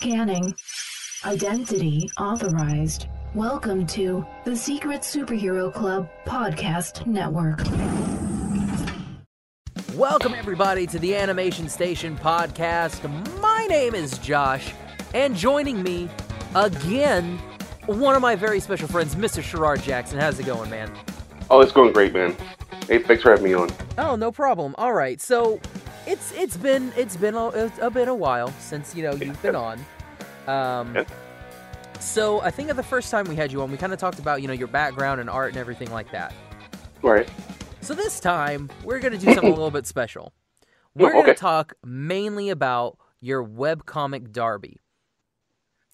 [0.00, 0.54] Scanning.
[1.26, 3.06] Identity authorized.
[3.34, 7.60] Welcome to the Secret Superhero Club Podcast Network.
[9.94, 13.02] Welcome, everybody, to the Animation Station podcast.
[13.42, 14.72] My name is Josh,
[15.12, 16.08] and joining me
[16.54, 17.36] again,
[17.84, 19.42] one of my very special friends, Mr.
[19.42, 20.18] Sherrard Jackson.
[20.18, 20.90] How's it going, man?
[21.50, 22.34] Oh, it's going great, man.
[22.88, 23.68] Hey, thanks for having me on.
[23.98, 24.74] Oh, no problem.
[24.78, 25.60] All right, so
[26.10, 29.40] it's it's been it's been a, it's a been a while since you know you've
[29.42, 29.78] been on.
[30.46, 31.04] Um, Yeah.
[32.00, 34.18] so I think at the first time we had you on, we kind of talked
[34.18, 36.34] about you know your background and art and everything like that.
[37.02, 37.28] Right.
[37.80, 40.32] So this time we're gonna do something a little bit special.
[40.96, 44.78] We're gonna talk mainly about your webcomic Darby.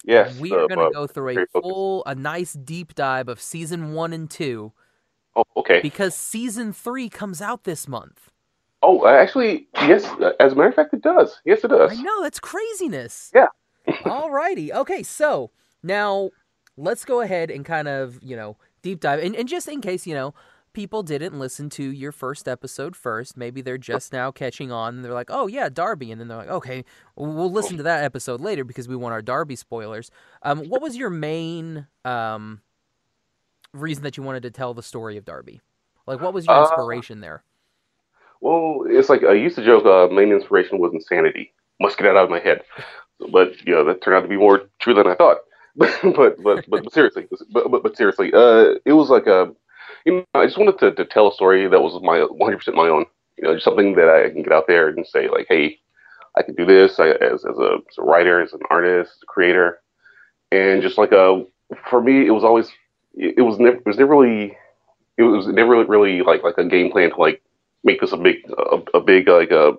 [0.03, 0.39] Yes.
[0.39, 1.63] we are uh, gonna uh, go through a very focused.
[1.63, 4.73] full, a nice deep dive of season one and two
[5.35, 5.81] Oh, okay.
[5.81, 8.31] because season three comes out this month.
[8.83, 10.05] Oh, uh, actually, yes.
[10.05, 11.41] uh, As a matter of fact, it does.
[11.45, 11.91] Yes, it does.
[11.91, 13.31] I know that's craziness.
[13.33, 13.47] Yeah.
[13.87, 14.71] Alrighty.
[14.71, 16.29] Okay, so now
[16.77, 19.19] let's go ahead and kind of, you know, deep dive.
[19.23, 20.33] And, and just in case, you know,
[20.73, 25.03] people didn't listen to your first episode first, maybe they're just now catching on and
[25.03, 26.11] they're like, oh, yeah, Darby.
[26.11, 29.23] And then they're like, okay, we'll listen to that episode later because we want our
[29.23, 30.11] Darby spoilers.
[30.43, 32.61] Um, what was your main um,
[33.73, 35.61] reason that you wanted to tell the story of Darby?
[36.05, 37.43] Like, what was your Uh, inspiration there?
[38.41, 39.85] Well, it's like I used to joke.
[39.85, 41.53] Uh, main inspiration was insanity.
[41.79, 42.61] Must get that out of my head.
[43.31, 45.37] But you know that turned out to be more true than I thought.
[45.75, 49.53] but but but, but seriously, but, but but seriously, uh, it was like a,
[50.05, 52.77] you know, I just wanted to, to tell a story that was my 100 percent
[52.77, 53.05] my own.
[53.37, 55.77] You know, just something that I can get out there and say like, hey,
[56.35, 59.23] I can do this I, as as a, as a writer, as an artist, as
[59.23, 59.79] a creator,
[60.51, 61.43] and just like a,
[61.89, 62.71] for me, it was always,
[63.13, 64.57] it, was never, it was never really,
[65.17, 67.43] it was never really like like a game plan to like
[67.83, 69.73] make this a big a, a big like a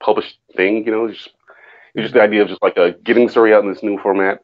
[0.00, 0.84] published thing.
[0.84, 1.30] You know, just
[1.94, 3.98] it's just the idea of just like uh, getting the story out in this new
[3.98, 4.40] format,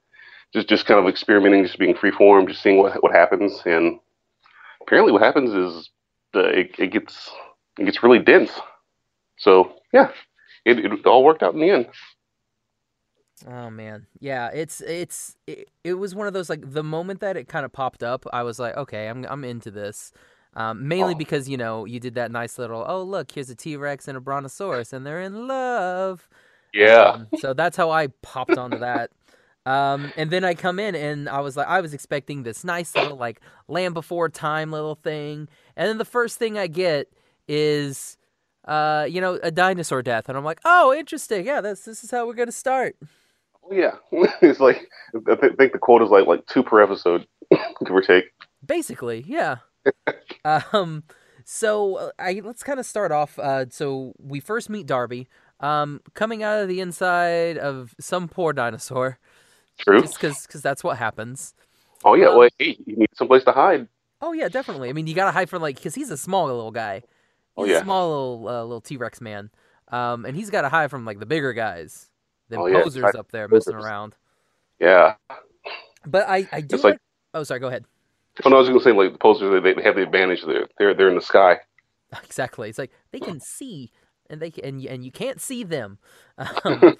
[0.52, 3.62] just just kind of experimenting, just being free form, just seeing what what happens.
[3.64, 3.98] And
[4.82, 5.90] apparently, what happens is
[6.34, 7.30] uh, it it gets
[7.78, 8.52] it gets really dense.
[9.38, 10.10] So yeah,
[10.64, 11.86] it, it all worked out in the end.
[13.46, 17.36] Oh man, yeah, it's it's it, it was one of those like the moment that
[17.36, 20.12] it kind of popped up, I was like, okay, I'm I'm into this.
[20.56, 21.18] Um, mainly Oh.
[21.18, 24.16] because you know you did that nice little oh look here's a T Rex and
[24.16, 26.28] a Brontosaurus and they're in love.
[26.72, 27.10] Yeah.
[27.14, 29.10] Um, so that's how I popped onto that.
[29.66, 32.94] Um, and then I come in and I was like I was expecting this nice
[32.94, 37.12] little like Land Before Time little thing, and then the first thing I get
[37.48, 38.16] is
[38.66, 42.10] uh you know a dinosaur death, and I'm like oh interesting yeah this this is
[42.10, 42.96] how we're gonna start.
[43.68, 43.96] Oh, yeah,
[44.40, 44.88] it's like
[45.28, 48.24] I thi- think the quote is like like two per episode, give or take.
[48.64, 49.56] Basically, yeah.
[50.72, 51.02] Um,
[51.44, 53.38] so uh, I let's kind of start off.
[53.38, 55.28] Uh, so we first meet Darby,
[55.60, 59.18] um, coming out of the inside of some poor dinosaur,
[59.78, 60.00] True.
[60.00, 61.54] just because that's what happens.
[62.04, 62.26] Oh yeah.
[62.28, 63.88] um, Well, hey, you need someplace to hide.
[64.20, 64.88] Oh yeah, definitely.
[64.88, 67.02] I mean, you gotta hide from like because he's a small little guy.
[67.56, 67.82] Oh, He's a yeah.
[67.84, 69.50] small little uh, little T Rex man,
[69.88, 72.10] um, and he's gotta hide from like the bigger guys,
[72.48, 74.14] the Oh, posers hide up there from messing around.
[74.78, 75.14] Yeah.
[76.06, 77.00] But I I do It's like- like.
[77.34, 77.60] Oh, sorry.
[77.60, 77.84] Go ahead.
[78.44, 80.44] Oh no, I was gonna say like the posters they, they have the advantage.
[80.44, 81.58] They're they're they're in the sky.
[82.24, 82.68] Exactly.
[82.68, 83.90] It's like they can see,
[84.30, 85.98] and they can, and you, and you can't see them.
[86.64, 86.96] Um,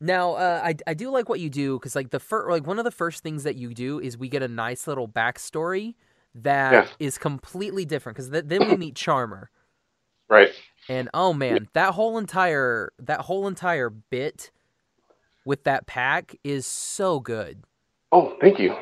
[0.00, 2.78] now, uh, I I do like what you do because like the first like one
[2.78, 5.94] of the first things that you do is we get a nice little backstory
[6.34, 9.48] that is completely different because th- then we meet Charmer,
[10.28, 10.50] Right.
[10.88, 14.50] and oh man, that whole entire that whole entire bit
[15.44, 17.62] with that pack is so good.
[18.10, 18.74] Oh, thank you.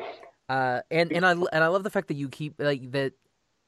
[0.51, 3.13] Uh, and and I and I love the fact that you keep like that.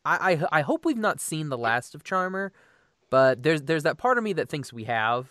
[0.03, 2.51] I, I I hope we've not seen the last of Charmer,
[3.09, 5.29] but there's there's that part of me that thinks we have,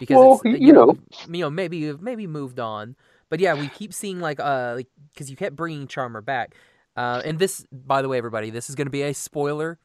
[0.00, 0.96] because Well, it's, you know.
[1.28, 2.96] you know maybe maybe moved on,
[3.30, 6.56] but yeah, we keep seeing like uh like because you kept bringing Charmer back,
[6.96, 9.78] uh, and this by the way, everybody, this is gonna be a spoiler,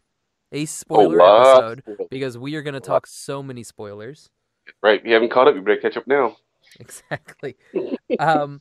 [0.51, 1.71] a spoiler lot.
[1.77, 4.31] episode because we are gonna talk so many spoilers.
[4.81, 5.05] Right.
[5.05, 5.53] You haven't caught up.
[5.53, 6.37] You better catch up now.
[6.79, 7.57] exactly.
[8.17, 8.59] um,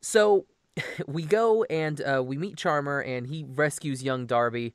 [0.00, 0.46] so
[1.06, 4.74] we go and uh, we meet Charmer, and he rescues young Darby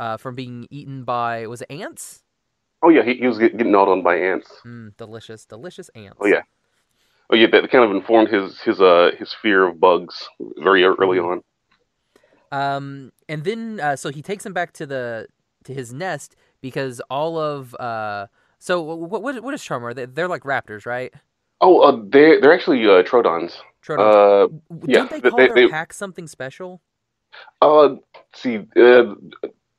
[0.00, 2.22] uh, from being eaten by was it ants?
[2.82, 4.48] Oh yeah, he, he was getting gnawed on by ants.
[4.66, 6.20] Mm, delicious, delicious ants.
[6.20, 6.42] Oh yeah.
[7.30, 10.28] Oh yeah, that kind of informed his his uh his fear of bugs
[10.58, 11.20] very early Mm-hmm.
[11.20, 11.42] on.
[12.52, 15.28] Um, and then uh, so he takes him back to the
[15.64, 18.26] to his nest because all of uh.
[18.58, 19.92] So what what, what is Charmer?
[19.92, 21.12] They, they're like raptors, right?
[21.60, 23.54] Oh, uh, they they're actually uh, Troodons.
[23.90, 26.80] Uh, Don't yeah, they they- call they- their they- pack something special?
[27.62, 27.96] uh,
[28.34, 29.14] see, uh,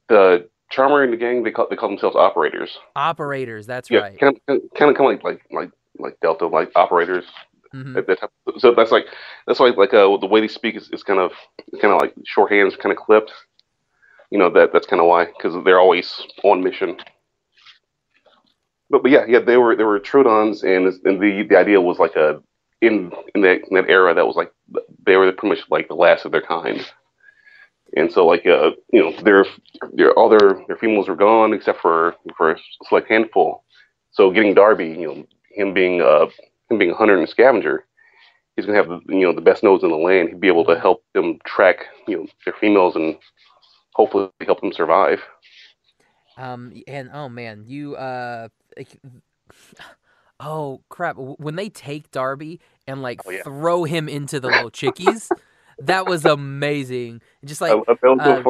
[0.08, 2.78] the Charmer and the gang they call they call themselves operators.
[2.96, 3.66] Operators.
[3.66, 4.20] That's Yeah, right.
[4.20, 7.26] kind of kind of kind of like like like like Delta like operators.
[7.74, 8.06] Mhm.
[8.06, 9.06] Type- so that's like
[9.48, 11.32] that's why like uh, the way they speak is, is kind of
[11.82, 13.32] kind of like shorthands, kind of clipped.
[14.32, 16.98] You know that that's kind of why because they're always on mission.
[18.90, 22.00] But but yeah yeah they were they were Troodons and and the the idea was
[22.00, 22.42] like a
[22.82, 24.52] in in that in that era that was like
[25.06, 26.82] they were pretty much like the last of their kind.
[27.96, 29.46] And so like uh you know their
[29.94, 32.58] their all their their females were gone except for for a
[32.88, 33.64] select handful.
[34.12, 36.28] So getting Darby you know him being uh
[36.70, 37.86] him being a hunter and a scavenger,
[38.56, 40.30] he's gonna have you know the best nose in the land.
[40.30, 43.18] He'd be able to help them track you know their females and
[43.94, 45.22] hopefully help them survive.
[46.38, 48.50] Um, and oh man, you uh,
[50.46, 51.18] oh crap!
[51.18, 53.44] When they take Darby and like Oh, yeah.
[53.44, 55.32] throw him into the little chickies,
[55.80, 57.22] that was amazing.
[57.44, 58.44] Just like I, I felt so uh,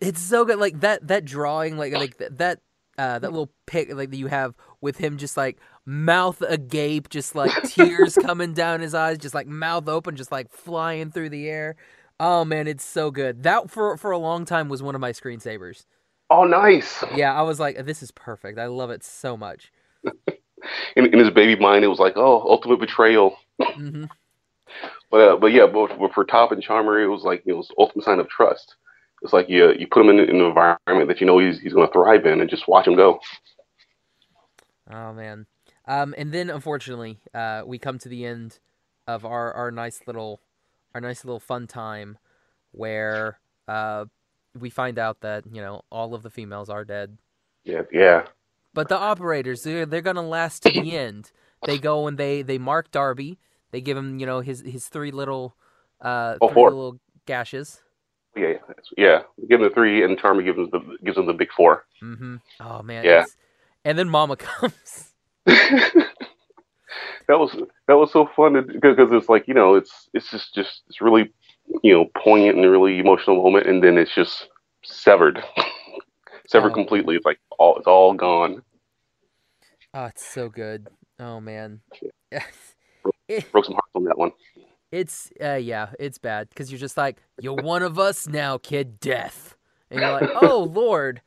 [0.00, 0.58] it's so good.
[0.58, 2.60] Like that that drawing, like like that
[2.98, 7.34] uh that little pic like that you have with him, just like mouth agape, just
[7.34, 11.48] like tears coming down his eyes, just like mouth open, just like flying through the
[11.48, 11.76] air.
[12.20, 13.44] Oh man, it's so good.
[13.44, 15.84] That for for a long time was one of my screensavers.
[16.30, 17.02] Oh, nice.
[17.14, 18.58] Yeah, I was like, this is perfect.
[18.58, 19.72] I love it so much.
[20.96, 23.36] In, in his baby mind, it was like, oh, ultimate betrayal.
[23.74, 24.06] hmm
[25.10, 27.70] But uh, but yeah, but, but for Top and Charmer, it was like it was
[27.78, 28.74] ultimate sign of trust.
[29.22, 31.72] It's like you you put him in, in an environment that you know he's he's
[31.72, 33.20] going to thrive in, and just watch him go.
[34.90, 35.46] Oh man.
[35.86, 38.58] Um, and then unfortunately, uh, we come to the end
[39.06, 40.40] of our, our nice little
[40.94, 42.18] our nice little fun time
[42.72, 44.06] where uh,
[44.58, 47.18] we find out that you know all of the females are dead,
[47.64, 48.26] Yeah, yeah.
[48.74, 51.30] But the operators they're, they're gonna last to the end.
[51.66, 53.38] They go and they they mark Darby.
[53.72, 55.56] They give him you know his his three little
[56.00, 56.70] uh Oh, three four.
[56.70, 57.82] little gashes.
[58.36, 58.54] Yeah,
[58.96, 59.22] yeah.
[59.48, 61.84] Give him the three, and Charmer gives him the gives him the big four.
[62.02, 62.36] Mm-hmm.
[62.60, 63.04] Oh man.
[63.04, 63.10] Yeah.
[63.22, 63.36] it's-
[63.84, 65.12] And then Mama comes.
[65.46, 67.56] that was
[67.86, 71.32] that was so fun because it's like you know it's it's just just it's really
[71.82, 74.48] you know poignant and really emotional moment, and then it's just
[74.84, 75.42] severed,
[76.48, 76.74] severed Oh.
[76.74, 77.16] completely.
[77.16, 78.62] It's like all it's all gone.
[79.94, 80.88] Oh, it's so good.
[81.20, 81.80] Oh man.
[82.32, 82.44] yeah.
[83.52, 84.32] Broke some hearts on that one.
[84.92, 89.00] It's uh yeah, it's bad because you're just like you're one of us now, kid.
[89.00, 89.56] Death,
[89.90, 91.22] and you're like, oh lord.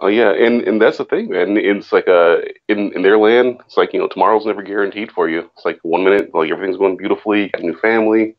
[0.00, 1.56] Oh yeah, and and that's the thing, man.
[1.56, 2.38] It's like uh
[2.68, 5.50] in in their land, it's like you know tomorrow's never guaranteed for you.
[5.56, 8.36] It's like one minute like everything's going beautifully, you got a new family.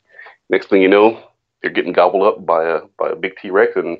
[0.49, 1.23] Next thing you know,
[1.61, 3.97] they're getting gobbled up by a by a big T Rex, and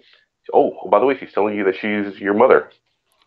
[0.54, 2.70] oh by the way, she's telling you that she's your mother.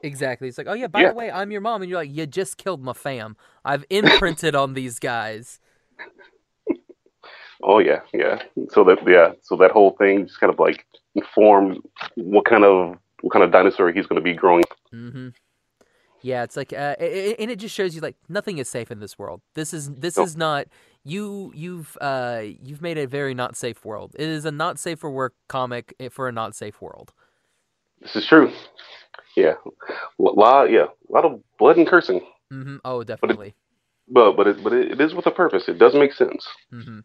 [0.02, 0.46] Exactly.
[0.48, 1.08] It's like, oh yeah, by Yeah.
[1.10, 3.36] the way, I'm your mom, and you're like, you just killed my fam.
[3.64, 5.58] I've imprinted on these guys.
[7.62, 8.42] Oh yeah, yeah.
[8.70, 10.84] So that yeah, so that whole thing just kind of like
[11.14, 11.78] informed
[12.14, 14.62] what kind of what kind of dinosaur he's going to be growing.
[14.92, 15.28] Mm-hmm.
[16.20, 18.90] Yeah, it's like, uh, i- i- and it just shows you like nothing is safe
[18.90, 19.40] in this world.
[19.54, 20.24] This is this No.
[20.24, 20.66] is not
[21.08, 21.52] you.
[21.54, 24.14] You've uh you've made a very not safe world.
[24.18, 27.12] It is a not safe for work comic eh, for a not safe world.
[28.00, 28.52] This is true.
[29.36, 29.54] Yeah,
[30.18, 30.70] a lot.
[30.70, 32.20] Yeah, a lot of blood and cursing,
[32.52, 32.76] Mm-hmm.
[32.84, 33.54] Oh, definitely.
[34.08, 35.68] but but it, but it, it is with a purpose.
[35.68, 36.46] It does make sense.
[36.72, 37.00] Mm-hmm.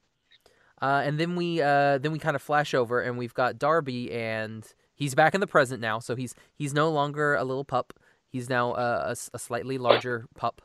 [0.81, 4.11] Uh, and then we uh, then we kind of flash over, and we've got Darby,
[4.11, 4.65] and
[4.95, 5.99] he's back in the present now.
[5.99, 7.93] So he's he's no longer a little pup.
[8.29, 10.61] He's now a a slightly larger pup,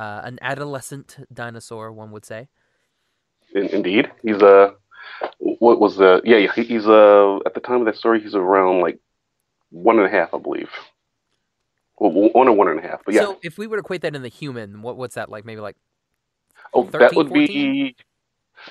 [0.00, 2.48] uh, an adolescent dinosaur, one would say.
[3.54, 4.70] In, indeed, he's uh,
[5.38, 8.80] what was the yeah he- he's uh at the time of that story he's around
[8.80, 8.98] like
[9.70, 10.70] one and a half I believe.
[11.98, 13.20] Well, one or one and a half, but yeah.
[13.20, 15.44] So if we were to equate that in the human, what what's that like?
[15.44, 15.76] Maybe like
[16.72, 17.46] oh, that would 14?
[17.46, 17.96] be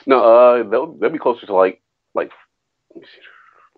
[0.07, 0.24] no.
[0.24, 1.79] Uh, that would, that'd be closer to like
[2.15, 2.31] like
[2.95, 3.21] let me see,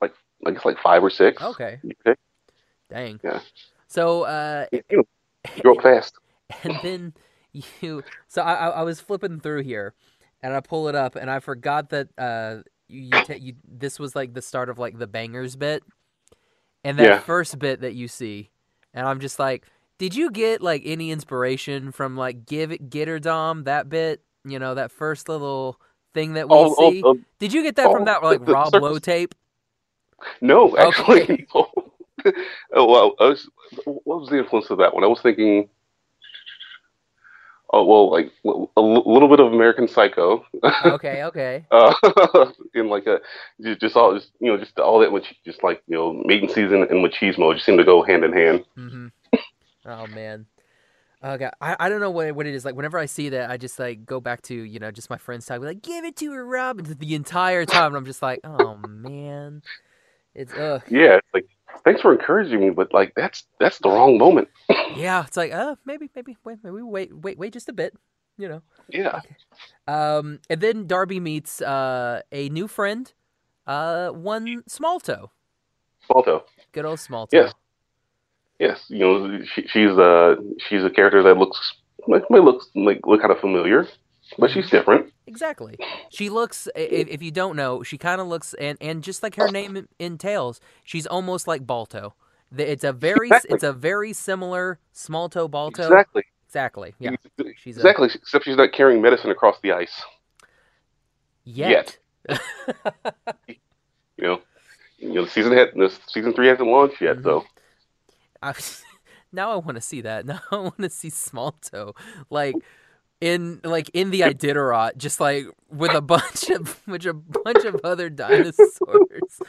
[0.01, 0.13] like
[0.47, 1.41] I guess like five or six.
[1.43, 2.17] okay, Okay.
[2.89, 3.19] dang.
[3.21, 3.41] Yeah.
[3.87, 5.03] So uh, you
[5.61, 6.15] grow fast.
[6.63, 7.13] and then
[7.81, 9.93] you so I, I I was flipping through here
[10.43, 12.57] and i pull it up and i forgot that uh
[12.89, 15.83] you, you, ta- you this was like the start of like the bangers bit
[16.83, 17.15] and that Yeah.
[17.15, 18.51] first bit that you see
[18.93, 19.67] and i'm just like
[19.99, 24.21] did you get like any inspiration from like give it get her dom that bit
[24.45, 25.79] you know that first little
[26.13, 28.45] thing that we Oh, oh, see oh, did you get that from that like the
[28.45, 29.35] rob circus- low tape
[30.41, 31.47] no, actually.
[31.55, 31.69] No.
[32.75, 33.49] oh well, I was,
[33.85, 35.03] what was the influence of that one?
[35.03, 35.69] I was thinking.
[37.73, 40.45] Oh well, like a little bit of American Psycho,
[40.85, 41.93] okay okay uh,
[42.73, 43.19] in like a
[43.61, 46.83] just, all just you know just all that which just like you know mating season
[46.83, 48.65] and machismo just seem to go hand in hand.
[48.75, 49.07] hmm
[49.85, 50.45] Oh man.
[51.23, 52.75] Okay, I, I don't know what what it is like.
[52.75, 55.45] Whenever I see that, I just like go back to you know just my friends
[55.45, 58.75] talking like give it to her, Rob, the entire time, and I'm just like, oh
[58.77, 59.61] man,
[60.33, 60.81] it's ugh.
[60.89, 61.47] Yeah, it's like
[61.83, 64.47] thanks for encouraging me, but like that's that's the wrong moment.
[64.95, 67.95] Yeah, it's like, uh, maybe, maybe, wait, maybe wait, wait, wait, just a bit,
[68.37, 68.61] you know.
[68.89, 69.21] Yeah.
[69.87, 73.11] Um, and then Darby meets uh a new friend,
[73.65, 75.31] uh, one Small Toe,
[76.09, 76.43] Balto.
[76.73, 77.37] good old Small Toe.
[77.37, 77.53] Yes.
[78.59, 78.85] Yes.
[78.89, 80.35] You know, she, she's uh
[80.67, 81.73] she's a character that looks
[82.07, 83.87] might looks like look kind of familiar,
[84.37, 85.10] but she's different.
[85.27, 85.77] Exactly.
[86.09, 86.67] She looks.
[86.75, 89.87] If, if you don't know, she kind of looks, and and just like her name
[89.99, 92.15] entails, she's almost like Balto.
[92.57, 93.53] It's a very, Exactly.
[93.55, 95.83] it's a very similar small toe Balto.
[95.83, 96.23] Exactly.
[96.47, 96.93] Exactly.
[96.99, 97.11] Yeah.
[97.55, 98.09] She's a- exactly.
[98.13, 100.01] Except she's not carrying medicine across the ice.
[101.45, 101.97] Yet.
[102.27, 102.35] You
[104.19, 104.41] know.
[104.99, 107.23] You know, the season had the season three hasn't launched yet, Mhm.
[107.23, 107.45] so
[108.43, 108.53] I,
[109.31, 110.25] now I want to see that.
[110.27, 111.95] Now I want to see small toe,
[112.29, 112.53] like
[113.21, 117.79] in like in the Iditarod, just like with a bunch of with a bunch of
[117.83, 119.39] other dinosaurs.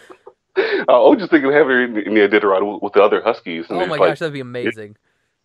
[0.55, 3.67] I was just thinking of having her in, in the Iditarod with, the other huskies.
[3.71, 4.97] And Oh my like, gosh, that'd be amazing.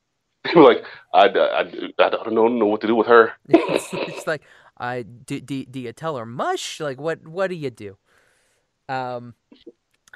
[0.56, 1.62] like I, I,
[2.00, 3.34] I don't know, know what to do with her.
[3.50, 4.44] it's, like
[4.78, 6.80] I do, do, do you tell her mush?
[6.80, 7.98] Like what what do you do?
[8.90, 9.34] Um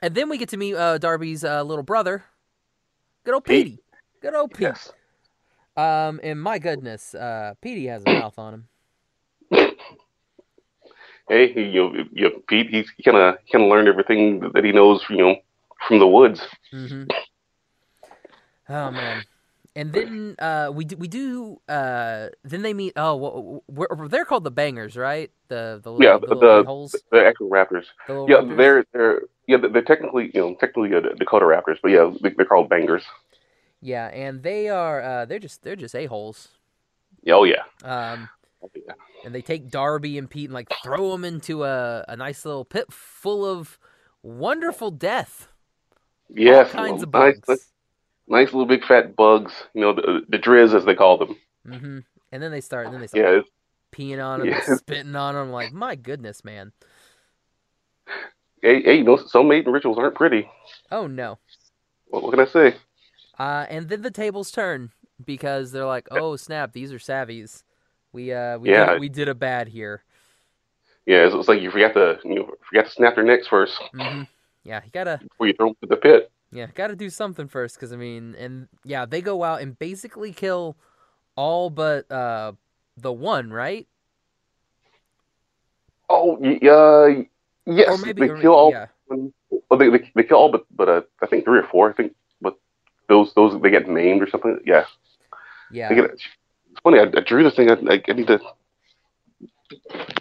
[0.02, 2.26] and then we get to meet uh, Darby's uh, little brother.
[3.24, 3.66] Good old Pete.
[3.66, 3.84] Petey.
[4.20, 4.62] Good old Pete.
[4.62, 4.92] Yes.
[5.78, 8.68] Um and my goodness, uh Petey has a mouth on him.
[11.30, 14.72] Hey, he, you you Pete, he's he kind of kind of learned everything that he
[14.72, 15.36] knows, you know,
[15.88, 16.42] from the woods.
[16.72, 17.04] hmm
[18.70, 19.24] Oh man.
[19.74, 24.26] And then uh, we do, we do uh, then they meet oh wh- wh- they're
[24.26, 27.86] called the bangers right the the little, Yeah, the the- holes The actual raptors.
[28.08, 28.58] the Yeah, raptors?
[28.58, 32.68] they're they're yeah they're technically you know technically uh, Dakota Raptors, but yeah they're called
[32.70, 33.04] bangers.
[33.82, 36.50] Yeah and they are uh, they're just they're just a holes
[37.28, 37.64] oh yeah.
[37.84, 38.30] um
[38.64, 38.94] Oh, yeah.
[39.26, 42.64] and they take Darby and Pete and like throw them into a, a nice little
[42.64, 43.80] pit full of
[44.22, 45.48] wonderful death.
[46.30, 47.72] Yes, All kinds of nice, bugs.
[48.28, 49.54] nice little big fat bugs.
[49.74, 51.36] You know the, the drizz as they call them.
[51.68, 52.00] Mm-hmm.
[52.32, 53.42] And then they start, and then they start Yeah,
[53.92, 54.62] peeing on them, Yeah.
[54.76, 55.52] spitting on them.
[55.52, 56.72] Like, my goodness, man.
[58.62, 60.50] hey, hey, you know some mating rituals aren't pretty.
[60.92, 61.40] Oh no.
[62.08, 62.76] What, what can I say?
[63.42, 64.92] Uh, and then the tables turn
[65.26, 67.64] because they're like, oh snap, these are savvies.
[68.14, 68.86] We uh we Yeah.
[68.92, 70.04] did, we did a bad here.
[71.08, 73.82] Yeah, it's, it's like you forgot to you know forgot to snap their necks first
[73.94, 74.24] hmm
[74.64, 76.32] Yeah, you gotta before you throw them to the pit.
[76.52, 80.34] yeah gotta do something first because I mean, and yeah, they go out and basically
[80.34, 80.78] kill
[81.36, 82.54] all but uh
[82.98, 83.88] the one, right?
[86.10, 87.24] Oh, uh,
[87.66, 88.72] yes, or maybe they kill all.
[88.72, 88.88] yeah.
[89.70, 91.90] Well, they, they they kill all but but uh, I think three or four.
[91.90, 92.14] I think,
[93.12, 94.60] those those they get named or something.
[94.66, 94.86] Yeah,
[95.70, 95.94] Yeah.
[95.94, 96.06] get.
[96.12, 96.24] It's
[96.84, 97.00] funny.
[97.00, 97.70] I, I drew the thing.
[97.70, 98.40] I, I, need to.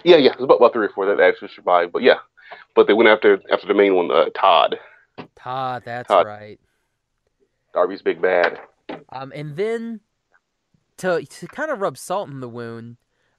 [0.05, 0.33] Yeah, yeah.
[0.33, 1.93] It's about, about three or four that actually survived.
[1.93, 2.19] But yeah,
[2.75, 4.77] but they went after after the main one, uh, Todd,
[5.37, 6.27] Todd, that's Todd.
[6.27, 6.59] right.
[7.73, 8.59] Darby's big bad.
[9.13, 10.01] Um, and then
[10.99, 12.97] to to kind of rub salt in the wound,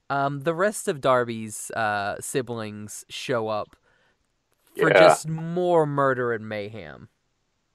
[0.10, 3.75] um, the rest of Darby's uh, siblings show up
[4.77, 5.00] for Yeah.
[5.00, 7.10] just more murder and mayhem.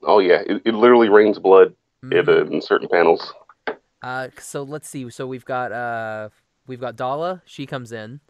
[0.02, 2.28] Oh yeah, it, it literally rains blood in, Mhm.
[2.28, 3.32] uh, in certain panels.
[4.02, 5.08] Uh, so let's see.
[5.10, 6.28] So we've got uh,
[6.66, 7.42] we've got Dala.
[7.44, 8.20] She comes in.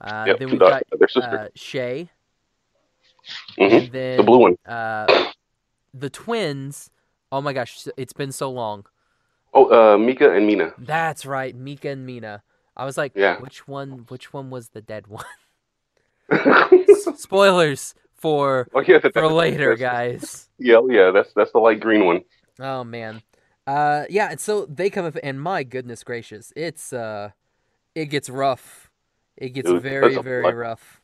[0.00, 0.82] Uh, Yep, then we've got
[1.16, 2.10] uh, Shay.
[3.56, 4.56] hmm And then The blue one.
[4.66, 5.06] Uh,
[5.94, 6.90] the twins.
[7.32, 8.86] Oh my gosh, it's been so long.
[9.54, 10.74] Oh, uh, Mika and Mina.
[10.78, 12.42] That's right, Mika and Mina.
[12.76, 13.40] I was like, Yeah.
[13.40, 14.04] which one?
[14.08, 15.24] Which one was the dead one?
[17.16, 20.48] Spoilers for yeah, that, for later, guys.
[20.58, 22.22] Yeah, yeah, that's that's the light green one.
[22.60, 23.22] Oh man.
[23.66, 27.30] Uh yeah, and so they come up and my goodness gracious, it's uh
[27.94, 28.90] it gets rough.
[29.36, 31.00] It gets Dude, very, very rough.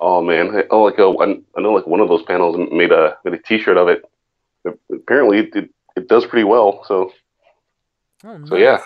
[0.00, 2.92] Oh man, I- oh like uh, I I know like one of those panels made
[2.92, 4.04] a made a T-shirt of it.
[4.92, 6.84] Apparently, it it, it does pretty well.
[6.84, 7.12] So
[8.24, 8.48] Oh nice.
[8.48, 8.82] So, yeah.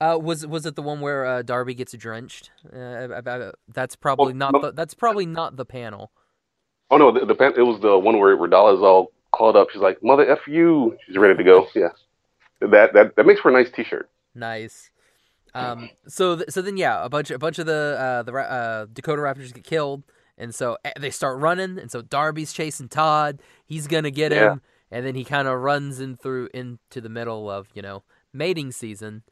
[0.00, 2.50] Uh was was it the one where uh Darby gets drenched?
[2.72, 6.12] Uh, I- I- I- that's probably Well, not the that's probably not the panel.
[6.90, 9.68] Oh no, the, the pan, it was the one where where Dala's all called up.
[9.70, 11.68] She's like, "Mother f you." She's ready to go.
[11.74, 11.88] Yeah,
[12.60, 14.08] that that that makes for a nice T-shirt.
[14.34, 14.90] Nice.
[15.54, 15.90] Um.
[16.06, 19.22] So th- so then yeah, a bunch a bunch of the uh the uh Dakota
[19.22, 20.02] Raptors get killed,
[20.36, 23.40] and so eh, they start running, and so Darby's chasing Todd.
[23.64, 24.52] He's gonna get Yeah.
[24.52, 28.02] him, and then he kind of runs in through into the middle of you know
[28.32, 29.22] mating season,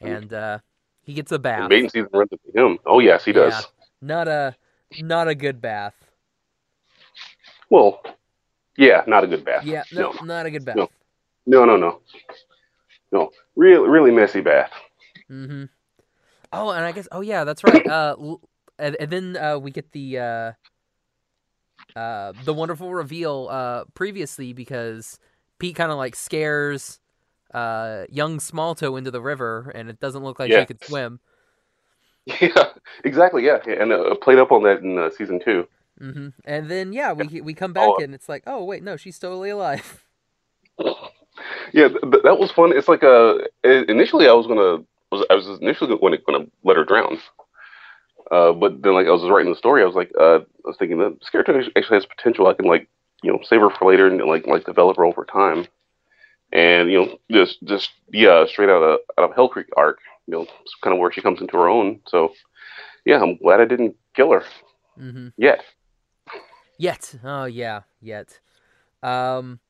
[0.00, 0.58] and uh
[1.04, 1.70] he gets a The bath.
[1.70, 2.78] mating season runs into him.
[2.86, 3.52] Oh yes, he does.
[3.54, 3.60] Yeah.
[4.02, 4.54] Not a
[5.00, 5.94] not a good bath.
[7.72, 8.02] Well,
[8.76, 9.64] yeah, not a good bath.
[9.64, 9.84] Yeah.
[9.94, 10.76] No, not a good bath.
[10.76, 10.90] No.
[11.46, 12.00] no, no, no,
[13.10, 13.30] no.
[13.56, 14.70] Really, really messy bath.
[15.30, 15.64] Mm-hmm.
[16.52, 17.86] Oh, and I guess oh yeah, that's right.
[17.86, 18.36] Uh,
[18.78, 20.52] and, and then uh, we get the uh,
[21.98, 25.18] uh, the wonderful reveal uh, previously because
[25.58, 27.00] Pete kind of like scares
[27.54, 30.60] uh, young Smalltoe into the river, and it doesn't look like Yeah.
[30.60, 31.20] she could swim.
[32.40, 32.68] Yeah,
[33.02, 33.44] exactly.
[33.46, 35.66] Yeah, and uh, played up on that in uh, season two.
[36.02, 37.98] Hmm And then yeah, we we come back Oh.
[37.98, 40.04] and it's like, oh wait, no, she's totally alive.
[41.72, 42.76] Yeah, th- th- that was fun.
[42.76, 46.76] It's like uh, initially I was gonna was I was initially going to gonna let
[46.76, 47.18] her drown,
[48.30, 50.76] uh, but then like I was writing the story, I was like, uh, I was
[50.78, 52.46] thinking that this character actually has potential.
[52.46, 52.88] I can like
[53.22, 55.66] you know save her for later and like like develop her over time,
[56.52, 60.34] and you know just just yeah straight out of out of Hell Creek arc, you
[60.34, 62.00] know, it's kind of where she comes into her own.
[62.08, 62.32] So
[63.06, 64.44] yeah, I'm glad I didn't kill her
[64.96, 65.62] hmm yet.
[66.78, 68.40] Yet, oh yeah, yet.
[69.02, 69.60] Um,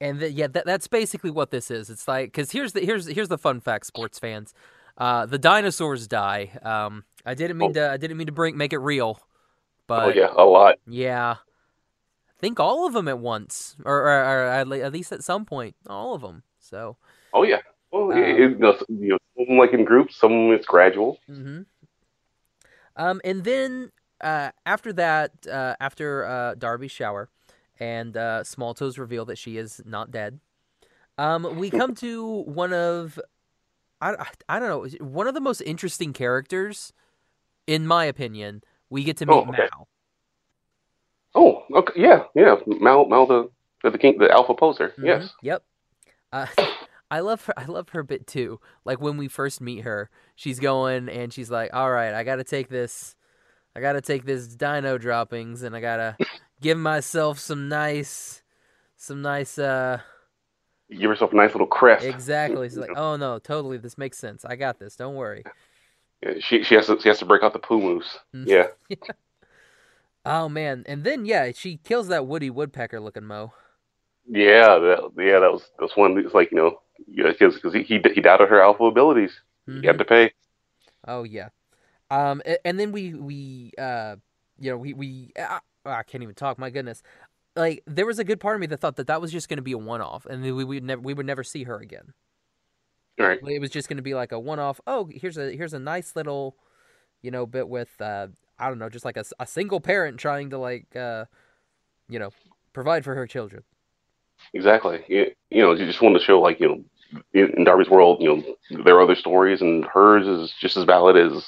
[0.00, 1.90] and th- yeah, that, that's basically what this is.
[1.90, 4.54] It's like because here's the here's here's the fun fact, sports fans.
[4.98, 6.58] Uh, the dinosaurs die.
[6.62, 9.20] Um, I didn't mean to I didn't mean to bring make it real,
[9.86, 10.76] but oh yeah, a lot.
[10.86, 11.36] yeah.
[11.38, 15.76] I think all of them at once, or, or, or at, least at some point,
[15.86, 16.42] all of them.
[16.58, 16.96] So,
[17.34, 17.58] Oh yeah.
[17.92, 21.18] Well, Um, it, you know, you know, some like in groups, some it's gradual.
[21.28, 21.62] Mm-hmm.
[22.96, 27.28] um, and then uh, after that, uh, after uh, Darby's shower,
[27.78, 30.40] and uh, Small Toes reveal that she is not dead,
[31.18, 33.18] um, we come to one of,
[34.00, 36.92] I, I, I don't know, one of the most interesting characters,
[37.66, 38.62] in my opinion.
[38.88, 39.68] We get to meet Oh, okay.
[39.72, 39.88] Mal.
[41.34, 42.56] Oh, okay, yeah, yeah.
[42.66, 43.50] Mal, Mal, the
[43.88, 44.92] the king, the alpha poser.
[44.98, 45.34] Mhm, Yes.
[45.42, 45.62] Yep.
[46.32, 46.46] Uh,
[47.10, 47.54] I love her.
[47.56, 48.60] I love her bit too.
[48.84, 52.36] Like when we first meet her, she's going and she's like, "All right, I got
[52.36, 53.16] to take this.
[53.74, 56.16] I got to take this dino droppings, and I gotta
[56.60, 58.42] give myself some nice,
[58.96, 59.58] some nice.
[59.58, 60.00] uh
[60.90, 62.06] Give yourself a nice little crest.
[62.06, 62.68] Exactly.
[62.68, 63.78] She's like, "Oh no, totally.
[63.78, 64.44] This makes sense.
[64.44, 64.96] I got this.
[64.96, 65.44] Don't worry."
[66.22, 68.18] Yeah, She she has to she has to break out the poo moose.
[68.34, 68.46] Mhm.
[68.48, 68.68] Yeah.
[70.26, 73.54] Oh man, and then yeah, she kills that Woody Woodpecker looking mo.
[74.28, 76.18] Yeah, that, yeah, that was that's one.
[76.18, 79.32] It's like you know, yeah, because he, he he doubted her alpha abilities.
[79.66, 79.80] Mhm.
[79.80, 80.32] He had to pay.
[81.06, 81.48] Oh yeah,
[82.10, 84.16] um, a- and then we we uh,
[84.58, 86.58] you know, we we uh, I can't even talk.
[86.58, 87.02] My goodness,
[87.56, 89.58] like there was a good part of me that thought that that was just going
[89.58, 92.12] to be a one off, and we would never we would never see her again.
[93.18, 93.40] Right.
[93.46, 94.80] It was just going to be like a one off.
[94.86, 96.56] Oh, here's a here's a nice little,
[97.22, 100.50] you know, bit with uh, I don't know, just like a, a single parent trying
[100.50, 101.26] to like uh,
[102.08, 102.30] you know,
[102.72, 103.64] provide for her children.
[104.54, 105.04] Exactly.
[105.08, 106.84] You, you know, you just wanted to show like you know,
[107.56, 111.16] in Darby's world, you know, there are other stories, and hers is just as valid
[111.16, 111.44] as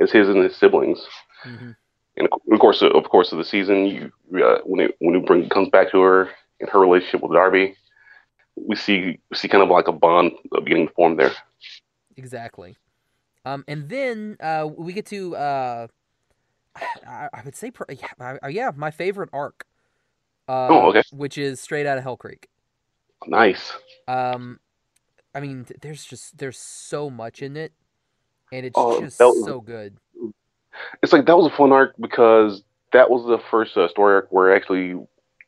[0.00, 1.00] as his and his siblings.
[1.42, 1.72] hmm
[2.16, 4.12] And of course, of course, of the season, you
[4.44, 7.76] uh, when it when it bring, comes back to her and her relationship with Darby,
[8.56, 10.32] we see we see kind of like a bond
[10.64, 11.32] beginning to form there.
[12.16, 12.76] Exactly.
[13.44, 15.86] Um, and then uh, we get to uh,
[17.06, 19.64] I, I would say, yeah, I, yeah, my favorite arc.
[20.48, 21.02] Uh, Oh, okay.
[21.12, 22.48] Which is straight out of Hell Creek.
[23.26, 23.72] Nice.
[24.08, 24.58] Um,
[25.34, 27.72] I mean, there's just there's so much in it,
[28.52, 29.96] and it's Oh, just was- so good.
[31.02, 32.62] It's like that was a fun arc because
[32.92, 34.94] that was the first uh, story arc where I actually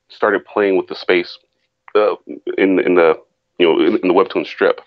[0.08, 1.38] started playing with the space
[1.94, 2.16] uh,
[2.58, 3.14] in in the
[3.58, 4.80] you know in, in the webtoon strip.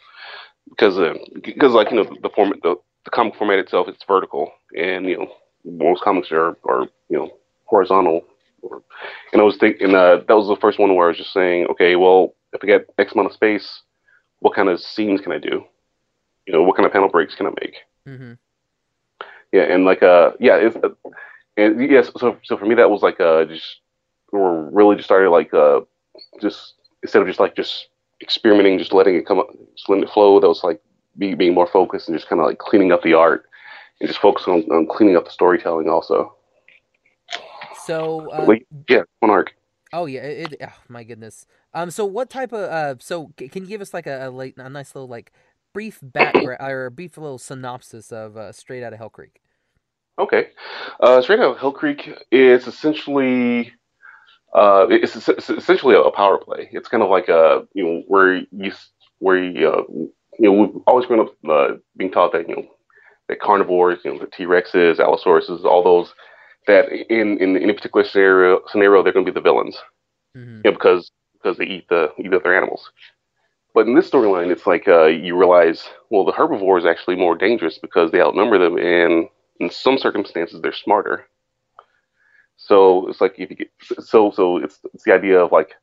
[0.69, 2.75] Because uh, because like you know the format the,
[3.05, 5.27] the comic format itself it's vertical and you know
[5.65, 7.31] most comics are are you know
[7.65, 8.23] horizontal.
[8.61, 8.81] Or,
[9.33, 11.67] and I was thinking uh, that was the first one where I was just saying
[11.71, 13.81] okay well if I get X amount of space
[14.39, 15.63] what kind of scenes can I do?
[16.45, 17.75] You know what kind of panel breaks can I make
[18.07, 18.33] hmm
[19.53, 20.89] yeah, and like uh, yeah, it's uh,
[21.57, 22.11] and yes.
[22.17, 23.81] So so for me, that was like uh, just
[24.31, 25.81] or really just started like uh,
[26.41, 27.89] just instead of just like just
[28.21, 30.39] experimenting, just letting it come up, just letting it flow.
[30.39, 30.81] That was like
[31.17, 33.45] be, being more focused and just kind of like cleaning up the art
[34.01, 36.35] and just focusing on, on cleaning up the storytelling also.
[37.85, 39.53] So, uh, Like, yeah, one arc.
[39.93, 40.55] oh yeah, it.
[40.61, 41.45] Oh, my goodness.
[41.73, 44.31] Um, so what type of uh, so c- can you give us like a, a
[44.31, 45.31] like a nice little like
[45.73, 49.41] brief background or a brief little synopsis of uh, Straight Out of Hell Creek?
[50.19, 50.49] Okay.
[50.99, 53.73] Uh, Straight Out of Hell Creek is essentially
[54.53, 56.69] uh, it's, it's essentially a power play.
[56.71, 58.71] It's kind of like a you know where you
[59.19, 62.67] where you, uh, you know we've always grown up uh, being taught that you know
[63.29, 66.13] that carnivores, you know the T Rexes, Allosauruses, all those
[66.67, 69.77] that in in any particular scenario scenario they're going to be the villains
[70.33, 72.89] hmm you know, because because they eat the eat other animals.
[73.77, 77.37] But in this storyline, it's like uh, you realize, well, the herbivore is actually more
[77.37, 81.27] dangerous because they outnumber them, and in some circumstances, they're smarter.
[82.55, 83.69] So it's like if you get
[84.03, 85.75] so so it's it's the idea of like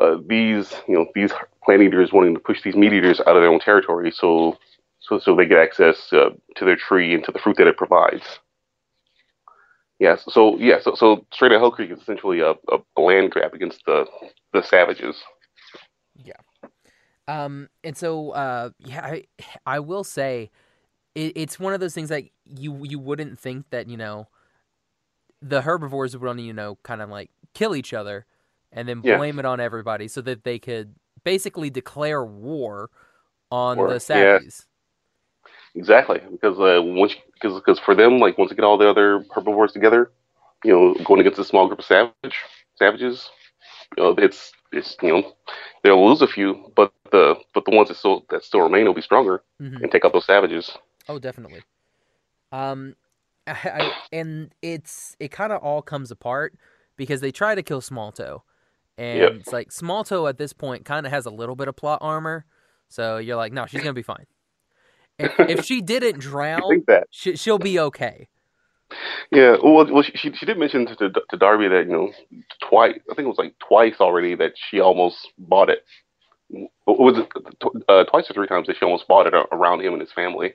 [0.00, 3.42] uh, these you know these plant eaters wanting to push these meat eaters out of
[3.42, 4.56] their own territory, so
[4.98, 7.76] so so they get access uh, to their tree and to the fruit that it
[7.76, 8.24] provides.
[9.98, 10.24] Yes.
[10.30, 10.80] So yeah.
[10.80, 14.06] So so straight at Hell Creek is essentially a, a land grab against the
[14.54, 15.22] the savages.
[17.32, 19.24] Um, and so, uh, yeah, I,
[19.66, 20.50] I will say,
[21.14, 24.28] it, it's one of those things like you you wouldn't think that you know,
[25.40, 28.26] the herbivores would only you know kind of like kill each other,
[28.72, 29.18] and then Yeah.
[29.18, 32.90] blame it on everybody so that they could basically declare war
[33.50, 34.38] on War, the yeah.
[34.38, 34.66] savages.
[35.74, 36.20] Exactly.
[36.30, 39.72] Because uh, once because because for them like once they get all the other herbivores
[39.72, 40.12] together,
[40.64, 42.36] you know, going against a small group of savage
[42.76, 43.30] savages,
[43.96, 45.32] you know, it's it's you know
[45.82, 48.94] they'll lose a few, but the but the ones that still that still remain will
[48.94, 49.82] be stronger Mhm.
[49.82, 50.76] and take out those savages.
[51.08, 51.62] Oh, definitely.
[52.50, 52.96] Um,
[53.46, 56.54] I, I, and it's it kind of all comes apart
[56.96, 58.42] because they try to kill Small Toe,
[58.98, 59.32] and Yep.
[59.32, 61.98] it's like Small Toe at this point kind of has a little bit of plot
[62.02, 62.44] armor,
[62.88, 64.26] so you're like, no, she's gonna be fine.
[65.18, 68.28] If, if she didn't drown, she, she'll be okay.
[69.30, 72.12] Yeah, well, well, she she she did mention to to Darby that you know
[72.68, 72.98] twice.
[73.10, 75.84] I think it was like twice already that she almost bought it.
[76.86, 77.28] Was it
[77.88, 80.52] uh, twice or three times that she almost bought it around him and his family?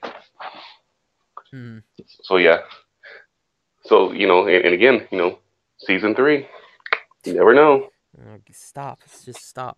[1.53, 1.83] Mhm.
[2.23, 2.59] So yeah.
[3.85, 5.39] So you know, and, and again, you know,
[5.79, 6.47] season three,
[7.25, 7.89] you never know.
[8.51, 8.99] Stop.
[9.25, 9.77] Just stop.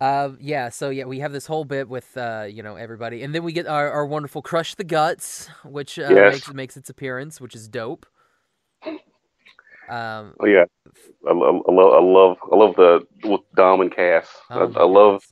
[0.00, 3.34] Uh, yeah, so yeah, we have this whole bit with uh, you know, everybody, and
[3.34, 6.32] then we get our, our wonderful crush the guts, which uh, Yes.
[6.34, 8.06] makes makes its appearance, which is dope.
[9.88, 10.64] Um, Oh yeah,
[11.26, 14.28] I, I love I love I love the with Dom and Cass.
[14.50, 15.22] oh I, I love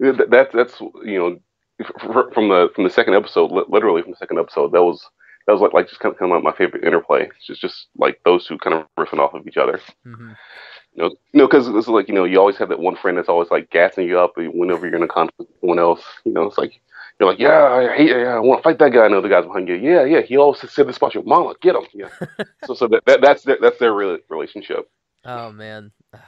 [0.00, 0.18] goodness.
[0.18, 0.30] that.
[0.30, 1.38] That's that's you know
[2.32, 4.72] from the from the second episode, literally from the second episode.
[4.72, 5.04] That was
[5.46, 7.28] that was like like just kind of kind of my favorite interplay.
[7.36, 9.80] It's just just like those two kind of riffing off of each other.
[10.06, 10.36] Mhm.
[10.94, 13.18] You know, you know, because it's like you know, you always have that one friend
[13.18, 16.02] that's always like gassing you up whenever you're in a conflict with someone else.
[16.24, 16.80] You know, it's like
[17.18, 19.06] you're like, yeah, I hate, yeah, I want to fight that guy.
[19.06, 19.74] And the other guy's behind you.
[19.74, 21.54] Yeah, yeah, he always said this about your mama.
[21.62, 21.84] Get him.
[21.94, 22.08] Yeah.
[22.66, 24.90] so, so that, that that's their, that's their real relationship.
[25.24, 25.92] Oh man.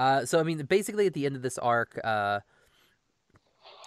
[0.00, 2.38] Uh, so I mean, basically at the end of this arc, uh,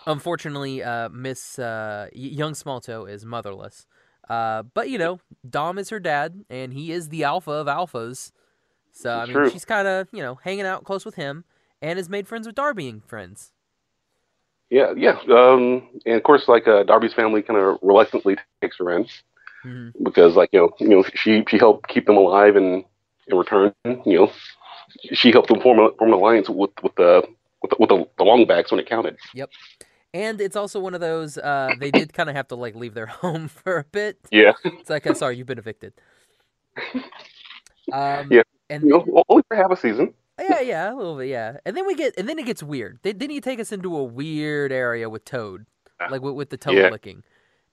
[0.06, 3.86] unfortunately, uh, Miss uh, Young Smalltoe is motherless.
[4.30, 8.34] Uh, but you know, Dom is her dad, and he is the alpha of alphas.
[8.92, 9.50] So I mean, true.
[9.50, 11.46] she's kind of you know hanging out close with him,
[11.82, 13.54] and has made friends with Darby and friends.
[14.72, 15.20] Yeah, yeah.
[15.30, 19.06] Um, and of course, like uh, Darby's family kind of reluctantly takes her in
[19.66, 19.92] Mhm.
[20.02, 22.84] because, like you know, you know, she she helped keep them alive, and
[23.28, 24.32] in return, you know,
[25.14, 27.22] she helped them form a, form an alliance with with the
[27.62, 29.18] with the, with the, the longbacks when it counted.
[29.36, 29.52] Yep.
[30.14, 32.94] And it's also one of those uh, they did kind of have to like leave
[32.96, 34.18] their home for a bit.
[34.32, 35.94] Yeah, It's like, uh, sorry, you've been evicted.
[37.92, 38.44] Um, Yeah.
[38.70, 40.14] and you know, only for half a season.
[40.50, 41.58] Yeah, yeah, a little bit, yeah.
[41.66, 43.00] And then we get, and then it gets weird.
[43.04, 45.66] Then, then you take us into a weird area with Toad,
[46.10, 46.90] like with, with the Toad Yeah.
[46.90, 47.24] licking,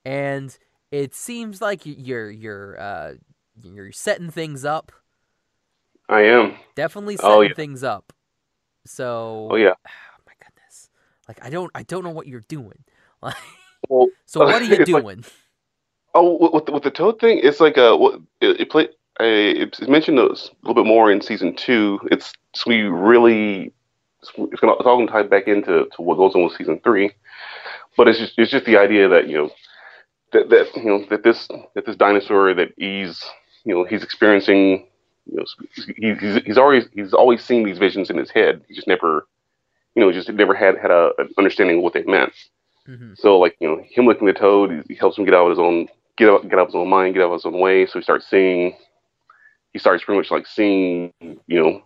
[0.04, 0.56] and
[0.90, 3.14] it seems like you're you're uh
[3.62, 4.92] you're setting things up.
[6.08, 6.54] I am.
[6.74, 7.54] Definitely setting Oh, yeah.
[7.54, 8.12] things up.
[8.86, 9.74] So, Oh yeah.
[9.86, 10.88] oh my goodness,
[11.28, 12.84] like I don't I don't know what you're doing.
[13.22, 13.34] Like,
[13.88, 15.24] Well, so what are you It's like- doing?
[16.14, 18.88] Oh, with- with the, with the Toad thing, it's like uh, what it, it play.
[19.20, 19.24] Uh,
[19.64, 21.98] it's mentioned a little bit more in season two.
[22.10, 23.72] It's, it's we really
[24.22, 26.80] it's, it's gonna it's all gonna tie back into to what goes on with season
[26.84, 27.10] three.
[27.96, 29.50] But it's just it's just the idea that you know
[30.32, 33.24] that that you know that this that this dinosaur that he's
[33.64, 34.86] you know he's experiencing
[35.26, 35.44] you know
[35.96, 38.62] he, he's he's always he's always seen these visions in his head.
[38.68, 39.26] He just never
[39.94, 42.32] you know just never had had a, an understanding of what they meant.
[42.86, 45.50] hmm So like you know him licking the toad, he helps him get out of
[45.50, 47.58] his own get out get out of his own mind, get out of his own
[47.58, 47.86] way.
[47.86, 48.76] So he starts seeing,
[49.72, 51.82] he starts pretty much like seeing you know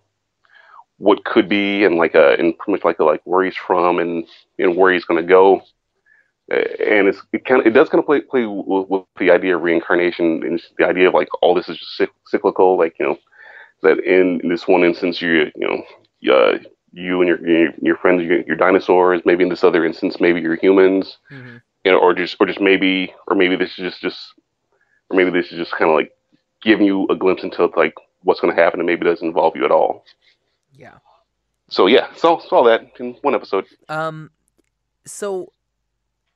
[0.99, 4.27] what could be and like uh and pretty much like like where he's from and
[4.59, 5.63] and where he's gonna go.
[6.53, 9.31] Uh, And it's it kind of it does kind of play play with, with the
[9.31, 12.79] idea of reincarnation and the idea of like all this is just cyclical.
[12.79, 13.19] Like you know
[13.83, 16.59] that in, in this one instance you you know uh,
[16.93, 19.23] you and your your, your friends your, your dinosaurs.
[19.25, 22.61] Maybe in this other instance maybe you're humans hmm you know, or just or just
[22.61, 24.35] maybe or maybe this is just just
[25.11, 26.13] or maybe this is just kind of like
[26.63, 29.65] giving you a glimpse into like what's going to happen and maybe doesn't involve you
[29.65, 30.05] at all.
[30.75, 30.99] Yeah.
[31.69, 33.65] So yeah, saw saw that in one episode.
[33.89, 34.31] Um,
[35.07, 35.53] so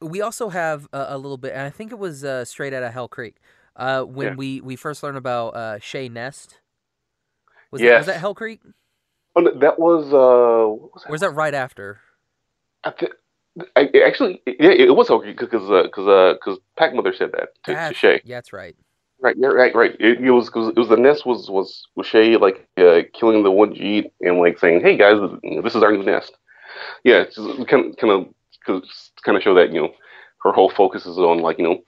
[0.00, 2.82] we also have a, a little bit, and I think it was uh, straight out
[2.82, 3.36] of Hell Creek.
[3.76, 4.34] Uh, when Yeah.
[4.34, 6.58] we we first learned about uh, Shay Nest.
[7.70, 8.60] Was that, was that Hell Creek,
[9.34, 11.08] Oh, no, that was uh, what was that?
[11.10, 12.00] or was that right after?
[12.84, 13.08] I thi-
[13.74, 17.74] I, actually, yeah, it was okay because because uh, because Pack Mother said that to,
[17.88, 18.20] to Shay.
[18.24, 18.76] Yeah, that's right.
[19.20, 19.96] Right, yeah, right, right.
[19.98, 23.42] It, it was because it was the nest was was was Shay like uh, killing
[23.42, 25.18] the one Jeet and like saying, "Hey guys,
[25.62, 26.37] this is our new nest."
[27.05, 28.26] Yeah, it's just kind of kind of
[29.24, 29.90] kind of show that you know
[30.44, 31.79] her whole focus is on like you know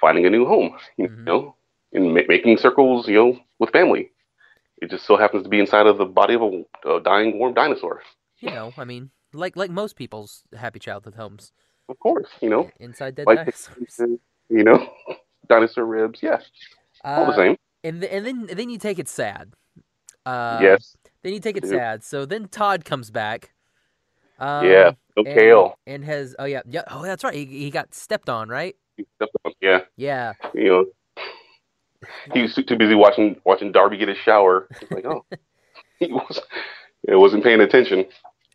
[0.00, 0.72] finding a new home.
[0.98, 1.26] You Mhm.
[1.26, 1.54] know,
[1.92, 4.10] and ma- making circles, you know, with family.
[4.80, 7.54] It just so happens to be inside of the body of a, a dying warm
[7.54, 8.02] dinosaur.
[8.40, 11.52] You know, I mean, like like most people's happy childhood homes,
[11.88, 14.06] Of course, you know, inside dead like dinosaurs.
[14.48, 14.88] you know,
[15.48, 16.20] dinosaur ribs.
[16.22, 16.40] Yeah,
[17.04, 17.56] all the Uh, same.
[17.84, 19.52] and and then and then you take it sad.
[20.24, 20.96] Uh, yes.
[21.22, 22.02] Then you take it sad.
[22.04, 23.52] So then Todd comes back.
[24.38, 24.92] Um, yeah.
[25.16, 25.74] No and, kale.
[25.86, 28.74] and has oh yeah yeah oh that's right he, he got stepped on right
[29.60, 29.80] Yeah.
[29.96, 30.86] yeah You know,
[32.32, 34.68] he was too busy watching watching Darby get his shower.
[34.80, 35.24] It's like, oh,
[35.98, 36.40] he was.
[37.06, 38.06] It wasn't paying attention.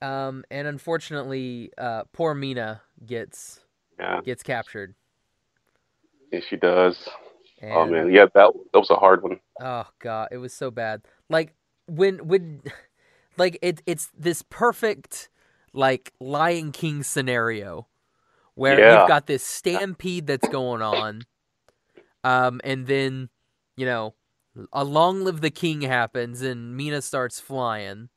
[0.02, 3.60] um and unfortunately uh poor Mina gets
[4.00, 4.22] Yeah.
[4.26, 4.96] gets captured
[6.32, 7.08] Yeah, she does.
[7.62, 9.40] and, oh man, yeah, that that was a hard one.
[9.62, 11.02] Oh god, it was so bad.
[11.30, 11.54] Like
[11.88, 12.62] when when
[13.38, 15.30] like it it's this perfect
[15.74, 17.88] like Lion King scenario
[18.56, 19.00] where Yeah.
[19.00, 21.24] you've got this stampede that's going on.
[22.24, 23.30] Um and then,
[23.76, 24.16] you know,
[24.74, 28.10] a long live the king happens and Mina starts flying.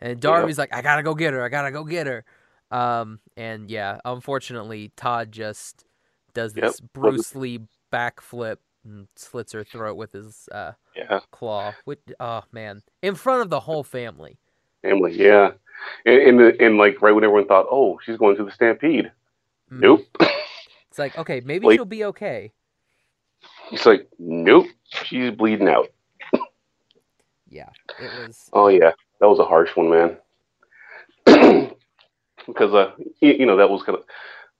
[0.00, 2.24] And Darby's like, I gotta go get her, I gotta go get her.
[2.70, 5.84] Um and yeah, unfortunately Todd just
[6.38, 6.64] does Yep.
[6.64, 7.60] this Bruce Lee
[7.92, 11.74] backflip and slits her throat with his uh Yeah, claw.
[11.84, 14.38] Which, oh man, in front of the whole family.
[14.82, 15.12] family.
[15.16, 15.50] Yeah,
[16.06, 19.10] and and, the, and like right when everyone thought, oh, she's going to the stampede.
[19.72, 19.80] Mm.
[19.80, 20.06] Nope.
[20.88, 22.52] It's like okay, maybe Like- she'll be okay.
[23.70, 25.88] He's like, nope, she's bleeding out.
[27.50, 28.48] Yeah, it was.
[28.52, 30.16] Oh yeah, that was a harsh one, man.
[32.46, 34.04] because uh, you, you know that was kind of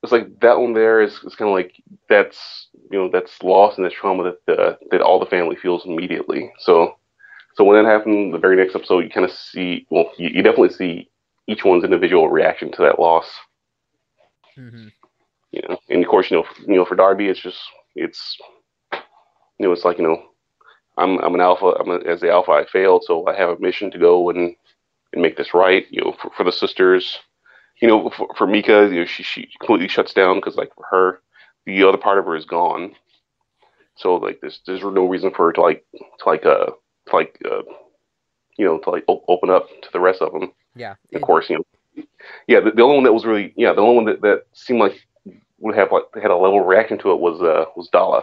[0.03, 1.75] it's like that one there is, is kind of like
[2.09, 5.85] that's you know that's loss and that's trauma that uh, that all the family feels
[5.87, 6.53] immediately.
[6.59, 6.97] So
[7.55, 10.43] so when that happened, the very next episode, you kind of see well, you, you
[10.43, 11.11] definitely see
[11.49, 13.29] each one's individual reaction to that loss.
[14.57, 14.89] hmm
[15.51, 17.61] You know, and of course, you know, you know, for Darby, it's just
[17.95, 18.37] it's
[19.59, 20.23] you know, it's like you know,
[20.97, 21.75] I'm I'm an alpha.
[21.79, 24.55] I'm a, as the alpha, I failed, so I have a mission to go and
[25.13, 25.87] and make this right.
[25.91, 27.19] You know, for, for the sisters,
[27.81, 30.85] you know, for, for Mika, you know, she she completely shuts down because like for
[30.91, 31.21] her,
[31.67, 32.95] the other part of her is gone.
[33.97, 37.39] So like there's there's no reason for her to like to like uh to like
[37.51, 37.63] uh
[38.57, 40.53] you know to like op- open up to the rest of them.
[40.77, 41.57] Yeah, Of course, you
[41.97, 42.05] know,
[42.47, 42.61] yeah.
[42.61, 45.05] The, the only one that was really yeah the only one that, that seemed like
[45.59, 48.23] would have like had a level reaction to it was uh was Dala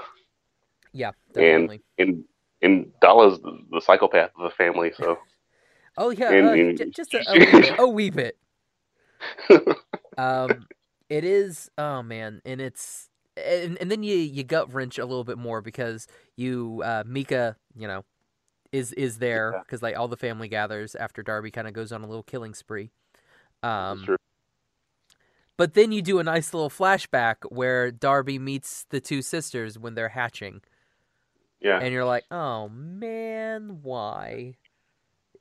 [0.93, 1.81] yeah, and- definitely.
[1.97, 2.23] and and
[2.61, 4.93] and Dala's the, the psychopath of the family.
[4.95, 5.17] So
[5.97, 6.51] oh yeah, and- uh,
[6.83, 7.79] and- just a, a wee bit.
[7.79, 8.37] A wee bit.
[10.17, 10.67] Um,
[11.09, 11.69] it is.
[11.77, 15.61] Oh man, and it's and, and then you you gut wrench a little bit more
[15.61, 18.05] because you uh Mika, you know,
[18.71, 19.59] is is there Yeah.
[19.59, 22.53] because like all the family gathers after Darby kind of goes on a little killing
[22.53, 22.91] spree.
[23.61, 24.15] Um, true.
[25.57, 29.95] But then you do a nice little flashback where Darby meets the two sisters when
[29.95, 30.61] they're hatching,
[31.61, 34.55] yeah, and you're like, "Oh man, why?"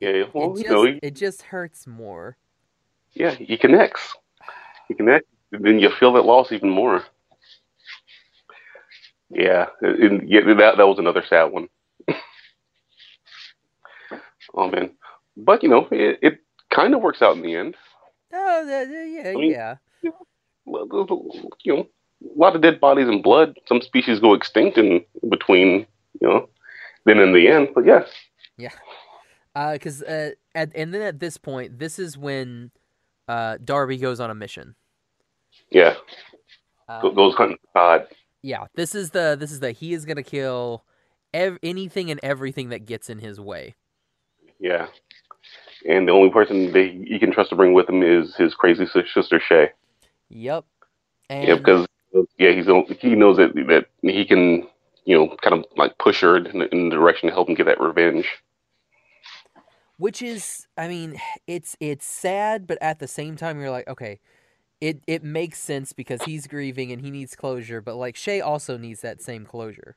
[0.01, 0.25] yeah.
[0.33, 2.37] Well, it just know, it just hurts more.
[3.15, 4.15] Yeah, he connects.
[4.89, 5.29] He connects.
[5.51, 7.05] Then you feel that loss even more.
[9.31, 11.69] Yeah, and yeah, that that was another sad one.
[14.55, 14.91] oh man,
[15.37, 16.39] but you know, it, it
[16.73, 17.75] kind of works out in the end.
[18.33, 19.77] Oh, yeah, mean- yeah.
[20.65, 20.87] well,
[21.63, 21.87] you know,
[22.25, 23.57] a lot of dead bodies and blood.
[23.67, 25.87] Some species go extinct in between,
[26.21, 26.49] you know,
[27.05, 27.69] then in the end.
[27.75, 28.05] But yeah,
[28.57, 28.71] Yeah,
[29.73, 32.71] Because uh, at and then at this point, this is when
[33.29, 34.75] uh, Darby goes on a mission.
[35.71, 35.95] yeah,
[36.89, 38.07] Um, goes hunting for Todd.
[38.43, 40.85] yeah, this is the this is the he is gonna kill
[41.33, 43.75] ev- anything and everything that gets in his way.
[44.61, 44.89] Yeah,
[45.89, 48.87] and the only person that he can trust to bring with him is his crazy
[48.87, 49.71] sister Shay.
[50.29, 50.65] Yep.
[51.31, 51.87] And Yeah, because
[52.39, 52.67] yeah, he's
[53.01, 54.69] he knows that that he can,
[55.05, 57.67] you know, kind of like push her in, in the direction to help him get
[57.67, 58.27] that revenge.
[59.97, 64.21] Which is i mean it's it's sad but at the same time you're like okay
[64.81, 68.77] it it makes sense because he's grieving and he needs closure but like shay also
[68.79, 69.97] needs that same closure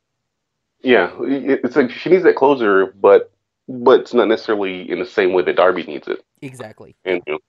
[0.81, 3.31] Yeah, it's like she needs that closure, but
[3.67, 6.23] but it's not necessarily in the same way that Darby needs it.
[6.41, 7.39] exactly and you know,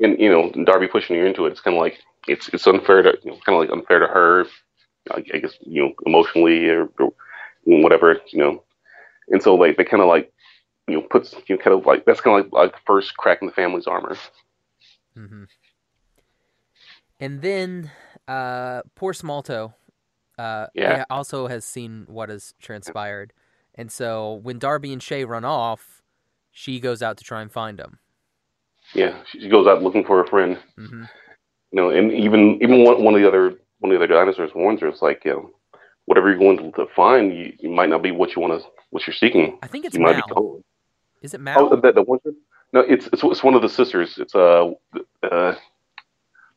[0.00, 1.50] and you know, Darby pushing her into it.
[1.50, 4.06] It's kind of like it's it's unfair to you know, kind of like unfair to
[4.06, 4.46] her.
[5.10, 7.12] I, I guess you know emotionally or, or
[7.64, 8.64] whatever you know,
[9.28, 10.32] and so like they kind of like
[10.88, 13.16] you know puts you know kind of like that's kind of like like the first
[13.16, 14.16] crack in the family's armor.
[15.14, 15.44] hmm
[17.20, 17.90] and then
[18.28, 19.74] uh poor Smalltoe
[20.38, 21.04] uh Yeah.
[21.10, 23.32] also has seen what has transpired
[23.74, 26.02] and so when darby and shay run off
[26.52, 27.98] she goes out to try and find him
[28.94, 30.58] Yeah, she goes out looking for a friend.
[30.76, 31.04] hmm
[31.72, 34.50] You know, and even even one one of the other one of the other dinosaurs
[34.54, 34.88] warns her.
[34.88, 35.50] It's like you know,
[36.06, 39.06] whatever you're going to find, you, you might not be what you want to, what
[39.06, 39.58] you're seeking.
[39.62, 40.62] I think it's You might be Mal.
[41.22, 41.76] Is it Oh, Mal?
[41.80, 42.18] that the one.
[42.72, 44.18] No, it's, it's it's one of the sisters.
[44.18, 44.70] It's uh,
[45.22, 45.54] uh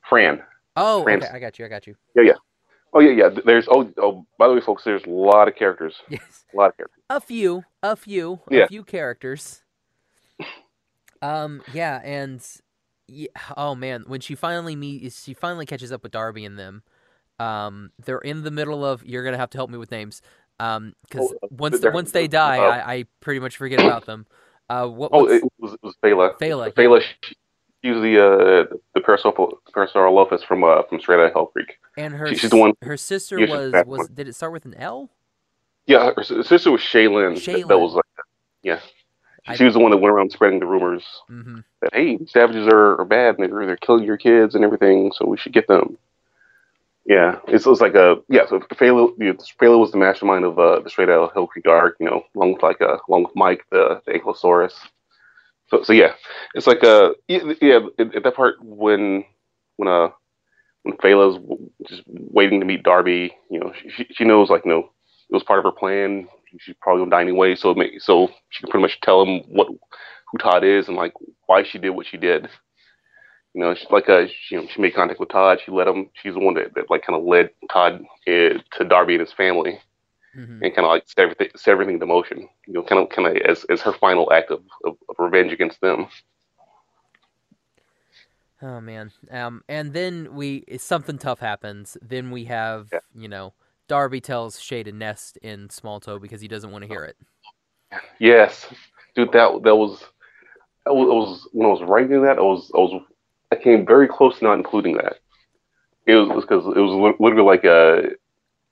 [0.09, 0.41] Fran.
[0.75, 1.31] Oh, Fran- okay.
[1.33, 1.65] I got you.
[1.65, 1.95] I got you.
[2.15, 2.33] Yeah, yeah.
[2.93, 3.29] Oh yeah, yeah.
[3.45, 4.25] There's oh oh.
[4.37, 5.95] By the way, folks, there's a lot of characters.
[6.09, 6.45] Yes.
[6.53, 7.03] A lot of characters.
[7.09, 9.63] A few, a few, a few characters.
[11.21, 12.43] Um, yeah, and
[13.07, 16.83] yeah, oh man, when she finally meets, she finally catches up with Darby and them.
[17.39, 19.05] Um, they're in the middle of.
[19.05, 20.21] You're gonna have to help me with names.
[20.59, 22.69] Um, because Oh, once they're- once they die, oh.
[22.69, 24.25] I, I pretty much forget about them.
[24.71, 25.09] Uh, what?
[25.13, 26.37] Oh, it was it was Phala.
[26.39, 27.01] Phala, Phala.
[27.01, 27.35] She,
[27.83, 29.33] she was the uh the Parasol
[29.75, 31.77] Parasaurolophus from uh from straight out of Hell Creek.
[31.97, 34.07] and her she- she's the one- her sister Yeah, was was one.
[34.13, 35.09] did it start with an L?
[35.87, 37.43] Yeah, her sister was Shaylin.
[37.45, 38.05] That, that was like
[38.63, 38.79] yeah.
[39.47, 41.59] I- She was the one that went around spreading the rumors Mm-hmm.
[41.81, 45.25] that hey, savages are, are bad and they're they're killing your kids and everything, so
[45.25, 45.97] we should get them.
[47.05, 48.47] Yeah, it's, it's like a yeah.
[48.47, 51.65] So Phala, you know, was the mastermind of uh, the straight out of Hell Creek
[51.99, 54.73] you know, along with like uh, along with Mike the, the Ankylosaurus.
[55.69, 56.13] So so yeah,
[56.55, 59.25] it's like a yeah, yeah at, at that part when
[59.77, 60.09] when uh
[60.83, 60.97] when
[61.37, 64.79] w- just waiting to meet Darby, you know, she she, knows like you know
[65.29, 66.27] it was part of her plan.
[66.59, 69.41] She's probably gonna die anyway, so it may, so she can pretty much tell him
[69.49, 71.13] what who Todd is and like
[71.47, 72.49] why she did what she did.
[73.53, 75.59] You know, she's like uh, she, you know, she made contact with Todd.
[75.65, 76.09] She let him.
[76.21, 78.31] She's the one that, that like kind of led Todd uh,
[78.77, 79.79] to Darby and his family,
[80.37, 80.63] Mm-hmm.
[80.63, 82.49] and kind of like set everything, set everything into motion.
[82.67, 85.51] You know, kind of kind of as, as her final act of, of, of revenge
[85.53, 86.07] against them.
[88.61, 89.11] Oh man.
[89.31, 91.97] Um, and then we something tough happens.
[92.01, 92.99] Then we have Yeah.
[93.13, 93.53] you know
[93.87, 97.17] Darby tells Shay to nest in Smalltoe because he doesn't want to hear it.
[98.19, 98.67] Yes,
[99.15, 99.91] dude, that that was
[100.85, 102.37] was, that was when I was writing that.
[102.37, 103.03] I was I was
[103.51, 105.17] I came very close to not including that.
[106.05, 108.11] It was because it was li- literally like a.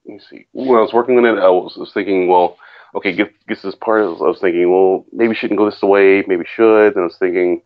[0.06, 0.46] Let me see.
[0.52, 2.56] When I was working on it, I was, was thinking, well,
[2.94, 4.02] okay, get get this part.
[4.02, 6.24] I was, I was thinking, well, maybe shouldn't go this way.
[6.26, 6.94] Maybe should.
[6.94, 7.62] And I was thinking,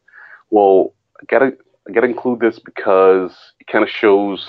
[0.51, 1.57] well, I gotta
[1.89, 4.47] I gotta include this because it kind of shows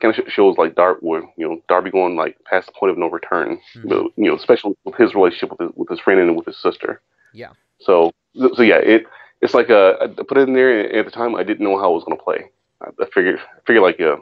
[0.00, 3.10] kind of shows like Darby, you know, Darby going like past the point of no
[3.10, 4.12] return Mhm.
[4.16, 7.00] you know, especially with his relationship with his, with his friend and with his sister.
[7.32, 7.50] Yeah.
[7.80, 8.12] So,
[8.54, 9.06] so yeah, it
[9.40, 11.34] it's like uh, I put it in there and at the time.
[11.34, 12.50] I didn't know how it was going to play.
[12.82, 14.16] I, I figured, I figured like uh,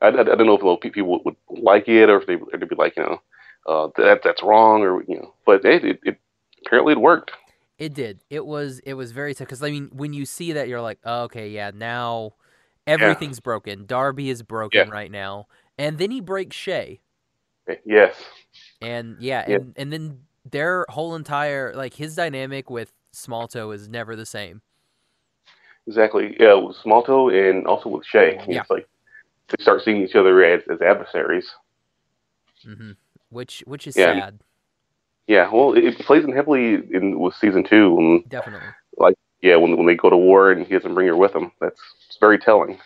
[0.00, 2.36] I, I, I don't know if well, people would, would like it or if they
[2.36, 3.22] would be like you know,
[3.66, 5.34] uh, that that's wrong or you know.
[5.46, 6.18] But it, it, it
[6.66, 7.32] apparently it worked.
[7.78, 8.20] It did.
[8.28, 10.98] It was it was very tough because I mean when you see that you're like
[11.04, 12.34] oh, okay yeah now
[12.86, 13.86] everything's broken.
[13.86, 14.92] Darby is broken Yeah.
[14.92, 15.46] right now,
[15.78, 17.00] and then he breaks Shay,
[17.84, 18.14] Yes.
[18.80, 19.56] and yeah, Yeah.
[19.56, 24.62] and and then their whole entire like his dynamic with Smalltoe is never the same.
[25.86, 26.36] Exactly.
[26.38, 28.38] Yeah, with Smalltoe and also with Shay.
[28.48, 28.60] Yeah.
[28.60, 28.88] It's like
[29.48, 31.48] they start seeing each other as, as adversaries.
[32.64, 32.92] hmm
[33.30, 34.12] Which which is Yeah.
[34.20, 34.40] sad,
[35.26, 35.50] Yeah.
[35.52, 38.22] Well, it, plays in heavily in with season two.
[38.28, 38.68] Definitely.
[39.42, 41.80] yeah, when when they go to war and he doesn't bring her with him, that's
[42.06, 42.78] it's very telling.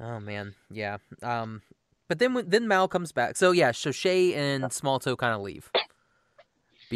[0.00, 0.96] Oh man, yeah.
[1.22, 1.62] Um,
[2.08, 3.36] but then when- then Mal comes back.
[3.36, 5.70] So yeah, so Shay and Smalltoe kind of leave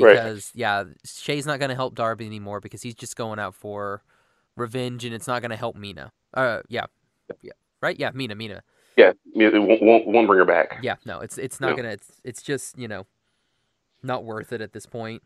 [0.03, 0.15] Right.
[0.15, 4.03] because yeah, Shay's not gonna help Darby anymore because he's just going out for
[4.57, 6.13] revenge, and it's not gonna help Mina.
[6.35, 6.87] Uh, yeah,
[7.43, 8.63] yeah, right, yeah, Mina, Mina.
[8.97, 10.79] Yeah, it won't, won't, won't bring her back.
[10.83, 11.77] Yeah, no, it's it's not No.
[11.77, 11.91] gonna.
[11.91, 13.07] It's it's just you know,
[14.03, 15.23] not worth it at this point.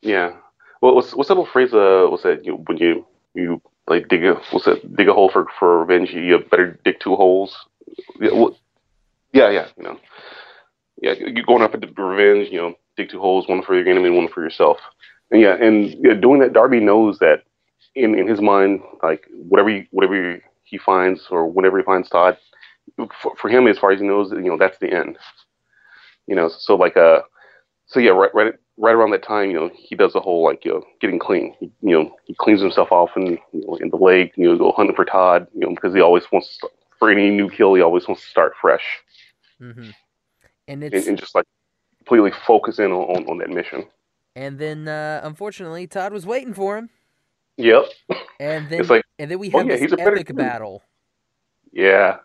[0.00, 0.36] Yeah.
[0.80, 1.74] Well, what's what's that little phrase?
[1.74, 2.44] Uh, what's that?
[2.44, 4.96] You when you you like dig a what's that?
[4.96, 6.12] Dig a hole for for revenge.
[6.12, 7.56] You better dig two holes.
[8.20, 8.32] Yeah.
[8.32, 8.56] Well,
[9.32, 9.50] yeah.
[9.50, 9.66] Yeah.
[9.76, 10.00] You know.
[11.02, 11.12] Yeah.
[11.12, 12.50] you're going up for revenge.
[12.50, 13.48] You know, dig two holes.
[13.48, 14.78] One for your enemy, one for yourself.
[15.30, 17.44] And yeah, and yeah, doing that, Darby knows that
[17.94, 22.38] in in his mind, like whatever he, whatever he finds or whenever he finds Todd,
[23.22, 25.18] for, for him, as far as he knows, you know, that's the end.
[26.26, 27.20] You know, so like uh,
[27.86, 30.64] so yeah, right, right, right around that time, you know, he does the whole like
[30.64, 31.54] you know getting clean.
[31.60, 34.32] He, you know, he cleans himself off in you know, in the lake.
[34.36, 35.48] You know, go hunting for Todd.
[35.54, 38.28] You know, because he always wants to, for any new kill, he always wants to
[38.28, 38.84] start fresh
[39.60, 39.90] hmm
[40.68, 41.46] And and, it's and just like
[42.08, 43.84] completely focus in on, on, on that mission.
[44.36, 46.90] and then uh, unfortunately Todd was waiting for him,
[47.56, 47.84] Yep.
[48.40, 50.82] and then It's like and then we oh, have yeah, this he's a epic battle.
[51.72, 52.18] Yeah.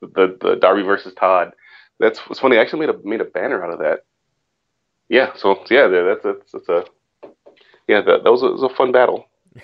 [0.00, 1.54] The the Darby versus Todd.
[1.98, 2.56] That's what's funny.
[2.58, 4.04] I actually made a made a banner out of that.
[5.08, 5.34] Yeah.
[5.36, 6.84] So yeah, that's that's, that's a
[7.88, 8.00] yeah.
[8.02, 9.26] That, that was, a, was a fun battle.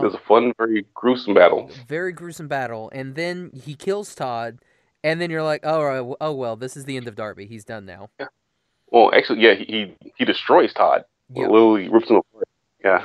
[0.00, 1.70] It was Um, a fun, very gruesome battle.
[1.72, 4.58] very gruesome battle, and then he kills Todd,
[5.04, 7.46] and then you're like, oh, oh well, this is the end of Darby.
[7.46, 8.10] He's done now.
[8.90, 11.04] Well, actually, yeah, he he, destroys Todd.
[11.34, 11.46] Yeah.
[11.46, 12.48] Literally rips him apart.
[12.82, 13.04] Yeah.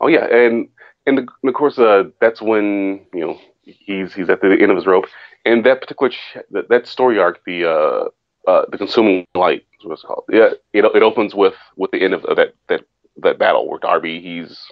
[0.00, 0.68] Oh yeah, and
[1.06, 4.86] and, of course, uh, that's when you know he's he's at the end of his
[4.86, 5.06] rope,
[5.44, 9.86] and that particular ch- that, that story arc, the uh, uh, the consuming light, is
[9.86, 10.24] what it's called.
[10.30, 12.82] Yeah, it it opens with with the end of, of that that
[13.16, 14.66] that battle where Darby he's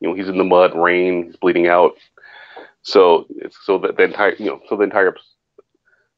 [0.00, 1.92] you know he's in the mud, rain, he's bleeding out.
[2.82, 5.16] So it's so that the entire you know so the entire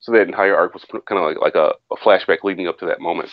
[0.03, 2.86] so that entire arc was kind of like like a, a flashback leading up to
[2.86, 3.30] that moment.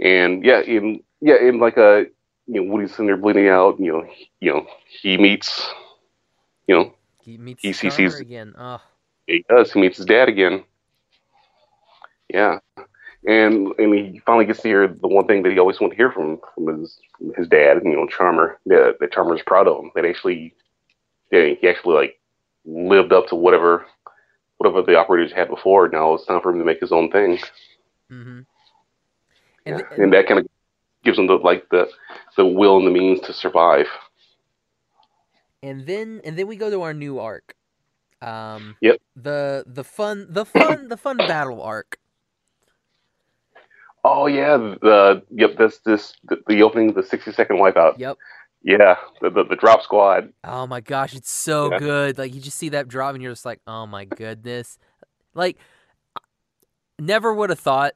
[0.00, 2.06] And yeah, in yeah in like a
[2.46, 3.78] you know Woody's in there bleeding out.
[3.80, 4.66] You know he, you know
[5.02, 5.68] he meets
[6.68, 8.54] you know He meets He- sees- again.
[8.56, 8.80] Oh,
[9.26, 9.72] he does.
[9.72, 10.62] He meets his dad again.
[12.32, 12.60] Yeah,
[13.26, 15.96] and and he finally gets to hear the one thing that he always wanted to
[15.96, 17.80] hear from from his from his dad.
[17.84, 18.60] You know, Charmer.
[18.66, 19.90] That that Charmer's proud of him.
[19.96, 20.54] That actually,
[21.32, 22.20] yeah, he actually like
[22.64, 23.86] lived up to whatever
[24.58, 25.88] whatever the operators had before.
[25.88, 27.38] Now it's time for him to make his own thing,
[28.10, 28.40] hmm
[29.66, 29.80] Yeah.
[29.90, 30.46] And, and that kind of
[31.04, 31.88] gives him the like the
[32.36, 33.86] the will and the means to survive.
[35.62, 37.54] and then and then we go to our new arc.
[38.20, 38.98] Um, Yep.
[39.16, 41.98] The the fun the fun the fun battle arc.
[44.04, 45.56] Oh yeah, the yep.
[45.56, 47.98] This this the, the opening, the sixty second wipeout.
[47.98, 48.16] Yep.
[48.62, 50.32] Yeah, the, the the drop squad.
[50.44, 51.78] Oh my gosh, it's so Yeah.
[51.78, 52.18] good.
[52.18, 54.78] Like you just see that drop and you're just like, oh my goodness.
[55.34, 55.58] Like
[56.98, 57.94] never would have thought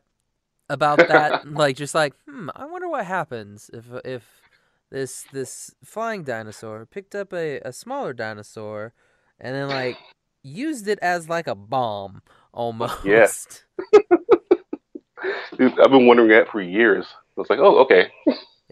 [0.69, 1.37] about that.
[1.45, 4.25] like just like, hmm, I wonder what happens if if
[4.91, 8.93] this this flying dinosaur picked up a, a smaller dinosaur
[9.41, 10.01] and then like
[10.43, 13.65] used it as like a bomb almost.
[15.59, 17.07] Dude, I've been wondering that for years.
[17.37, 18.11] I was like, oh, okay.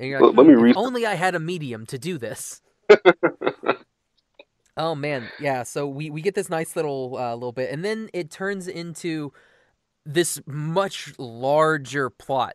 [0.01, 2.17] And you're Let- like, let me "Hmm, read only I had a medium to do
[2.19, 2.63] this.
[4.77, 5.63] oh man, yeah.
[5.63, 9.33] So we, we get this nice little uh, little bit, and then it turns into
[10.07, 12.55] this much larger plot.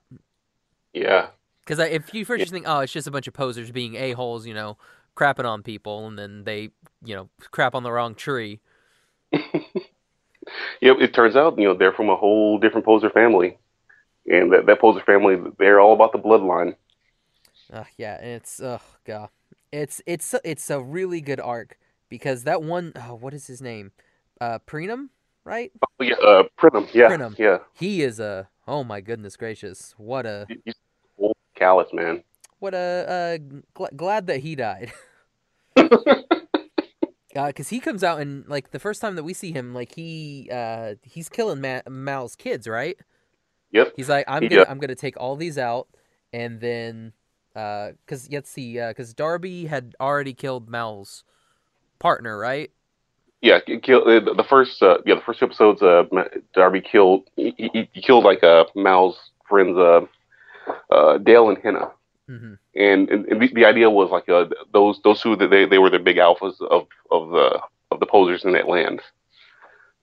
[0.94, 1.28] Yeah,
[1.64, 4.14] Because if you first just think, oh, it's just a bunch of posers being a
[4.14, 4.78] holes, you know,
[5.16, 6.70] crapping on people, and then they,
[7.04, 8.62] you know, crap on the wrong tree.
[9.32, 9.44] yep.
[10.82, 13.58] It turns out, you know, they're from a whole different poser family,
[14.26, 16.76] and that that poser family, they're all about the bloodline.
[17.72, 19.30] Uh, yeah, and it's oh god,
[19.72, 21.78] it's it's it's a really good arc
[22.10, 23.92] because that one, oh, what is his name?
[24.40, 25.10] Uh, Prenum,
[25.44, 25.72] right?
[26.00, 26.88] Oh, yeah, uh, Prinham.
[26.94, 27.36] Yeah, Prinham.
[27.38, 27.60] yeah.
[27.74, 30.76] He is a oh my goodness gracious, what a He's
[31.18, 32.24] old callous man.
[32.60, 33.38] what a uh,
[33.76, 34.92] gl- glad that he died.
[37.34, 40.48] Because he comes out and like the first time that we see him, like he
[40.50, 42.98] uh he's killing Ma- Mal's kids, right?
[43.72, 43.94] Yep.
[43.98, 44.70] He's like, I'm He gonna does.
[44.70, 45.90] I'm gonna take all these out,
[46.32, 47.12] and then
[47.56, 51.24] uh, cause let's see, uh, cause Darby had already killed Mal's
[52.00, 52.72] partner, right?
[53.42, 54.82] Yeah, kill uh, the first.
[54.82, 55.82] Uh, yeah, the first two episodes.
[55.82, 56.04] Uh,
[56.54, 57.30] Darby killed.
[57.36, 60.02] He, he, he killed like uh, Mal's friends, uh,
[60.92, 61.92] uh, Dale and Henna.
[62.28, 65.66] hmm and, and, and the, the idea was like uh, those those two that they,
[65.66, 67.60] they were the big alphas of of the
[67.92, 69.02] of the posers in that land.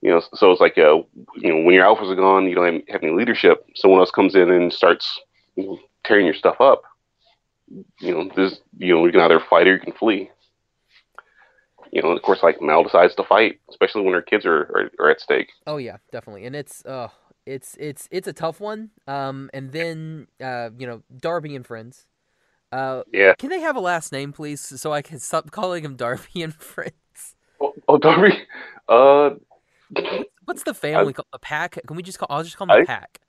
[0.01, 0.97] You know, so it's like uh,
[1.37, 3.65] you know when your alphas are gone, you don't have any leadership.
[3.75, 5.21] Someone else comes in and starts
[5.57, 6.83] you know, tearing your stuff up.
[7.69, 10.31] You know, this you know you can either fight or you can flee.
[11.93, 14.91] You know, of course, like Mal decides to fight, especially when her kids are, are,
[14.99, 15.51] are at stake.
[15.67, 17.09] Oh yeah, definitely, and it's uh,
[17.47, 18.91] it's it's it's a tough one.
[19.07, 22.07] Um, and then uh, you know, Darby and friends.
[22.71, 23.35] Uh, Yeah.
[23.35, 26.55] can they have a last name, please, so I can stop calling him Darby and
[26.55, 27.37] friends?
[27.61, 28.39] Oh, oh Darby.
[28.89, 29.31] Uh,
[30.45, 31.27] What's the family called?
[31.33, 31.79] The pack?
[31.87, 32.27] Can we just call?
[32.31, 33.21] I'll just call them the pack.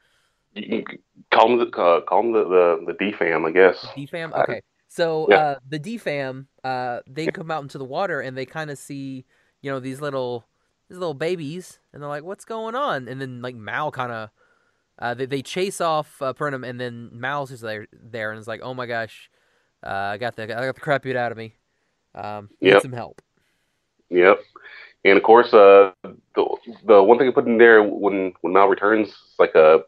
[1.31, 3.85] Call them the uh, call them the the, the D fam, I guess.
[3.95, 4.33] D fam.
[4.33, 5.37] Okay, so Yeah.
[5.37, 8.77] uh, the D fam, uh, they come out into the water and they kind of
[8.77, 9.25] see,
[9.61, 10.45] you know, these little
[10.89, 14.29] these little babies, and they're like, "What's going on?" And then like Mal kind of,
[14.99, 18.47] uh, they they chase off uh, Purnam, and then Mal's just there there, and it's
[18.47, 19.29] like, "Oh my gosh,
[19.85, 21.55] uh, I got the I got the crap beat out of me.
[22.15, 22.81] Um, need Yep.
[22.81, 23.21] some help."
[24.09, 24.39] Yep.
[25.05, 25.91] And of course, uh,
[26.35, 26.45] the
[26.85, 29.81] the one thing I put in there when when Mal returns, it's like a,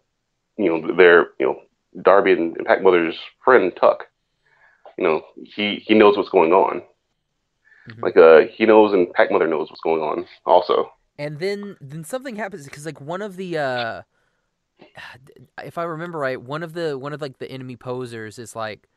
[0.57, 1.61] you know, their you know
[2.01, 4.05] Darby and, and Pack Mother's friend Tuck.
[4.97, 6.83] You know, he he knows what's going on.
[7.87, 8.01] Mhm.
[8.01, 10.91] Like uh, he knows and Pack Mother knows what's going on also.
[11.17, 14.01] And then then something happens because like one of the uh
[15.63, 18.87] if I remember right, one of the one of like the enemy posers is like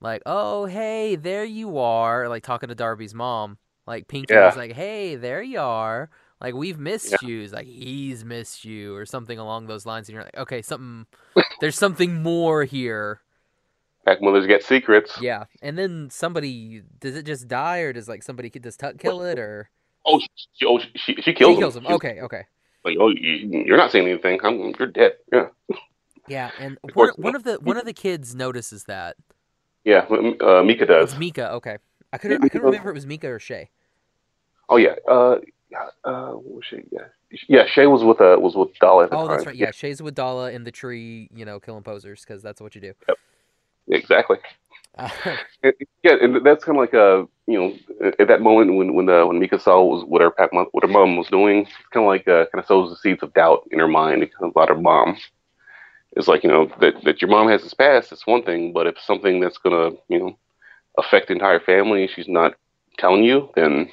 [0.00, 3.58] like, "Oh, hey, there you are." Like talking to Darby's mom.
[3.86, 4.44] Like Pinky Yeah.
[4.46, 7.42] was like, "Hey, there you are." Like we've missed you.
[7.42, 11.06] It's like he's missed you or something along those lines and you're like, "Okay, something
[11.60, 13.20] there's something more here."
[14.04, 15.18] Pack Mother's got secrets.
[15.20, 15.44] Yeah.
[15.62, 19.38] And then somebody does it just die or does like somebody does Tuck kill it
[19.38, 19.70] or
[20.06, 20.20] Oh,
[20.54, 21.56] she, oh, she, she kills him.
[21.56, 21.84] she kills him.
[21.84, 21.92] him.
[21.94, 22.44] Okay, okay.
[22.84, 24.38] Like, oh, you, you're not saying anything.
[24.44, 25.14] I'm, you're dead.
[25.32, 25.48] Yeah.
[26.28, 29.16] Yeah, and Of one, one of the one of the kids notices that.
[29.84, 30.06] Yeah.
[30.40, 31.10] Uh, Mika does.
[31.10, 31.50] It's Mika.
[31.52, 31.78] Okay,
[32.12, 33.70] I couldn't I couldn't remember if it was Mika or Shay.
[34.68, 34.94] Oh yeah.
[35.08, 35.50] Uh, yeah,
[36.04, 36.78] uh, what was she?
[36.90, 37.06] Yeah,
[37.48, 37.66] yeah.
[37.66, 39.36] Shay was with uh was with Dala at the Oh, time.
[39.36, 39.56] that's right.
[39.56, 42.80] Yeah, Shay's with Dala in the tree, you know, killing posers because that's what you
[42.80, 42.92] do.
[43.88, 44.38] exactly.
[44.96, 45.08] Uh,
[45.62, 49.08] And- yeah, and that's kind of like a you know at that moment when when
[49.08, 50.32] uh, when Mikasa was what her
[50.70, 53.22] what her mom was doing, it's kind of like uh, kind of sows the seeds
[53.22, 55.16] of doubt in her mind about her mom.
[56.12, 58.86] It's like you know that that your mom has this past, it's one thing, but
[58.86, 60.38] if something that's gonna you know
[60.96, 62.54] affect the entire family, she's not
[62.98, 63.90] telling you, then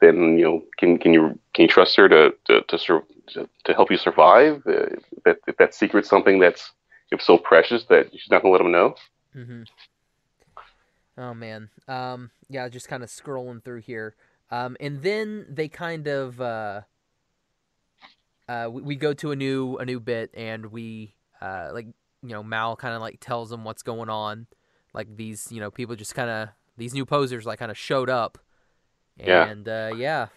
[0.00, 3.48] then you know can can you can you trust her to to to, sur- to,
[3.64, 4.62] to help you survive?
[4.66, 6.72] Uh, if that if that secret's something that's
[7.10, 8.94] if so precious that she's not gonna let them know.
[9.34, 9.62] Mm-hmm.
[11.16, 11.70] Oh man.
[11.88, 12.30] Um.
[12.48, 12.68] Yeah.
[12.68, 14.14] Just kind of scrolling through here.
[14.50, 14.76] Um.
[14.80, 16.82] And then they kind of uh.
[18.48, 18.68] Uh.
[18.70, 21.86] We, we go to a new a new bit and we uh like
[22.22, 24.46] you know Mal kind of like tells them what's going on,
[24.92, 28.10] like these you know people just kind of these new posers like kind of showed
[28.10, 28.38] up.
[29.16, 29.46] Yeah.
[29.46, 30.28] And uh, yeah.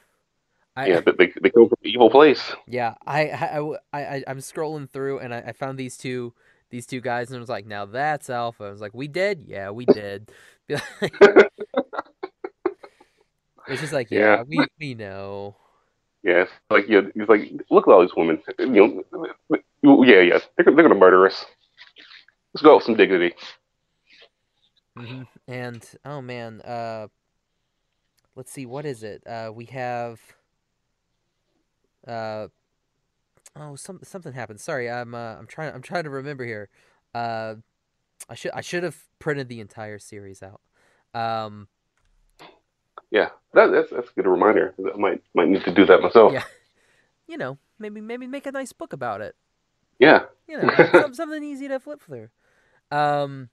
[0.76, 2.54] I, yeah, they, they, come from evil place.
[2.68, 6.36] Yeah, I I I I I'm scrolling through and I, I found these two
[6.70, 8.66] these two guys and I was like, now that's alpha.
[8.66, 10.32] I was like, we did, yeah, we did.
[10.70, 10.82] it's
[13.68, 14.44] just like, yeah, Yeah.
[14.48, 15.56] we we know.
[16.22, 18.40] Yeah, it's like yeah, he's like, look at all these women.
[18.60, 19.04] You
[19.84, 21.44] know, yeah, yeah, they're, they're gonna murder us.
[22.54, 23.34] Let's go with some dignity.
[24.96, 27.08] hmm And oh man, uh,
[28.38, 29.26] let's see, what is it?
[29.28, 30.22] Uh, we have.
[32.08, 32.48] Uh,
[33.58, 34.62] oh, some something happened.
[34.62, 36.70] Sorry, I'm uh, I'm trying I'm trying to remember here.
[37.14, 37.56] Uh,
[38.30, 40.62] I should I should have printed the entire series out.
[41.20, 41.68] Um.
[43.10, 44.74] Yeah, that, that's that's a good reminder.
[44.94, 46.34] I might might need to do that myself.
[46.34, 46.44] Yeah.
[47.28, 49.36] you know, maybe maybe make a nice book about it.
[50.00, 52.30] Yeah, You know, some, something easy to flip through.
[52.92, 53.50] Um,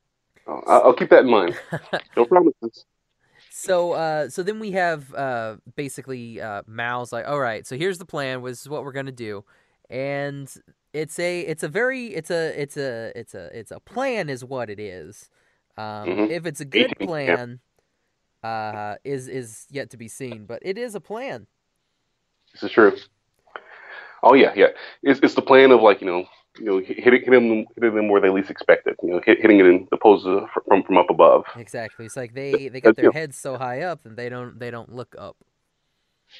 [0.46, 1.58] I'll, I'll keep that in mind.
[2.16, 2.84] No promises.
[3.48, 7.98] So uh, so then we have uh, basically uh, Mal's like, all right, so here's
[7.98, 8.42] the plan.
[8.42, 9.44] This is what we're gonna do,
[9.90, 10.52] and
[10.92, 14.44] it's a it's a very it's a it's a it's a it's a plan is
[14.44, 15.30] what it is.
[15.76, 16.30] Um, Mhm.
[16.30, 17.06] If it's a good Yeah.
[17.06, 17.60] plan,
[18.42, 21.46] uh, is is yet to be seen, but it is a plan.
[22.52, 22.96] This is true.
[24.22, 24.68] Oh yeah, yeah.
[25.02, 26.26] It's it's the plan of like you know
[26.58, 28.96] you know hitting hitting them hitting them where they least expect it.
[29.02, 31.44] You know, hit, hitting it in the pose of- from from up above.
[31.56, 32.06] Exactly.
[32.06, 34.92] It's like they they got their heads so high up that they don't they don't
[34.94, 35.36] look up.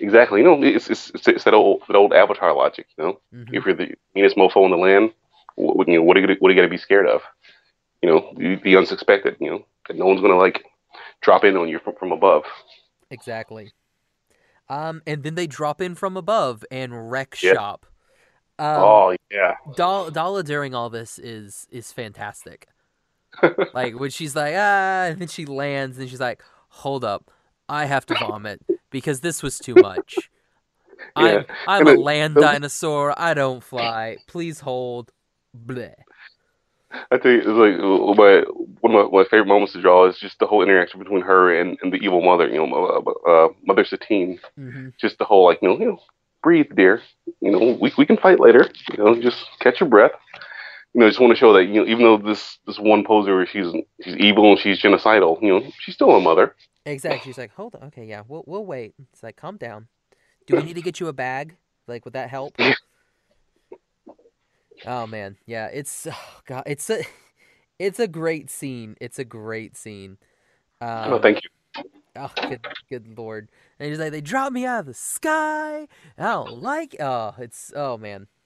[0.01, 0.41] Exactly.
[0.41, 2.87] You know, it's it's, it's, that old that old Avatar logic.
[2.99, 3.55] You know, Mhm.
[3.55, 5.13] if you're the meanest mofo in the land,
[5.55, 7.23] what, you know, what are you gonna, what are you gonna be scared of?
[8.03, 9.37] You know, the, the unsuspected.
[9.41, 10.65] You know, that no one's gonna like
[11.23, 12.45] drop in on you from, from above.
[13.11, 13.73] Exactly.
[14.69, 17.55] Um, and then they drop in from above and wreck Yeah.
[17.55, 17.87] shop.
[18.59, 22.69] Um, oh yeah, Dal- Dala during all this is is fantastic.
[23.75, 27.31] like when she's like ah, and then she lands and she's like, "Hold up,
[27.69, 30.31] I have to vomit because this was too much.
[31.17, 33.15] I'm I'm and a it- land the- dinosaur.
[33.19, 34.19] I don't fly.
[34.27, 35.13] Please hold."
[35.57, 35.95] Bleh.
[37.11, 38.43] I you, it's like uh, my
[38.81, 41.59] one of my, my favorite moments to draw is just the whole interaction between her
[41.59, 42.49] and, and the evil mother.
[42.49, 42.85] You know,
[43.27, 44.39] uh, uh, Mother Satine.
[44.57, 46.01] hmm Just the whole like, you know, you know,
[46.43, 47.03] breathe, dear.
[47.41, 48.69] You know, we we can fight later.
[48.97, 50.13] You know, just catch your breath.
[50.95, 53.35] You know, just want to show that you know, even though this this one poser,
[53.37, 53.73] where she's
[54.03, 55.41] she's evil and she's genocidal.
[55.43, 56.55] You know, she's still a mother.
[56.87, 57.21] Exactly.
[57.31, 57.85] She's like, "Hold on.
[57.85, 59.89] Okay, yeah, we'll we'll wait." It's like, "Calm down.
[60.47, 61.57] Do we need to get you a bag?
[61.87, 62.57] Like, would that help?"
[64.87, 65.67] Oh man, yeah.
[65.67, 67.03] It's oh god, it's a
[67.79, 68.97] it's a great scene.
[69.01, 70.19] It's a great scene.
[70.81, 71.51] Um, oh, thank you.
[72.17, 73.49] Oh, good, good lord!
[73.79, 75.87] And he's like, "They dropped me out of the sky.
[76.19, 78.27] I don't like." Oh, it's oh man.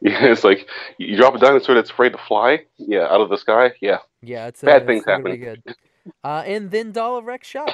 [0.00, 0.68] Yeah, it's like
[0.98, 2.64] you drop a dinosaur that's afraid to fly.
[2.76, 3.72] Yeah, out of the sky.
[3.80, 5.36] Yeah, Yeah, it's Bad uh, things happen.
[5.36, 5.62] good.
[6.22, 7.68] Uh, and then Dala wrecks shop.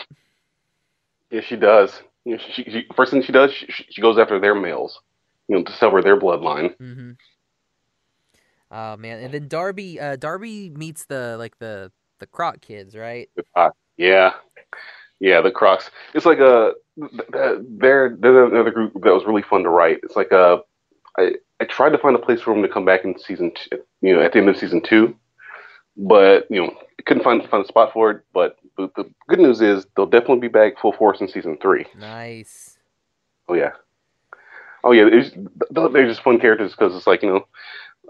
[1.30, 2.02] yeah, she does.
[2.24, 5.00] You know, she, she, first thing she does, she, she goes after their males.
[5.48, 6.76] You know, to sever their bloodline.
[6.76, 7.10] Mm-hmm.
[8.70, 13.30] Oh man, and then Darby, uh, Darby meets the like the the Croc kids, right?
[13.98, 14.32] Yeah,
[15.20, 15.90] yeah, the Crocs.
[16.14, 20.00] It's like a they're they're another group that was really fun to write.
[20.02, 20.62] It's like a
[21.18, 23.78] I I tried to find a place for them to come back in season two,
[24.00, 25.16] you know, at the end of season two,
[25.96, 26.74] but you know,
[27.06, 28.22] couldn't find find a spot for it.
[28.32, 31.86] But the, the good news is they'll definitely be back full force in season three.
[31.98, 32.78] Nice.
[33.48, 33.72] Oh yeah,
[34.84, 35.08] oh yeah.
[35.70, 37.46] They're just fun characters because it's like you know,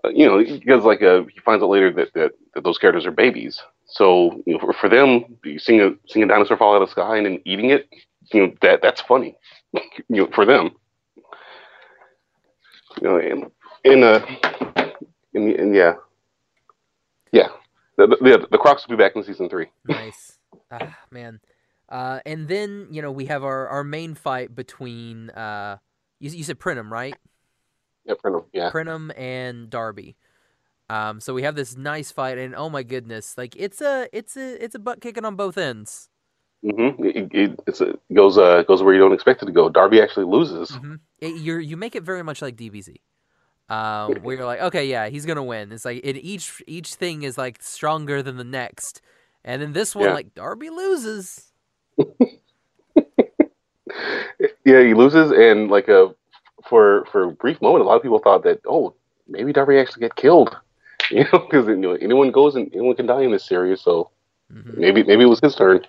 [0.04, 3.06] uh, you know, because like uh, he finds out later that, that that those characters
[3.06, 3.62] are babies.
[3.88, 5.24] So you know, for, for them,
[5.58, 7.88] seeing a seeing a dinosaur fall out of the sky and then eating it,
[8.32, 9.36] you know, that that's funny.
[9.72, 10.70] you know, for them.
[13.00, 13.50] You know, and
[13.84, 14.26] and uh,
[15.34, 15.94] and, and yeah,
[17.32, 17.48] yeah.
[17.96, 19.66] The, the, the, Crocs will be back in season three.
[19.88, 20.38] Nice.
[20.70, 21.40] ah, man.
[21.88, 25.78] Uh, and then you know we have our, our main fight between uh,
[26.20, 27.16] you, you said Prinham, right?
[28.04, 28.44] Yeah, Prinham.
[28.52, 28.70] Yeah.
[28.70, 30.16] Prinham and Darby.
[30.90, 34.36] Um, so we have this nice fight, and oh my goodness, like it's a it's
[34.36, 36.08] a it's a butt kicking on both ends.
[36.64, 37.04] Mm-hmm.
[37.04, 39.68] It, it, it's a, it goes uh goes where you don't expect it to go.
[39.68, 40.70] Darby actually loses.
[40.70, 40.94] Mm-hmm.
[41.20, 42.96] You you make it very much like DBZ,
[43.68, 45.72] um, where you're like, okay, yeah, he's gonna win.
[45.72, 49.02] It's like it, each each thing is like stronger than the next,
[49.44, 50.14] and then this one, Yeah.
[50.14, 51.52] like Darby loses.
[54.64, 56.14] Yeah, he loses, and like a
[56.68, 58.94] for for a brief moment, a lot of people thought that oh
[59.26, 60.56] maybe Darby actually get killed.
[61.10, 64.10] You know, because you know anyone goes and anyone can die in this series, so
[64.50, 65.86] hmm maybe maybe it was his turn.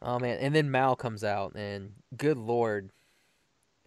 [0.00, 2.92] Oh man, and then Mal comes out, and good lord,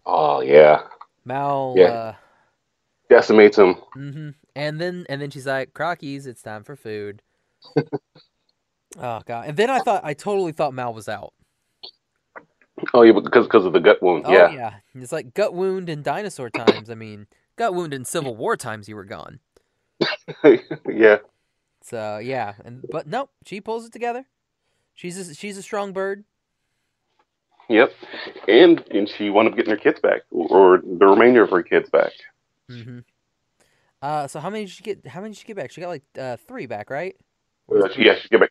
[0.04, 0.82] Oh yeah,
[1.24, 1.76] Mal.
[1.76, 1.86] Yeah.
[1.86, 2.14] Uh,
[3.08, 3.76] decimates him.
[3.94, 7.22] hmm And then and then she's like, "Crockies, it's time for food."
[8.98, 9.48] oh god!
[9.48, 11.32] And then I thought I totally thought Mal was out.
[12.94, 14.24] Oh yeah, because because of the gut wound.
[14.26, 14.48] Oh yeah.
[14.48, 16.90] yeah, it's like gut wound in dinosaur times.
[16.90, 17.26] I mean,
[17.56, 18.88] gut wound in Civil War times.
[18.88, 19.40] You were gone.
[20.88, 21.18] yeah.
[21.82, 24.26] So yeah, and but nope, she pulls it together.
[24.94, 26.24] She's a, she's a strong bird.
[27.68, 27.92] Yep.
[28.48, 31.88] And and she wound up getting her kids back, or the remainder of her kids
[31.88, 32.12] back.
[32.70, 32.98] Mm-hmm.
[34.02, 35.06] Uh, so how many did she get?
[35.06, 35.70] How many did she get back?
[35.70, 37.14] She got like uh, three back, right?
[37.70, 38.50] Uh, she, yeah, she get back.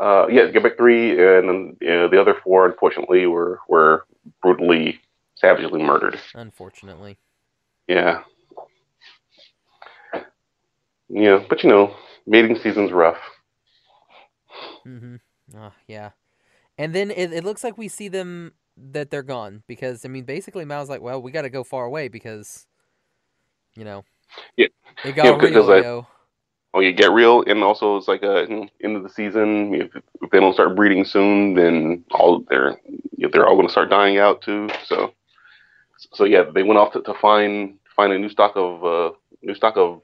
[0.00, 4.04] Uh, yeah, get back three, and then uh, the other four, unfortunately, were were
[4.42, 5.00] brutally,
[5.36, 6.18] savagely murdered.
[6.34, 7.16] Unfortunately.
[7.86, 8.22] Yeah.
[11.08, 11.94] Yeah, but you know,
[12.26, 13.18] mating season's rough.
[14.84, 15.16] hmm
[15.56, 16.10] Oh, yeah.
[16.78, 20.24] And then it, it looks like we see them that they're gone because I mean
[20.24, 22.66] basically Mal's like, well, we got to go far away because,
[23.76, 24.04] you know,
[24.56, 24.66] Yeah.
[25.02, 25.72] it got Yeah, real.
[25.72, 26.06] Yo.
[26.74, 28.46] Oh, you get real, and also it's like a
[28.82, 29.74] end of the season.
[29.74, 32.76] If, if they don't start breeding soon, then all they're
[33.18, 34.68] they're all going to start dying out too.
[34.84, 35.14] So,
[36.14, 39.54] so yeah, they went off to, to find find a new stock of uh, new
[39.54, 40.02] stock of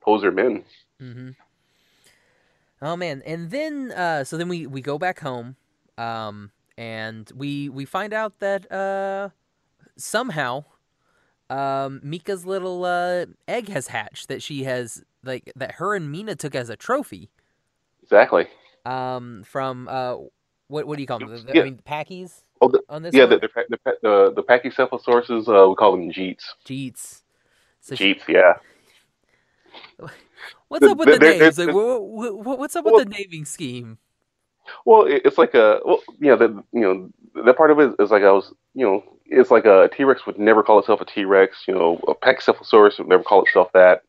[0.00, 0.64] poser men.
[1.02, 1.30] Mm-hmm.
[2.80, 5.56] Oh man, and then uh, so then we we go back home,
[5.96, 9.30] um, and we we find out that uh,
[9.96, 10.64] somehow,
[11.50, 16.36] um, Mika's little uh, egg has hatched that she has like that her and Mina
[16.36, 17.30] took as a trophy,
[18.04, 18.46] Exactly.
[18.86, 20.14] um, from uh,
[20.68, 21.30] what what do you call them?
[21.30, 21.62] The- Yeah.
[21.62, 23.12] I mean, packies Oh, the, on this.
[23.14, 26.44] yeah, the the the, the, the Pachycephalosauruses, uh, we call them Jeets.
[26.64, 27.22] Jeets.
[27.80, 28.54] So she- Jeets, yeah.
[30.68, 31.58] what's up with the names?
[31.58, 33.98] Like, what, what, what's up Well- with the naming scheme?
[34.84, 37.10] Well, it's like a well, yeah, that you know
[37.44, 40.26] that part of it is like I was, you know, it's like a T Rex
[40.26, 41.64] would never call itself a T Rex.
[41.66, 44.02] You know, a Pachycephalosaurus would never call itself that.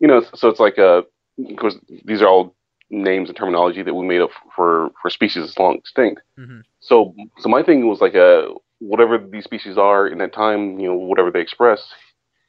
[0.00, 1.04] You know, so it's like a
[1.48, 2.54] because these are all
[2.90, 6.20] names and terminology that we made up for for species that's long extinct.
[6.36, 10.78] hmm So, so my thing was like a whatever these species are in that time,
[10.78, 11.94] you know, whatever they express,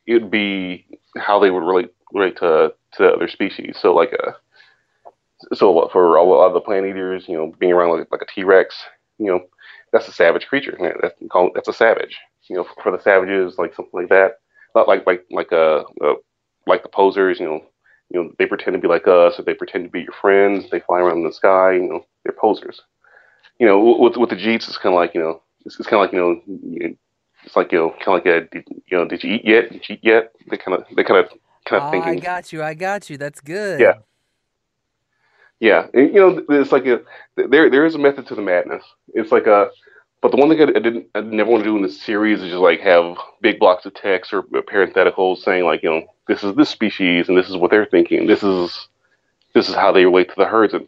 [0.06, 0.86] it'd be
[1.18, 3.78] how they would relate relate to to other species.
[3.80, 4.36] So like a
[5.54, 8.26] so for a lot of the plant eaters, you know, being around like, like a
[8.26, 8.76] T Rex,
[9.18, 9.42] you know,
[9.92, 10.78] that's a savage creature.
[11.02, 12.18] That's call that's a savage.
[12.50, 14.40] You know, for, the savages, like something like that.
[14.76, 16.16] Not like like like uh, uh
[16.68, 17.64] like the posers, you know,
[18.10, 20.70] you know, they pretend to be like us, or they pretend to be your friends.
[20.70, 21.74] They fly around in the sky.
[21.74, 22.82] You know, they're posers.
[23.60, 26.04] You know, with with the Jeets, it's kind of like you know, it's, it's kind
[26.04, 26.96] of like you know,
[27.46, 29.72] it's like you know, kind of like a, did, you know, did you eat yet?
[29.72, 30.34] Did you eat yet?
[30.50, 31.32] They kind of they kind of
[31.66, 32.14] kind of Oh, thinking.
[32.14, 32.64] I got you.
[32.64, 33.18] I got you.
[33.18, 33.80] That's good.
[33.80, 33.94] Yeah.
[35.60, 37.02] Yeah, and, you know, it's like a
[37.36, 38.84] there there is a method to the madness.
[39.14, 39.70] It's like a,
[40.22, 42.42] but the one thing I, I didn't I never want to do in this series
[42.42, 46.44] is just like have big blocks of text or parentheticals saying like you know this
[46.44, 48.28] is this species and this is what they're thinking.
[48.28, 48.90] This is
[49.54, 50.74] this is how they relate to the herds.
[50.74, 50.88] And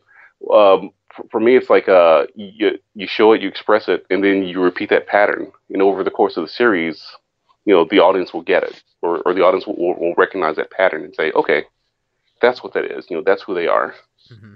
[0.51, 0.91] um,
[1.31, 4.61] for, me, it's like uh you you show it, you express it, and then you
[4.61, 5.51] repeat that pattern.
[5.69, 7.03] And over the course of the series,
[7.65, 10.55] you know the audience will get it, or or the audience will, will, will recognize
[10.57, 11.65] that pattern and say, okay,
[12.41, 13.05] that's what that is.
[13.09, 13.95] You know, that's who they are
[14.29, 14.55] hmm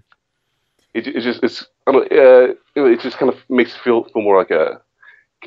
[0.94, 4.22] it, it just it's I don't, uh, it just kind of makes it feel feel
[4.22, 4.82] more like a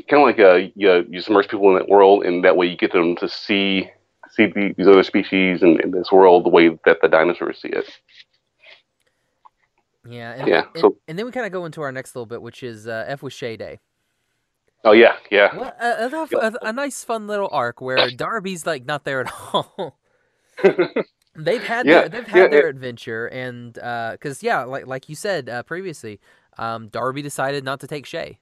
[0.08, 2.66] kind of like a you, know, you immerse people in that world, and that way
[2.66, 3.90] you get them to see
[4.30, 7.68] see the, these other species and in this world the way that the dinosaurs see
[7.68, 7.86] it.
[10.08, 10.32] Yeah.
[10.32, 12.42] And, Yeah, And, so- and then we kind of go into our next little bit,
[12.42, 13.80] which is uh, F with Shay Day.
[14.86, 19.04] Oh yeah, yeah, What a, a, a, nice, fun little arc where Darby's like not
[19.04, 19.98] there at all.
[21.34, 25.08] they've had Yeah, their, they've had yeah, their it- adventure, and because yeah, like like
[25.08, 26.20] you said uh, previously,
[26.58, 28.40] um, Darby decided not to take Shay.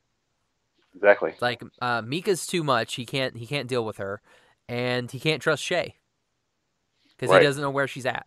[0.96, 1.34] exactly.
[1.40, 4.20] Like uh, Mika's too much; he can't he can't deal with her,
[4.68, 5.94] and he can't trust Shay
[7.16, 7.40] because Right.
[7.42, 8.26] he doesn't know where she's at.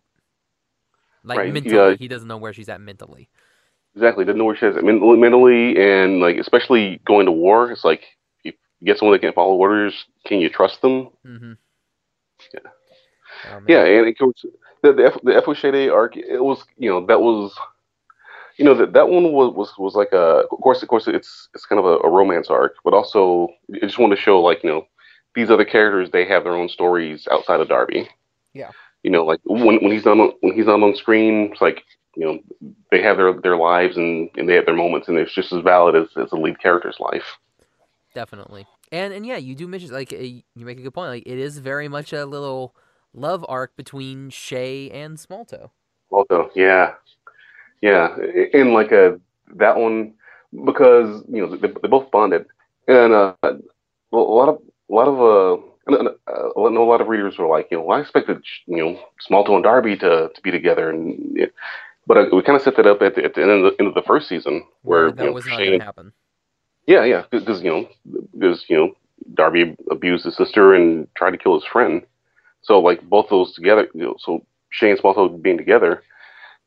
[1.26, 1.96] Like Right, mentally, yeah.
[1.98, 3.28] he doesn't know where she's at mentally.
[3.94, 7.70] exactly doesn't know where she is men- mentally and like especially going to war.
[7.72, 8.04] It's like
[8.44, 11.08] if you get someone that can't follow orders, can you trust them?
[11.26, 11.52] Mm-hmm.
[12.54, 12.70] Yeah.
[13.52, 13.60] Oh.
[13.66, 14.44] Yeah, and of course
[14.82, 15.92] the the, F, the F.
[15.92, 17.54] arc, it was you know that was
[18.56, 21.48] you know that that one was was was like a of course of course it's
[21.54, 24.62] it's kind of a, a romance arc, but also I just wanted to show like
[24.62, 24.86] you know
[25.34, 28.08] these other characters they have their own stories outside of Darby.
[28.54, 28.70] Yeah.
[29.06, 31.84] You know, like when when he's not on, when he's not on screen, it's like
[32.16, 32.40] you know
[32.90, 35.62] they have their their lives and and they have their moments, and it's just as
[35.62, 37.22] valid as as the lead character's life.
[38.14, 38.66] Definitely.
[38.90, 41.10] And and yeah, you do mention like uh, you make a good point.
[41.10, 42.74] Like it is very much a little
[43.14, 45.70] love arc between Shay and Smalltoe.
[46.10, 46.94] Also, yeah,
[47.82, 48.16] yeah,
[48.52, 49.20] in like a
[49.54, 50.14] that one
[50.64, 52.44] because you know they, they both bonded,
[52.88, 53.54] and uh, a
[54.12, 55.62] lot of a lot of uh.
[55.88, 58.76] Uh I know a lot of readers were like, you know, well, I expected, you
[58.78, 61.50] know, Smalltoe and Darby to, to be together, and
[62.06, 63.76] but uh, we kind of set that up at the, at the end, of the,
[63.80, 66.12] end of the first season where that you know, was Shane, going to happen.
[66.86, 67.88] yeah, yeah, because you know,
[68.32, 68.96] because you know,
[69.34, 72.02] Darby abused his sister and tried to kill his friend,
[72.62, 76.02] so like both those together, you know, so Shane and Smalltoe being together,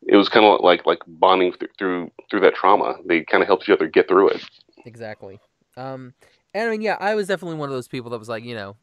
[0.08, 2.96] it was kind of like like bonding th- through through that trauma.
[3.06, 4.44] They kind of helped each other get through it.
[4.86, 5.40] Exactly.
[5.78, 6.14] Um,
[6.54, 8.56] and I mean, yeah, I was definitely one of those people that was like, you
[8.56, 8.76] know,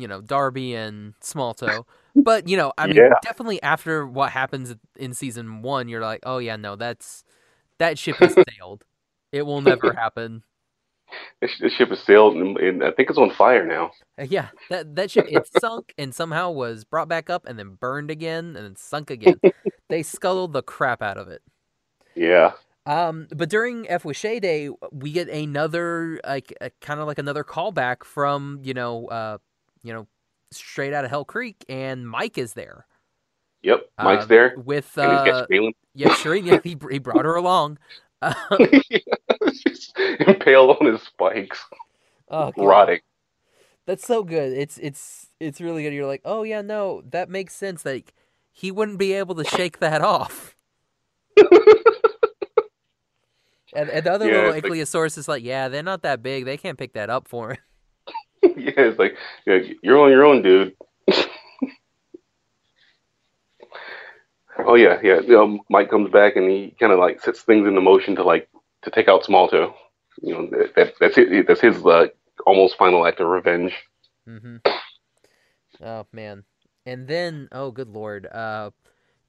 [0.00, 1.86] you know, Darby and Smalltoe.
[2.24, 3.20] But you know, I mean, Yeah.
[3.22, 7.24] definitely after what happens in season one, you're like, oh yeah, no, that's
[7.78, 8.84] that ship has sailed.
[9.32, 10.44] It will never happen.
[11.40, 13.92] This, ship has sailed, and, and I think it's on fire now.
[14.18, 17.74] Uh, yeah, that that ship it sunk and somehow was brought back up and then
[17.74, 19.40] burned again and then sunk again.
[19.90, 21.42] they scuttled the crap out of it.
[22.14, 22.54] Yeah,
[22.86, 28.04] Um, but during F with Day, we get another like kind of like another callback
[28.04, 29.38] from you know uh
[29.86, 30.06] you know
[30.50, 32.86] straight out of Hell Creek, and Mike is there
[33.62, 33.88] yep.
[34.02, 35.46] Mike's Uh, there, with uh
[35.94, 36.46] yeah Shireen.
[36.46, 37.78] Yeah, he he brought her along.
[38.22, 38.32] Uh,
[40.26, 41.62] impaled on his spikes,
[42.30, 43.00] oh, rotting.
[43.86, 44.52] That's so good.
[44.52, 45.92] It's it's it's really good.
[45.92, 47.84] You're like, oh yeah, no, that makes sense.
[47.84, 48.14] Like
[48.52, 50.56] he wouldn't be able to shake that off.
[51.36, 51.48] and,
[53.90, 56.46] and the other Yeah, little it's like- is like, yeah, they're not that big.
[56.46, 57.58] They can't pick that up for him.
[58.56, 59.16] yeah, it's like
[59.46, 60.74] you're on your own, dude.
[64.58, 65.20] oh yeah, yeah.
[65.20, 68.22] You know, Mike comes back and he kind of like sets things into motion to
[68.22, 68.48] like
[68.82, 69.74] to take out Smalltoe.
[70.22, 71.46] You know, that, that, that's it.
[71.46, 72.06] That's his uh,
[72.46, 73.74] almost final act of revenge.
[74.26, 74.56] hmm
[75.82, 76.44] Oh man.
[76.84, 78.70] And then, oh good lord, uh,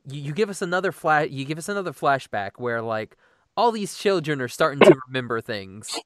[0.08, 1.30] you, you give us another flash.
[1.30, 3.18] You give us another flashback where like
[3.56, 6.00] all these children are starting to remember things.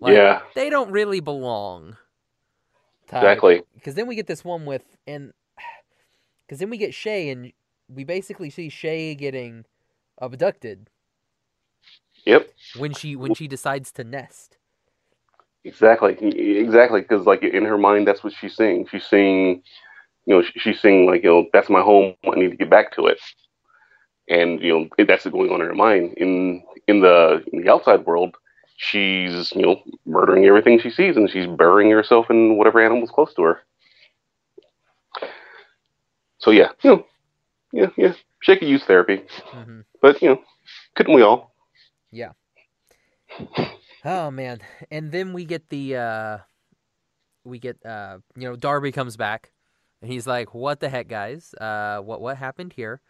[0.00, 1.96] Like, yeah, they don't really belong.
[3.12, 3.62] Exactly.
[3.74, 5.32] Because then we get this one with and
[6.46, 7.52] because then we get Shay and
[7.88, 9.64] we basically see Shay getting
[10.20, 10.90] abducted
[12.26, 14.58] Yep, when she when she decides to nest.
[15.64, 17.02] exactly, exactly.
[17.02, 18.86] Because like in her mind, that's what she's seeing.
[18.88, 19.62] She's seeing,
[20.26, 22.14] you know, she's seeing like, you know, that's my home.
[22.26, 23.20] I need to get back to it.
[24.28, 26.14] And you know, that's going on in her mind.
[26.18, 28.36] In in the in the outside world,
[28.78, 33.34] she's you know murdering everything she sees, and she's burying herself in whatever animal's close
[33.34, 33.62] to her.
[36.38, 37.06] So yeah, you know,
[37.72, 38.14] yeah, yeah.
[38.42, 39.22] She could use therapy,
[39.52, 40.42] hmm but you know,
[40.96, 41.54] couldn't we all?
[42.12, 42.32] Yeah.
[44.04, 44.60] Oh man.
[44.90, 46.38] And then we get the uh
[47.44, 49.52] we get uh you know Darby comes back
[50.02, 51.54] and he's like what the heck guys?
[51.54, 53.00] Uh what what happened here?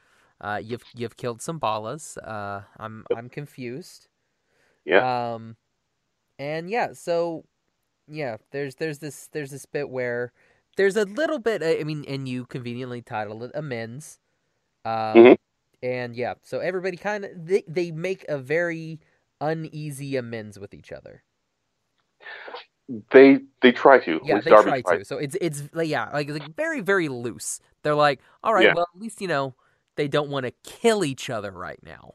[0.40, 2.16] Uh you've you've killed some ballas.
[2.26, 4.08] Uh I'm I'm confused.
[4.89, 5.34] Yeah.
[5.34, 5.57] Um
[6.39, 7.45] and yeah, so
[8.09, 10.32] yeah, there's there's this there's this bit where
[10.76, 14.18] there's a little bit I mean and you conveniently titled it amends.
[14.84, 15.39] Um Mhm.
[15.82, 19.01] and yeah, so everybody kind of they they make a very
[19.41, 21.24] uneasy amends with each other.
[23.12, 24.20] They they try to.
[24.22, 25.05] Yeah, they Darby try tried to.
[25.05, 27.61] So it's it's like yeah, like, like very very loose.
[27.82, 28.74] They're like, all right, Yeah.
[28.74, 29.55] well at least you know
[29.97, 32.14] they don't want to kill each other right now.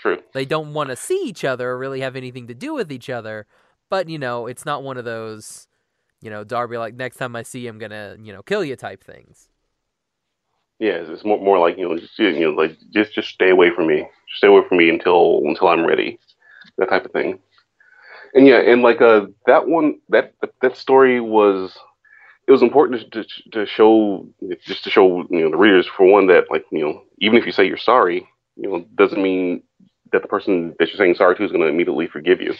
[0.00, 0.18] True.
[0.32, 3.10] They don't want to see each other or really have anything to do with each
[3.10, 3.46] other.
[3.90, 5.68] But you know, it's not one of those,
[6.22, 9.04] you know, Darby like next time I see him gonna you know kill you type
[9.04, 9.48] things.
[10.78, 13.70] Yeah, it's more more like you know, just, you know, like just just stay away
[13.70, 14.08] from me.
[14.28, 16.18] Just stay away from me until until I'm ready,
[16.78, 17.38] that type of thing.
[18.32, 20.32] And yeah, and like uh, that one, that
[20.62, 21.76] that story was,
[22.48, 24.26] it was important to to show
[24.64, 27.44] just to show you know the readers for one that like you know even if
[27.44, 28.26] you say you're sorry,
[28.56, 29.62] you know doesn't mean
[30.12, 32.54] that the person that you're saying sorry to is going to immediately forgive you.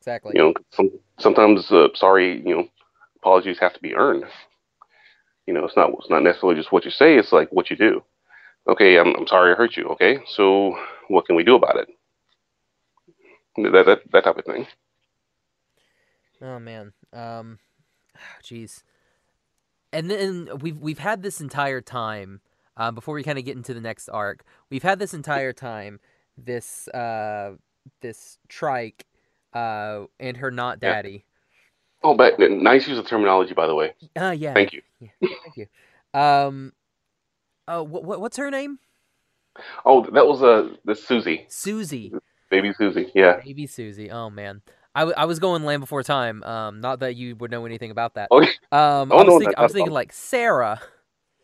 [0.00, 0.32] Exactly.
[0.34, 2.68] You know, some, sometimes uh, sorry, you know,
[3.16, 4.24] apologies have to be earned.
[5.46, 7.76] You know, it's not it's not necessarily just what you say; it's like what you
[7.76, 8.02] do.
[8.68, 9.84] Okay, I'm I'm sorry I hurt you.
[9.90, 10.76] Okay, so
[11.08, 11.88] what can we do about it?
[13.56, 14.66] that that, that type of thing.
[16.42, 16.92] Oh man.
[17.12, 17.58] Um
[18.42, 18.82] jeez.
[19.92, 22.40] And then we've we've had this entire time
[22.76, 24.44] uh, before we kind of get into the next arc.
[24.68, 26.00] We've had this entire time
[26.38, 27.52] this uh
[28.02, 29.06] this trike
[29.54, 30.94] uh and her not Yeah.
[30.94, 31.26] daddy.
[32.02, 33.94] Oh, but nice use of terminology, by the way.
[34.16, 34.54] Uh yeah.
[34.54, 34.82] Thank you.
[35.00, 35.10] Yeah,
[35.44, 35.66] thank you.
[36.20, 36.72] Um
[37.68, 38.78] uh what, what what's her name?
[39.84, 42.16] Oh, that was uh, this Susie, Susie.
[42.50, 43.10] baby Susie.
[43.14, 43.42] Yeah.
[43.44, 44.10] Baby Susie.
[44.10, 44.62] Oh man.
[44.94, 46.42] I, w- I was going Land Before Time.
[46.44, 48.32] Um, not that you would know anything about that.
[48.32, 50.80] Oh, Um, Oh, I was no, not I was thinking like Sarah.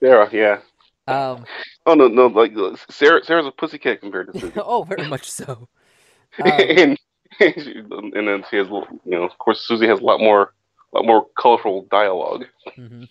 [0.00, 0.28] Sarah.
[0.32, 0.60] Yeah.
[1.06, 1.44] Um,
[1.84, 2.52] Oh no, no, like
[2.90, 3.24] Sarah.
[3.24, 4.52] Sarah's a pussycat compared to Susie.
[4.56, 5.68] oh, very much so.
[6.40, 6.98] Um, and
[7.40, 10.54] and, then she has, you know, of course, Susie has a lot more,
[10.92, 12.44] a lot more colorful dialogue.
[12.74, 13.04] hmm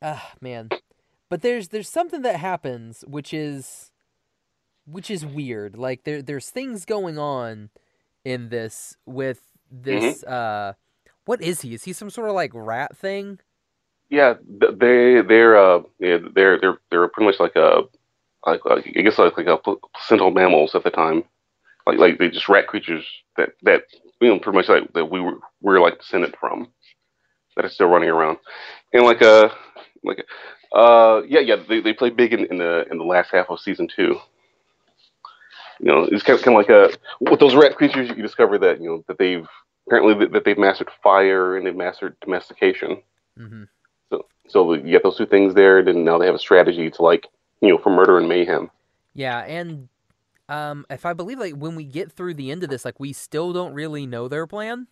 [0.00, 0.70] Ah, man.
[1.28, 3.90] But there's there's something that happens which is
[4.86, 5.76] which is weird.
[5.76, 7.70] Like there there's things going on
[8.24, 10.74] in this with this uh
[11.26, 11.74] what is he?
[11.74, 13.40] Is he some sort of like rat thing?
[14.10, 16.18] Yeah, they they're uh they're
[16.58, 17.82] they're they're pretty much like a
[18.44, 19.58] like, like I guess like like a
[19.94, 21.24] placental mammals at the time,
[21.86, 23.06] like like they just rat creatures
[23.36, 23.84] that that
[24.20, 26.68] you know pretty much like that we were we were like descended from
[27.54, 28.38] that are still running around,
[28.92, 29.48] and like uh
[30.02, 30.24] like
[30.74, 33.60] uh yeah yeah they, they play big in, in the in the last half of
[33.60, 34.18] season two.
[35.78, 36.90] You know, it's kind of, kind of like a
[37.30, 39.46] with those rat creatures you discover that you know that they've
[39.86, 43.02] apparently that, they've mastered fire and they've mastered domestication.
[43.36, 43.64] hmm
[44.50, 47.26] So, you get those two things there, then now they have a strategy to like,
[47.60, 48.70] you know, for murder and mayhem.
[49.14, 49.88] Yeah, and
[50.48, 53.12] um if I believe like when we get through the end of this, like we
[53.12, 54.88] still don't really know their plan.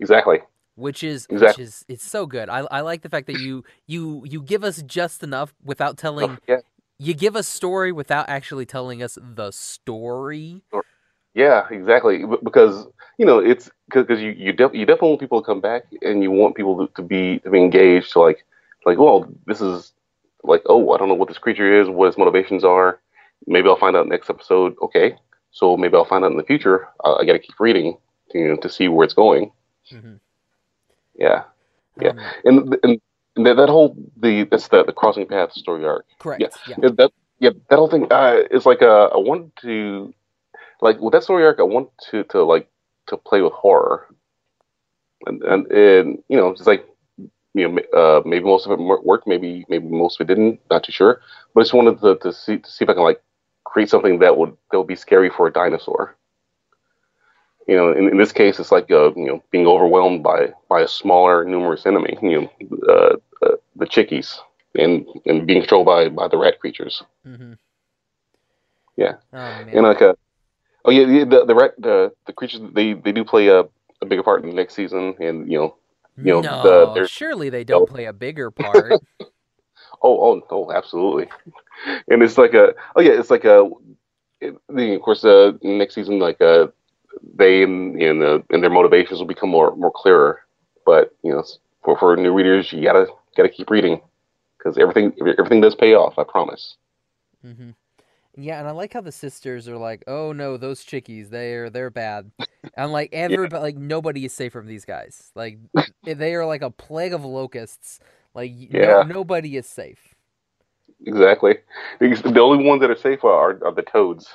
[0.00, 0.40] Exactly.
[0.76, 1.58] which is which Exactly.
[1.58, 2.48] is it's so good.
[2.48, 6.38] I I like the fact that you you you give us just enough without telling.
[6.48, 6.60] yeah,
[6.98, 10.62] You give us story without actually telling us the story.
[11.34, 12.24] yeah, exactly.
[12.42, 12.86] Because
[13.18, 16.22] you know it's because you you, def- you definitely want people to come back, and
[16.22, 18.12] you want people to, to be to be engaged.
[18.12, 18.44] To like,
[18.84, 19.92] like, well, this is
[20.42, 23.00] like, oh, I don't know what this creature is, what its motivations are.
[23.46, 24.74] Maybe I'll find out next episode.
[24.82, 25.16] Okay,
[25.50, 26.88] so maybe I'll find out in the future.
[27.04, 27.96] I, I got to keep reading,
[28.30, 29.52] to, you know, to see where it's going.
[29.90, 30.14] hmm
[31.16, 31.44] Yeah,
[32.00, 32.10] Yeah.
[32.10, 33.00] Um, and
[33.36, 36.04] and, that, that whole the that's the the crossing path story arc.
[36.18, 36.42] correct.
[36.42, 36.76] Yeah.
[36.82, 40.12] Yeah, that yeah, that whole thing uh, is like uh, I want to
[40.80, 41.58] like with that story arc.
[41.58, 42.68] I want to to like
[43.06, 44.06] to play with horror,
[45.26, 46.86] and and, and you know, just like
[47.54, 50.60] you know, uh, maybe most of it worked, maybe maybe most of it didn't.
[50.70, 51.20] Not too sure,
[51.54, 53.22] but I just wanted to, to see to see if I can like
[53.64, 56.16] create something that would that would be scary for a dinosaur.
[57.66, 60.80] You know, in, in this case, it's like uh, you know being overwhelmed by by
[60.82, 62.16] a smaller, numerous enemy.
[62.22, 62.50] You know,
[62.88, 64.40] uh, uh, the chickies,
[64.76, 67.02] and and being controlled by by the rat creatures.
[67.24, 67.52] hmm
[68.96, 69.14] Yeah.
[69.32, 69.64] Oh.
[69.72, 70.16] And like a,
[70.84, 73.60] oh yeah, the the the, rat, the, the creatures they they do play a,
[74.00, 75.76] a bigger part in the next season, and you know,
[76.16, 79.00] you know, no, the- surely they don't play a bigger part.
[80.02, 81.28] oh oh oh, absolutely,
[82.08, 83.68] and it's like a oh yeah, it's like a,
[84.40, 86.68] it, the, of course, uh, next season like uh,
[87.36, 90.40] they and and, uh, and their motivations will become more more clearer,
[90.86, 91.44] but you know,
[91.84, 93.06] for for new readers, you gotta
[93.36, 94.00] gotta keep reading
[94.58, 96.76] because everything everything does pay off, I promise.
[97.42, 97.70] hmm
[98.42, 101.90] Yeah, and I like how the sisters are like, "Oh no, those chickies, they're they're
[101.90, 102.30] bad."
[102.76, 105.30] And like everybody, like nobody is safe from these guys.
[105.34, 105.58] Like
[106.04, 108.00] they are like a plague of locusts.
[108.34, 109.02] Like y- no- Yeah.
[109.06, 110.14] nobody is safe.
[111.06, 111.54] Exactly,
[111.98, 114.28] Because the only ones that are safe are, are the toads,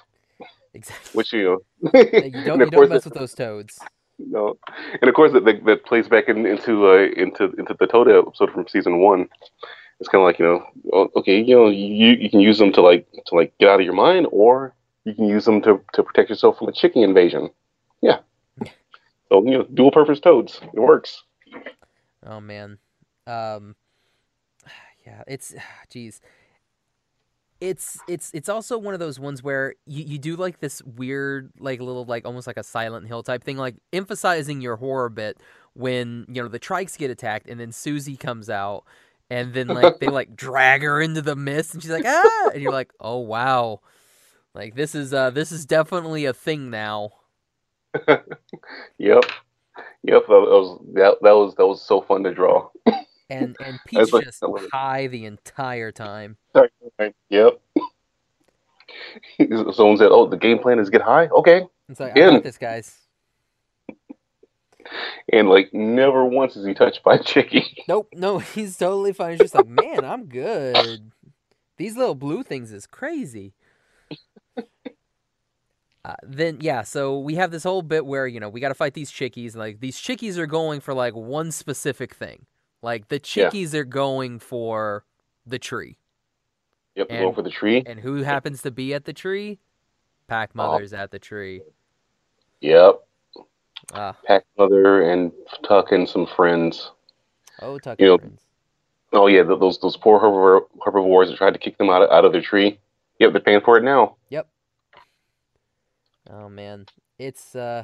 [0.73, 1.11] Exactly.
[1.13, 1.91] which you know.
[1.93, 3.79] You don't you don't mess with those toads.
[4.17, 4.57] No,
[5.01, 8.09] and of course that that, that plays back in, into uh, into into the Toad
[8.09, 9.29] episode from season one.
[9.99, 12.81] It's kind of like you know, okay, you know, you you can use them to
[12.81, 14.75] like to like get out of your mind, or
[15.05, 17.49] you can use them to to protect yourself from a chicken invasion.
[18.01, 18.19] Yeah.
[19.29, 21.23] So you know, dual purpose toads, it works.
[22.23, 22.77] Oh man.
[23.25, 23.75] Um
[25.05, 25.53] yeah, it's
[25.89, 26.19] jeez.
[27.61, 31.51] It's it's it's also one of those ones where you, you do like this weird
[31.57, 35.39] like little like almost like a silent hill type thing like emphasizing your horror bit
[35.73, 38.83] when you know the trikes get attacked and then Susie comes out
[39.29, 42.61] and then like they like drag her into the mist and she's like ah and
[42.61, 43.79] you're like oh wow
[44.53, 47.11] like this is uh this is definitely a thing now
[48.07, 49.23] Yep.
[50.03, 50.23] Yep.
[50.27, 52.69] That was that, that was that was so fun to draw.
[53.29, 54.69] and and Pete's like- just I love it.
[54.71, 56.37] high the entire time
[57.29, 57.59] Yep.
[59.73, 61.65] Someone said, "Oh, the game plan is get high." Okay.
[61.89, 62.95] it's like I got this guys
[65.31, 67.83] And like never once is he touched by Chicky.
[67.87, 69.31] Nope, no, he's totally fine.
[69.31, 71.11] He's just like, man, I'm good.
[71.77, 73.53] These little blue things is crazy.
[76.03, 78.75] Uh, then yeah, so we have this whole bit where you know we got to
[78.75, 82.45] fight these chickies, and like these chickies are going for like one specific thing.
[82.83, 83.49] Like the Yeah.
[83.49, 85.03] chickies are going for
[85.47, 85.97] the tree,
[86.93, 87.81] Yep, And- going for the tree.
[87.87, 89.57] and who happens to be at the tree?
[90.27, 90.57] Pack Oh.
[90.57, 91.61] Mother's at the tree.
[92.61, 93.03] Yep,
[93.93, 95.31] Ah, Pack Mother and
[95.63, 96.91] Tuck and some friends.
[97.61, 98.41] oh, Tuck You know- friends.
[99.13, 102.09] Oh yeah, th- those those poor herbivore, herbivores that tried to kick them out of,
[102.09, 102.79] out of their tree.
[103.19, 104.17] Yep, they're paying for it now.
[104.29, 104.47] Yep.
[106.29, 106.85] Oh man,
[107.17, 107.83] it's uh.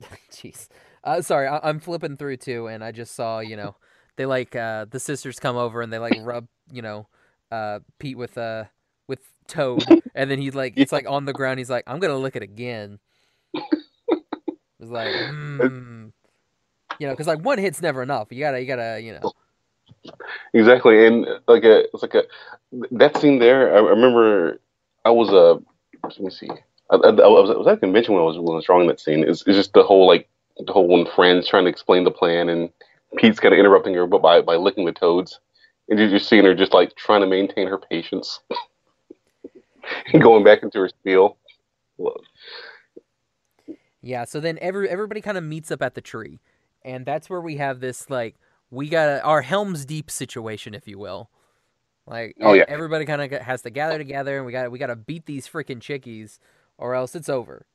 [0.32, 0.68] Jeez,
[1.04, 3.76] uh, sorry, I- I'm flipping through too, and I just saw you know
[4.16, 7.06] they like uh the sisters come over and they like rub you know
[7.52, 8.64] uh Pete with uh
[9.08, 9.84] with Toad,
[10.14, 11.58] and then he's like it's like on the ground.
[11.58, 12.98] He's like, I'm gonna lick it again.
[13.52, 16.08] It's like, hmm.
[16.98, 18.28] You know, because like one hit's never enough.
[18.30, 19.32] You gotta, you gotta, you know.
[20.54, 22.24] Exactly, and like a it's like a
[22.90, 23.74] that scene there.
[23.74, 24.60] I remember
[25.04, 25.58] I was uh,
[26.04, 26.48] let me see.
[26.90, 28.64] I, I, I was, I was at a convention when I was when I was
[28.64, 29.22] drawing that scene.
[29.22, 30.28] It's, it's just the whole like
[30.58, 32.70] the whole when friends trying to explain the plan and
[33.16, 35.40] Pete's kind of interrupting her, but by by licking the toads,
[35.88, 38.40] and you're just seeing her just like trying to maintain her patience,
[40.20, 41.36] going back into her spiel.
[44.00, 46.40] Yeah, so then every everybody kind of meets up at the tree,
[46.84, 48.36] and that's where we have this like
[48.70, 51.30] we got our Helm's Deep situation, if you will.
[52.06, 52.64] Like, Oh, yeah.
[52.66, 55.46] everybody kind of has to gather together, and we got we got to beat these
[55.46, 56.38] freaking chickies,
[56.78, 57.66] or else it's over.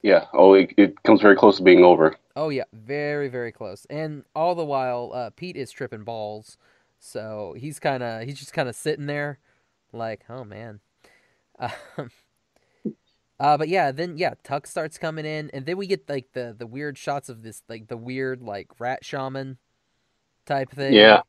[0.00, 0.26] Yeah.
[0.32, 2.16] Oh, it, it comes very close to being over.
[2.34, 3.86] Oh yeah, very very close.
[3.90, 6.56] And all the while, uh, Pete is tripping balls,
[6.98, 9.38] so he's kind of he's just kind of sitting there,
[9.92, 10.80] like, oh man.
[11.98, 12.10] Um,
[13.40, 16.54] uh, but yeah, then yeah, Tuck starts coming in, and then we get like the
[16.58, 19.58] the weird shots of this like the weird like rat shaman
[20.44, 20.92] type thing.
[20.92, 21.20] Yeah.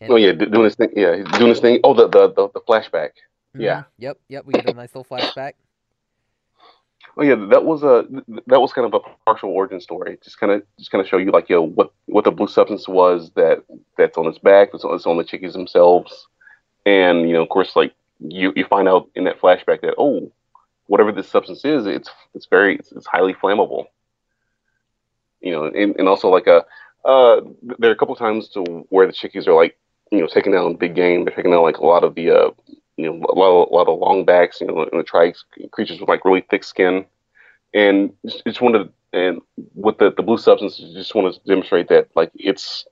[0.00, 0.90] And- Oh yeah, doing this thing.
[0.96, 1.80] Yeah, he's doing this thing.
[1.84, 3.10] Oh, the the the, the flashback.
[3.54, 3.82] Mhm, yeah.
[3.98, 4.18] Yep.
[4.28, 4.44] Yep.
[4.46, 5.52] We get a nice little flashback.
[7.16, 8.06] Oh yeah, that was a
[8.46, 10.18] that was kind of a partial origin story.
[10.22, 12.46] Just kind of just kind of show you like you know what what the blue
[12.46, 13.64] substance was that
[13.96, 16.28] that's on its back, that's on, that's on the chickies themselves,
[16.86, 20.30] and you know of course like you you find out in that flashback that oh
[20.86, 23.86] whatever this substance is, it's it's very it's, it's highly flammable.
[25.40, 26.64] You know, and, and also like a
[27.04, 27.40] uh
[27.78, 29.78] there are a couple times to where the chickies are like
[30.10, 32.50] you know taking down big game, they're taking down like a lot of the uh
[33.02, 35.32] you know, a lot of, a lot of long backs, you know, and the tri
[35.70, 37.04] creatures with like really thick skin,
[37.74, 38.12] and
[38.46, 39.40] just, wanted and
[39.74, 42.86] with the the blue substance, just want to demonstrate that like it's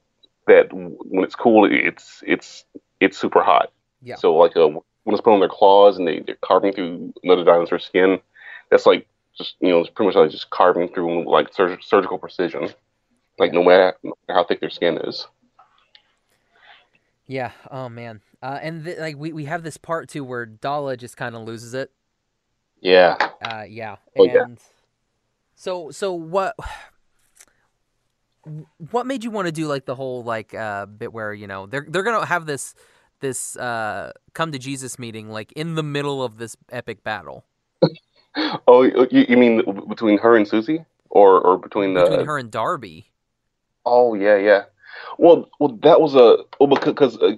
[0.47, 2.65] that when it's cool, it's it's
[3.01, 3.71] it's super hot.
[4.03, 4.17] Yeah.
[4.17, 7.45] So like uh, when it's put on their claws and they they're carving through another
[7.45, 8.21] dinosaur's skin,
[8.71, 9.07] that's like
[9.37, 12.69] just you know it's pretty much like just carving through like surg- surgical precision,
[13.39, 13.97] like matter, no matter
[14.29, 15.27] how thick their skin is.
[17.29, 17.53] Yeah.
[17.71, 18.21] Oh man.
[18.43, 21.43] Uh, and th- like we we have this part too where Dala just kind of
[21.43, 21.93] loses it.
[22.81, 23.17] Yeah.
[23.41, 23.97] Uh, yeah.
[24.19, 24.47] Oh, And yeah.
[25.55, 26.57] so so what
[28.91, 31.67] what made you want to do like the whole like uh bit where you know
[31.67, 32.75] they're they're gonna have this
[33.21, 37.45] this uh come to Jesus meeting like in the middle of this epic battle
[38.69, 42.03] Oh, you, you mean between her and Susie, or or between the?
[42.05, 43.07] between her and Darbi.
[43.85, 44.65] Oh yeah, yeah.
[45.19, 47.33] Well, well, that was a well because uh,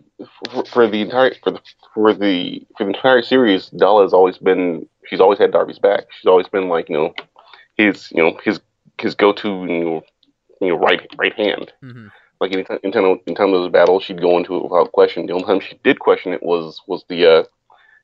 [0.52, 1.60] for, for the entire for the
[1.94, 6.04] for the for the entire series, Dala has always been she's always had Darbi's back.
[6.12, 7.14] She's always been like you know
[7.76, 8.60] his you know his
[9.00, 10.02] his go to you know
[10.60, 11.72] you know right right hand.
[11.80, 12.08] hmm
[12.40, 15.26] Like anytime anytime anytime there was a battle, she'd go into it without question.
[15.26, 17.42] The only time she did question it was was the uh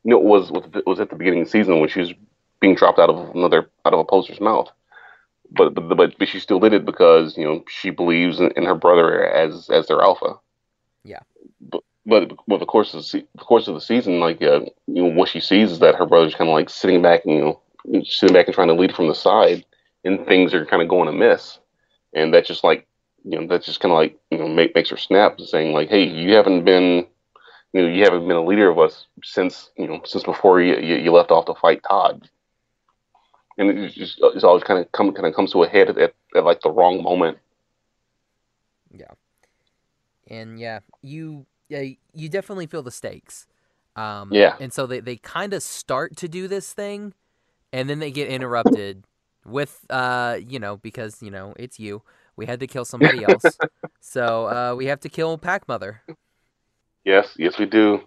[0.05, 2.15] you know was was was at the beginning of the season when she was
[2.61, 4.71] being dropped out of another out of a poser's mouth
[5.51, 8.75] but but but, she still did it because you know she believes in, in her
[8.75, 10.35] brother as as their alpha.
[11.05, 11.21] Yeah.
[11.61, 14.61] But but but the course of the, se- the course of the season, like uh,
[14.87, 17.35] you know, what she sees is that her brother's kind of like sitting back and
[17.35, 19.65] you know sitting back and trying to lead from the side,
[20.05, 21.59] and things are kind of going amiss,
[22.13, 22.87] and that just like
[23.25, 25.89] you know that just kind of like you know make, makes her snap, saying like,
[25.89, 27.07] hey, you haven't been.
[27.73, 30.77] You know, you haven't been a leader of us since you know since before you
[30.77, 32.31] you, you left off to fight Todd
[33.59, 36.15] and it's just it's always kind of come kind of comes to a head at,
[36.35, 37.39] at, like the wrong moment.
[38.93, 39.13] Yeah,
[40.29, 43.47] and yeah, you yeah, you definitely feel the stakes.
[43.97, 44.57] Um, Yeah.
[44.61, 47.15] And so they, they kind of start to do this thing,
[47.73, 49.05] and then they get interrupted
[49.45, 52.03] with uh you know because you know it's you.
[52.37, 53.59] We had to kill somebody else,
[54.01, 56.03] so uh, we have to kill Pack Mother.
[57.05, 58.03] Yes, yes, we do.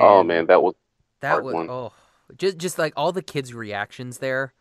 [0.00, 0.74] oh man, that was
[1.20, 1.68] that was one.
[1.68, 1.92] oh
[2.36, 4.52] just just like all the kids' reactions there.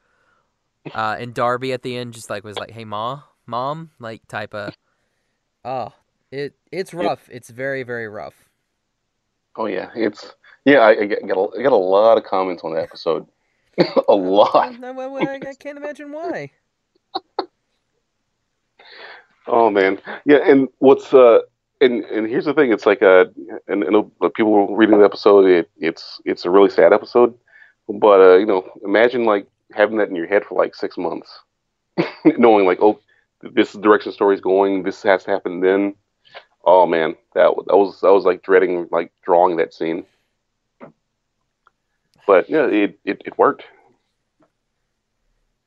[0.94, 4.54] Uh, and Darbi at the end just like was like, "Hey, ma, mom," like type
[4.54, 4.76] of.
[5.64, 5.94] Oh,
[6.32, 7.30] it it's rough.
[7.32, 8.50] It's very very rough.
[9.56, 10.34] Oh yeah, it's
[10.66, 10.80] yeah.
[10.80, 13.28] I, I, got a, I got a lot of comments on the episode.
[14.08, 14.56] a lot.
[14.56, 16.52] I, I, I can't imagine why.
[19.48, 20.38] Oh man, yeah.
[20.48, 21.40] And what's uh,
[21.82, 22.72] and and here's the thing.
[22.72, 23.26] It's like uh,
[23.68, 25.46] and, and people reading the episode.
[25.46, 27.34] It, it's it's a really sad episode.
[27.90, 31.40] But uh, you know, imagine like having that in your head for like six months,
[32.26, 33.00] knowing like, oh,
[33.42, 34.84] this is the direction the story's going.
[34.84, 35.96] This has to happen then.
[36.64, 40.06] Oh man, that that was that was like dreading like drawing that scene.
[42.28, 43.64] But yeah, it it, it worked.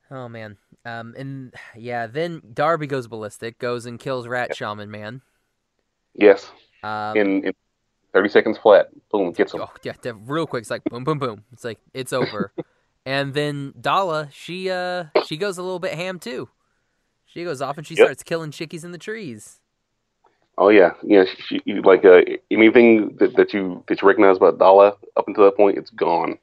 [0.09, 5.21] Oh man, um, and yeah, then Darbi goes ballistic, goes and kills Rat Shaman Man.
[6.13, 6.49] Yes.
[6.83, 7.53] Um, in, in
[8.13, 9.61] thirty seconds flat, boom, gets him.
[9.61, 9.93] Oh yeah,
[10.25, 10.61] real quick.
[10.61, 11.43] It's like boom, boom, boom.
[11.51, 12.53] It's like it's over.
[13.05, 16.49] and then Dala, she uh, she goes a little bit ham too.
[17.25, 18.07] She goes off and she yep.
[18.07, 19.59] starts killing chickies in the trees.
[20.57, 21.25] Oh yeah, yeah.
[21.37, 25.57] She, like uh, anything that, that you that you recognize about Dala up until that
[25.57, 26.37] point, it's gone.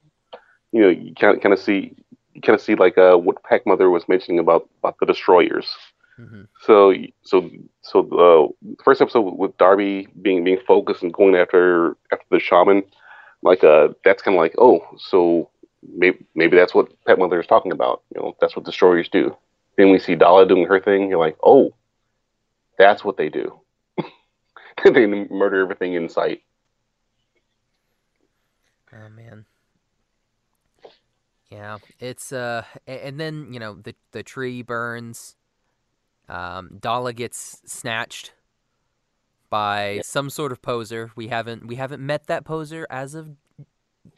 [0.70, 1.94] You know, you kind of kind of see
[2.34, 5.74] you kind of see like uh, what Pack Mother was mentioning about about the destroyers.
[6.18, 6.42] Mm-hmm.
[6.60, 7.50] So so
[7.80, 12.38] so uh, the first episode with Darbi being being focused and going after after the
[12.38, 12.82] shaman,
[13.42, 15.48] like uh, that's kind of like oh, so
[15.82, 18.02] maybe maybe that's what Pack Mother is talking about.
[18.14, 19.36] You know, that's what destroyers do.
[19.76, 21.08] Then we see Dala doing her thing.
[21.08, 21.74] You're like, oh,
[22.78, 23.60] that's what they do.
[24.84, 26.42] they murder everything in sight.
[28.92, 29.46] Oh man.
[31.50, 35.36] Yeah, it's uh, and then you know the the tree burns.
[36.28, 38.32] Um, Dala gets snatched
[39.50, 40.04] by yep.
[40.06, 41.10] some sort of poser.
[41.14, 43.36] We haven't we haven't met that poser as of.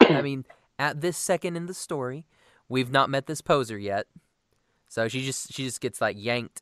[0.01, 0.45] I mean,
[0.77, 2.25] at this second in the story,
[2.69, 4.07] we've not met this poser yet.
[4.87, 6.61] So she just she just gets like yanked.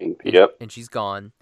[0.00, 0.56] Yep.
[0.60, 1.32] And she's gone.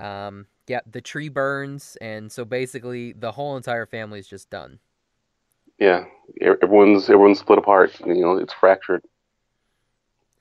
[0.00, 4.78] Um, yeah, the tree burns, and so basically the whole entire family is just done.
[5.78, 6.04] Yeah,
[6.40, 7.98] everyone's everyone's split apart.
[8.06, 9.02] You know, it's fractured.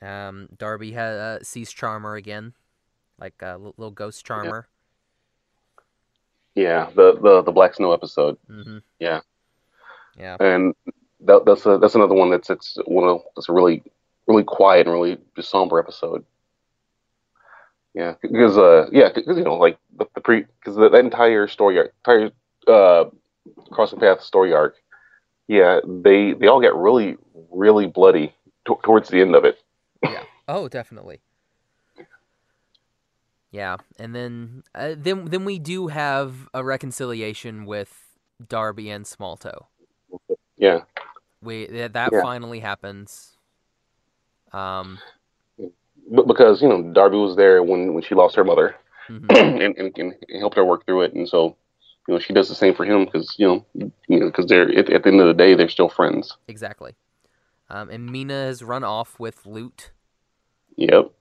[0.01, 2.53] Um, Darbi has uh, sees Charmer again,
[3.19, 4.67] like a little ghost Charmer.
[6.55, 8.37] Yeah, yeah the, the the Black Snow episode.
[8.49, 8.79] Mm-hmm.
[8.99, 9.21] Yeah,
[10.17, 10.73] yeah, and
[11.25, 13.83] that, that's a, that's another one that's it's one of that's a really
[14.27, 16.25] really quiet and really somber episode.
[17.93, 21.77] Yeah, because uh, yeah, because you know, like the, the pre, because that entire story
[21.77, 22.31] arc, entire
[22.67, 23.09] uh,
[23.71, 24.75] crossing path story arc,
[25.47, 27.17] yeah, they they all get really
[27.51, 28.33] really bloody
[28.65, 29.57] t- towards the end of it.
[30.03, 30.23] yeah.
[30.47, 31.19] Oh, definitely.
[33.51, 39.67] Yeah, and then uh, then then we do have a reconciliation with Darbi and Smalltoe.
[40.57, 40.81] Yeah.
[41.41, 42.21] We that, that yeah.
[42.21, 43.37] finally happens.
[44.53, 44.99] Um,
[46.09, 48.75] but because you know Darbi was there when when she lost her mother,
[49.09, 49.61] mm-hmm.
[49.61, 51.55] and, and, and helped her work through it, and so
[52.07, 53.65] you know she does the same for him because you know
[54.07, 56.37] you know because they're at, at, the end of the day they're still friends.
[56.47, 56.95] Exactly.
[57.69, 59.91] Um, and Mina has run off with loot.
[60.75, 61.11] Yep.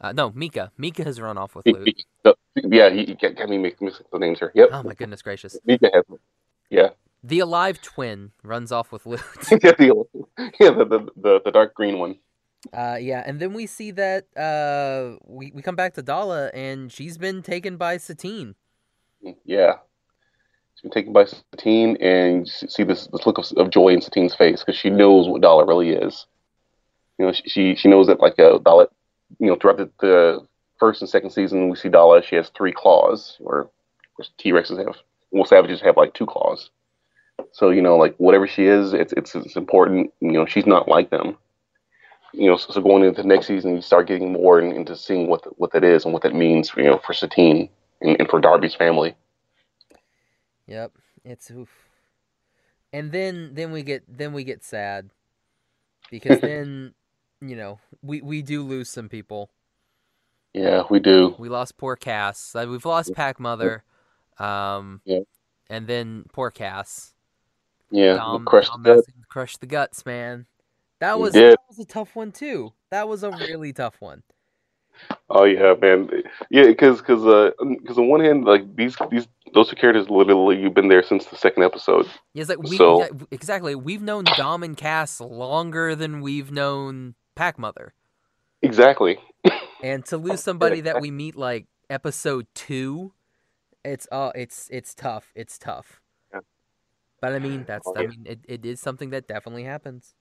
[0.00, 0.70] Uh, no, Mika.
[0.76, 2.04] Mika has run off with Lute.
[2.56, 4.52] Yeah, he, he got me mix the names here.
[4.54, 4.68] Yep.
[4.72, 5.56] Oh my goodness gracious.
[5.64, 6.04] Mika has.
[7.26, 9.22] The alive twin runs off with loot.
[9.50, 10.04] yeah, the,
[10.60, 12.16] yeah the, the, the, the dark green one.
[12.70, 16.92] Uh, yeah, and then we see that uh, we we come back to Dala, and
[16.92, 18.54] she's been taken by Satine.
[19.44, 19.76] Yeah,
[20.74, 24.34] she's been taken by Satine, and see this this look of, of joy in Satine's
[24.34, 26.26] face because she knows what Dala really is.
[27.18, 28.88] You know, she she knows that like uh, Dala,
[29.38, 30.46] you know, throughout the, the
[30.78, 32.22] first and second season, we see Dala.
[32.22, 33.70] She has three claws, or
[34.36, 34.96] T Rexes have.
[35.30, 36.70] Well, savages have like two claws.
[37.52, 40.12] So you know, like whatever she is, it's it's, it's important.
[40.20, 41.36] You know, she's not like them.
[42.32, 44.96] You know, so, so going into the next season, you start getting more in, into
[44.96, 46.72] seeing what the, what that is and what that means.
[46.76, 47.68] You know, for Satine
[48.00, 49.14] and, and for Darbi's family.
[50.66, 50.92] Yep,
[51.24, 51.70] it's oof.
[52.92, 55.10] And then then we get then we get sad
[56.10, 56.94] because then
[57.40, 59.50] you know we we do lose some people.
[60.52, 61.34] Yeah, we do.
[61.38, 62.54] We lost poor Cass.
[62.54, 63.82] we've lost Pack Mother.
[64.38, 65.20] Um, yeah.
[65.68, 67.13] And then poor Cass.
[67.94, 70.46] Yeah, Dom, crushed, Dom the crushed the guts, man.
[70.98, 72.72] That was that was a tough one too.
[72.90, 74.24] That was a really tough one.
[75.30, 76.10] Oh yeah, man.
[76.50, 80.60] Yeah, because because uh because on one hand, like these these those two characters literally
[80.60, 82.10] you've been there since the second episode.
[82.32, 87.60] Yeah, like we so, exactly we've known Dom and Cass longer than we've known Pack
[87.60, 87.94] Mother.
[88.60, 89.20] Exactly.
[89.84, 93.12] and to lose somebody that we meet like episode two,
[93.84, 95.30] it's uh it's it's tough.
[95.36, 96.00] It's tough.
[97.24, 100.12] But I mean that's oh, I mean it, it is something that definitely happens.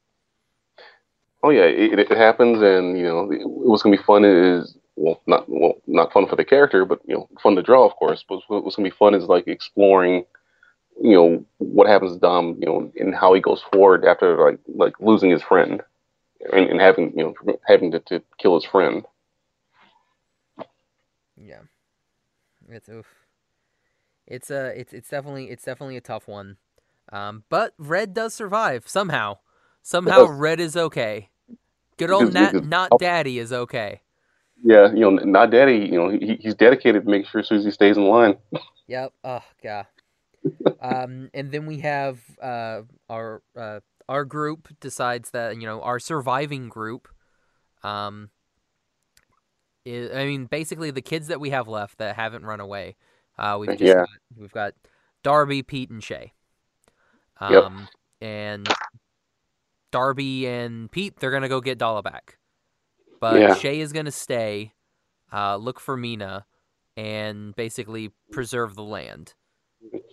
[1.44, 5.44] Oh yeah, it, it happens, and you know what's gonna be fun is well not
[5.50, 8.24] well not fun for the character, but you know fun to draw, of course.
[8.26, 10.24] But what's gonna be fun is like exploring
[11.02, 14.60] you know what happens to Dom, you know, and how he goes forward after like
[14.70, 15.82] like losing his friend
[16.54, 19.06] and, and having you know having to, to kill his friend.
[21.36, 21.64] Yeah,
[22.70, 23.08] it's oof.
[24.26, 26.58] It's a it's it's definitely it's definitely a tough one.
[27.12, 29.38] Um, but Red does survive somehow.
[29.82, 31.30] Somehow Red is okay.
[31.98, 34.02] Good old Because- Nat, because- not Daddy is okay.
[34.66, 35.90] Yeah, you know, not daddy.
[35.92, 38.38] You know, he, he's dedicated to making sure Susie stays in line.
[38.88, 39.12] Yep.
[39.26, 39.88] Oh god.
[40.82, 46.00] um, and then we have uh, our uh, our group decides that you know our
[46.00, 47.10] surviving group.
[47.84, 48.30] Um,
[49.86, 52.96] is, I mean, basically the kids that we have left that haven't run away.
[53.38, 53.96] Uh, we've just Yeah.
[53.96, 54.74] got, we've got
[55.26, 56.32] Darbi, Pete, and Shay.
[57.40, 57.90] Um, Yep.
[58.22, 58.68] and
[59.92, 62.38] Darbi and Pete, they're gonna go get Dala back,
[63.20, 63.56] but Yeah.
[63.56, 64.74] Shay is gonna stay,
[65.32, 66.46] uh, look for Mina,
[66.98, 69.34] and basically preserve the land.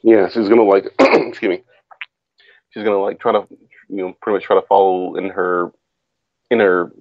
[0.03, 1.65] Yeah, she's gonna like, excuse me,
[2.71, 3.47] she's gonna like try to,
[3.89, 5.73] you know, pretty much try to follow in her,
[6.51, 6.93] in her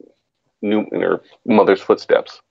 [0.62, 2.42] new, in her mother's footsteps,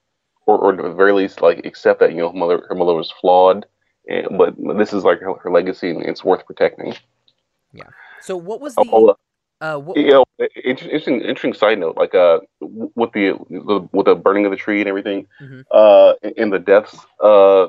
[0.47, 2.95] or, or at the very least, like accept that you know, her mother, her mother
[2.95, 3.67] was flawed,
[4.09, 6.95] and, but this is like her, her legacy, and it's worth protecting.
[8.21, 9.15] So what was Oh,
[9.61, 13.33] the uh what, You know, inter- interesting, interesting side note, like uh, with the
[13.93, 15.65] with the burning of the tree and everything, Mhm.
[15.71, 17.67] uh, and the deaths, uh,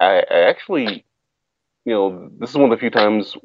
[0.00, 1.04] I, I actually,
[1.84, 3.36] you know, this is one of the few times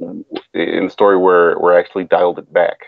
[0.53, 2.79] in the story where where I actually dialed it back,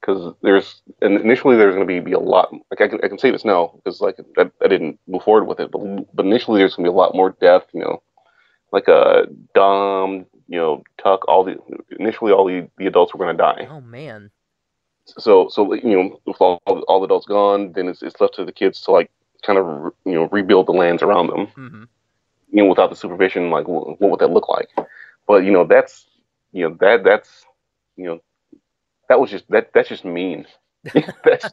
[0.00, 2.52] because there's and initially there's going to be, be a lot.
[2.70, 5.44] Like I can I can say this now because like I, I didn't move forward
[5.46, 5.80] with it, but
[6.14, 7.64] but initially there's going to be a lot more death.
[7.72, 8.02] You know,
[8.72, 11.56] like uh, Dom, you know, Tuck, all the
[11.98, 14.30] initially all the, the adults were going to die oh man.
[15.06, 18.44] so so you know with all, all the adults gone then it's, it's left to
[18.44, 19.10] the kids to like
[19.42, 21.84] kind of you know rebuild the lands around them Mm-hmm.
[22.52, 24.68] you know without the supervision like wh- what would that look like
[25.26, 26.06] but you know that's
[26.52, 27.44] you know that that's
[27.96, 28.20] you know
[29.08, 30.46] that was just that that's just mean
[31.24, 31.48] that's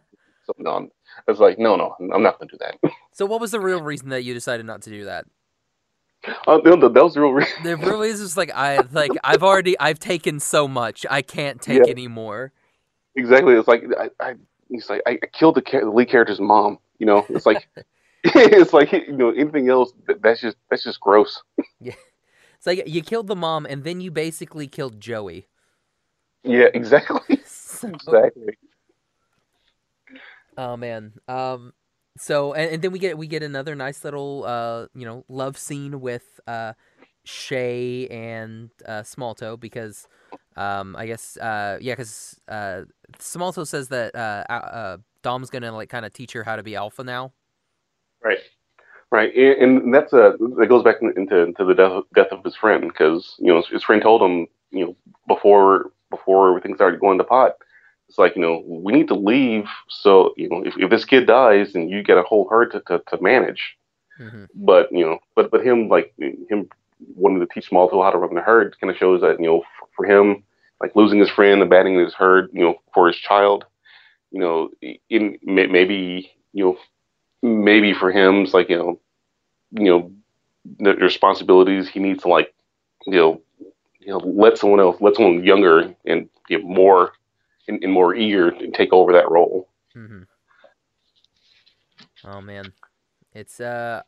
[0.46, 0.90] something on
[1.28, 2.76] it's like no no i'm not gonna do that
[3.14, 5.26] So what was the real reason that you decided not to do that?
[6.48, 9.78] Uh, no, that was real reason The real is just like I like I've already
[9.80, 11.92] I've taken so much I can't take Yeah.
[11.92, 12.52] anymore.
[13.16, 14.34] exactly it's like i i
[14.70, 17.68] it's like i killed the, the lead character's mom you know it's like
[18.24, 19.92] it's like you know anything else
[20.22, 21.42] that's just that's just gross
[21.82, 21.94] Yeah,
[22.58, 25.48] It's like you killed the mom and then you basically killed Joey.
[26.44, 28.58] yeah exactly So- exactly
[30.56, 31.14] Oh man.
[31.28, 31.74] Um
[32.18, 35.58] so and, and then we get we get another nice little uh you know love
[35.58, 36.74] scene with uh
[37.26, 40.08] Shay and uh Smalltoe because
[40.56, 42.82] um I guess uh yeah cuz uh
[43.20, 46.76] Smalltoe says that uh, uh Dom's to like kind of teach her how to be
[46.76, 47.32] alpha now.
[48.22, 48.40] Right,
[49.12, 52.88] right, and, that's a that goes back into into the death, death of his friend
[52.88, 54.96] because you know his friend told him you know
[55.28, 57.56] before before everything started going to pot.
[58.14, 61.26] It's like you know we need to leave so you know if, if this kid
[61.26, 63.76] dies then you get a whole herd to, to, to manage.
[64.20, 66.14] hmm But you know but but him like
[66.52, 66.70] him
[67.16, 69.64] wanting to teach Smalltoe how to run the herd kind of shows that you know
[69.80, 70.44] for, for him
[70.80, 73.66] like losing his friend abandoning his herd you know for his child
[74.32, 74.70] you know
[75.10, 76.78] in may- maybe you know
[77.42, 79.00] maybe for him it's like you know
[79.72, 80.12] you know
[80.80, 82.54] the responsibilities he needs to like
[83.08, 83.42] you know
[84.00, 87.14] you know let someone else let someone younger and you know, more
[87.68, 90.24] and, and more eager to take over that role Mm-hmm.
[92.24, 92.74] Oh man,
[93.34, 94.04] it's uh,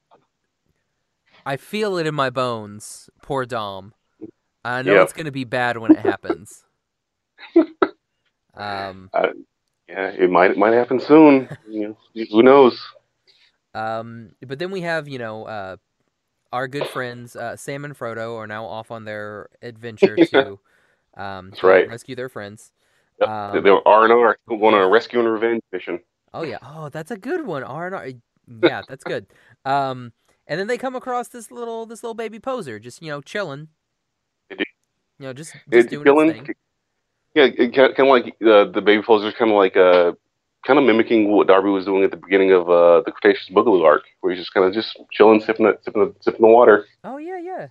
[1.45, 3.09] I feel it in my bones.
[3.21, 3.93] Poor Dom.
[4.63, 5.01] I know Yeah.
[5.01, 6.63] it's gonna be bad when it happens.
[8.55, 9.11] um,
[9.87, 11.97] yeah it might it might happen soon you know
[12.31, 12.79] who knows
[13.73, 15.77] um, but then we have you know uh,
[16.51, 20.59] our good friends uh, Sam and Frodo are now off on their adventure to
[21.17, 21.87] um That's right.
[21.87, 22.71] rescue their friends.
[23.19, 23.29] Yep.
[23.29, 25.99] Um, they were R and R going on a rescue and revenge mission
[26.35, 26.57] Oh yeah.
[26.61, 27.63] Oh, that's a good one.
[27.63, 28.07] R and R.
[28.61, 29.25] Yeah, that's good.
[29.63, 30.13] Um,
[30.45, 33.69] and then they come across this little this little baby poser, just you know chilling.
[34.51, 34.57] Do.
[35.17, 36.55] You know, just just It, doing killing,
[37.33, 40.11] yeah, it kind of like uh, the baby posers, kind of like uh,
[40.67, 43.83] kind of mimicking what Darbi was doing at the beginning of uh, the Cretaceous Boogaloo
[43.83, 46.85] arc, where he's just kind of just chilling, sipping the, sipping the, sipping the water.
[47.03, 47.67] Oh yeah, yeah.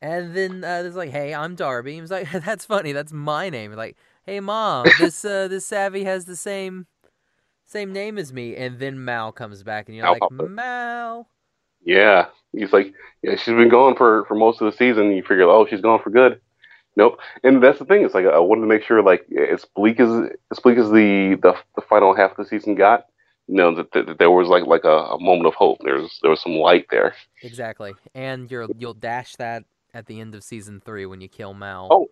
[0.00, 1.94] And then uh, there's like, hey, I'm Darbi.
[1.94, 2.92] He was like, that's funny.
[2.92, 3.72] That's my name.
[3.72, 3.96] Like,
[4.26, 6.86] hey, mom, this uh, this Savvy has the same
[7.66, 8.56] same name as me.
[8.56, 10.50] And then Mal comes back, and you're Mal like.
[10.50, 11.28] Mal.
[11.82, 12.92] Yeah, he's like,
[13.22, 15.12] yeah, she's been gone for for most of the season.
[15.12, 16.40] You figure, oh, she's gone for good.
[16.96, 17.18] Nope.
[17.42, 18.04] And that's the thing.
[18.04, 21.38] It's like I wanted to make sure, like, as bleak as as bleak as the
[21.40, 23.06] the, the final half of the season got,
[23.46, 25.78] you know, that, that, that there was like like a, a moment of hope.
[25.82, 27.14] There was there was some light there.
[27.42, 27.94] Exactly.
[28.14, 29.64] And you're you'll dash that
[29.94, 31.88] at the end of season three when you kill Mal.
[31.90, 32.10] Oh,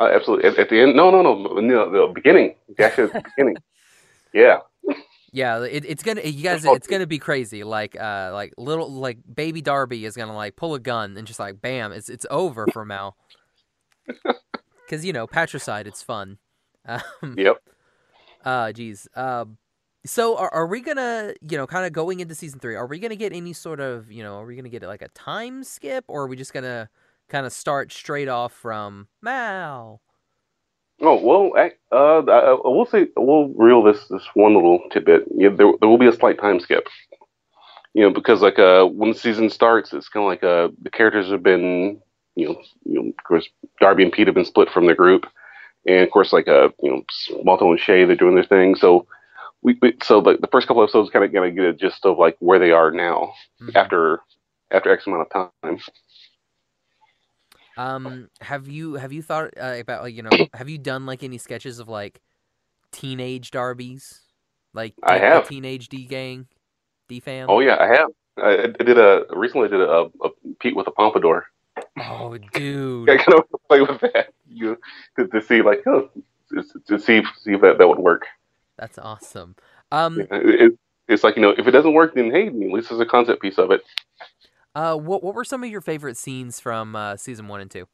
[0.00, 0.48] uh, absolutely.
[0.48, 2.54] At, at, the end, no, no, no, no, the beginning.
[2.78, 3.56] Actually, at the beginning.
[4.32, 4.58] Yeah.
[5.32, 6.64] Yeah, it, it's gonna you guys.
[6.64, 7.64] It's gonna be crazy.
[7.64, 11.40] Like, uh, like little like baby Darbi is gonna like pull a gun and just
[11.40, 13.16] like bam, it's it's over for Mal.
[14.84, 16.38] Because you know patricide, it's fun.
[16.86, 17.56] Um, yep.
[18.44, 19.08] Uh, geez.
[19.16, 19.56] Um,
[20.04, 22.74] so are, are we gonna, you know, kind of going into season three?
[22.74, 25.08] Are we gonna get any sort of, you know, are we gonna get like a
[25.08, 26.90] time skip, or are we just gonna
[27.34, 30.00] kind of start straight off from Mal?
[31.00, 35.24] Oh well, I, uh, I, will say we'll reel this this one little tidbit.
[35.36, 36.86] Yeah, there there will be a slight time skip.
[37.92, 40.90] You know, because like uh, when the season starts, it's kind of like uh, the
[40.90, 42.00] characters have been,
[42.36, 43.48] you know, you know, of course,
[43.82, 45.26] Darbi and Pete have been split from the group,
[45.88, 47.04] and of course, like uh, you know,
[47.42, 48.76] Malto and Shay they're doing their thing.
[48.76, 49.08] So
[49.62, 52.16] we, we so like the first couple episodes kind of gonna get a gist of
[52.16, 53.76] like where they are now mm-hmm.
[53.76, 54.20] after
[54.70, 55.80] after X amount of time.
[57.76, 61.22] Um, have you have you thought uh, about like you know have you done like
[61.22, 62.20] any sketches of like
[62.92, 64.20] teenage Darbies,
[64.72, 66.46] like I have teenage D gang,
[67.08, 67.50] D fam?
[67.50, 68.08] Oh yeah, I have.
[68.36, 70.28] I, I did a recently did a, a,
[70.58, 71.46] Pete with a pompadour.
[71.98, 73.10] Oh, dude!
[73.10, 74.78] I kind of play with that you
[75.16, 76.10] to, to see like oh,
[76.86, 78.26] to, see see if that, that would work.
[78.76, 79.56] That's awesome.
[79.92, 80.78] Um, yeah, it,
[81.08, 83.42] it's like you know if it doesn't work, then hey, at least there's a concept
[83.42, 83.82] piece of it.
[84.74, 87.86] Uh, what what were some of your favorite scenes from uh, season one and two?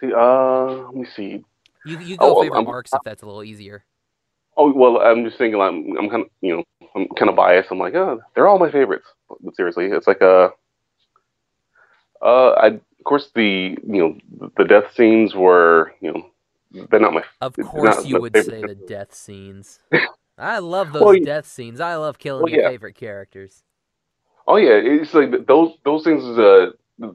[0.00, 1.44] See, uh, let me see.
[1.86, 3.84] You you go oh, favorite I'm, arcs if that's a little easier.
[4.56, 5.60] Oh well, I'm just thinking.
[5.60, 6.64] I'm I'm kind of you know
[6.94, 7.70] I'm kind of biased.
[7.70, 9.06] I'm like, oh, they're all my favorites.
[9.28, 10.50] But seriously, it's like a.
[12.20, 17.00] Uh, uh, I of course the you know the death scenes were you know they're
[17.00, 17.22] not my.
[17.40, 19.78] Of course, you would say the death scenes.
[20.38, 21.80] I love those well, death scenes.
[21.80, 22.68] I love killing well, your yeah.
[22.68, 23.62] favorite characters.
[24.48, 26.24] Oh yeah, it's like those those things.
[26.24, 26.70] Uh,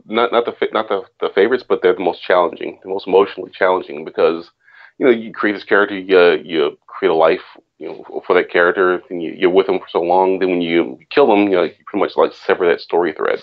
[0.05, 3.51] not not the not the, the favorites, but they're the most challenging, the most emotionally
[3.51, 4.51] challenging because
[4.99, 7.41] you know you create this character, you you create a life,
[7.79, 10.37] you know, for that character, and you, you're with them for so long.
[10.37, 13.41] Then when you kill them, you know, you pretty much like sever that story thread.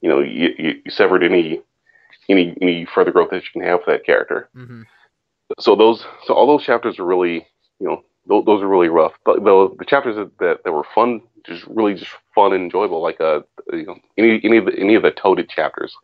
[0.00, 1.60] You know, you, you, you severed any
[2.28, 4.48] any any further growth that you can have for that character.
[4.56, 4.82] Mm-hmm.
[5.58, 7.44] So those so all those chapters are really
[7.80, 9.12] you know those, those are really rough.
[9.24, 13.02] But the, the chapters that, that, that were fun, just really just fun and enjoyable,
[13.02, 13.40] like uh,
[13.72, 15.94] you know, any any of the any of the toaded chapters,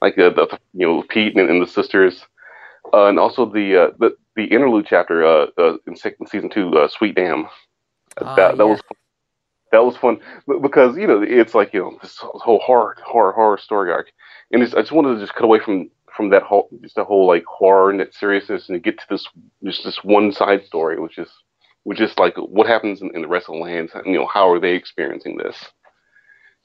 [0.00, 2.24] like uh, the you know Pete and, and the sisters,
[2.92, 6.70] uh, and also the uh, the the interlude chapter uh, uh in, second, season two,
[6.70, 7.46] uh, Sweet Dam.
[8.16, 8.70] Uh, that that yeah.
[8.70, 8.80] was
[9.72, 10.18] that was fun
[10.62, 14.10] because you know it's like you know this whole horror horror horror story arc,
[14.50, 17.26] and I just wanted to just cut away from from that whole just the whole
[17.26, 19.26] like horror and that seriousness and get to this
[19.62, 21.28] just this one side story, which is
[21.84, 23.92] which is like what happens in, in the rest of the lands.
[24.04, 25.56] You know, how are they experiencing this?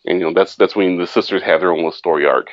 [0.05, 2.49] And you know, that's that's when the sisters have their own little story arc.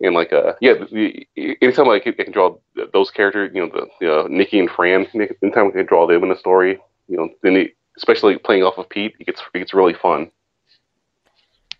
[0.00, 1.26] And like, uh, yeah, the,
[1.62, 2.56] anytime I can, I can draw
[2.92, 6.24] those characters, you know, the, the uh, Nikki and Fran, anytime I can draw them
[6.24, 9.58] in a story, you know, then it, especially playing off of Pete, it gets it
[9.58, 10.30] gets really fun.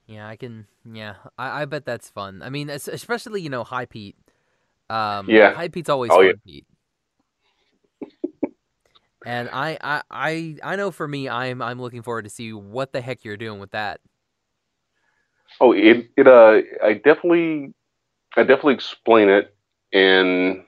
[0.07, 0.66] Yeah, I can.
[0.91, 2.43] Yeah, I, I bet that's fun.
[2.43, 4.16] I mean, especially you know, High Pete.
[4.91, 6.27] Um, yeah, High Pete's always oh, fun.
[6.27, 6.33] Yeah.
[6.45, 6.66] Pete.
[9.24, 12.92] And I, I, I, I know for me, I'm, I'm looking forward to see what
[12.92, 14.01] the heck you're doing with that.
[15.60, 17.72] Oh, it, it, uh, I definitely,
[18.36, 19.55] I definitely explain it,
[19.92, 20.64] and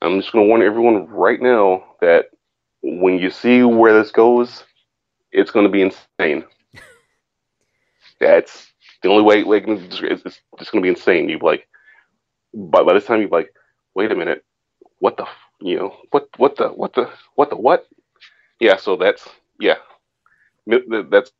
[0.00, 2.30] I'm just gonna warn everyone right now that
[2.82, 4.64] when you see where this goes,
[5.32, 6.44] it's gonna be insane.
[8.20, 8.72] That's
[9.02, 9.44] the only way.
[9.44, 11.28] Like, it's, it's just gonna be insane.
[11.28, 11.68] You like,
[12.54, 13.52] by by this time, you're like,
[13.94, 14.44] wait a minute,
[14.98, 15.26] what the
[15.60, 17.86] you know what what the what the what the what?
[18.60, 19.28] Yeah so that's
[19.58, 19.76] yeah.
[20.66, 21.32] That's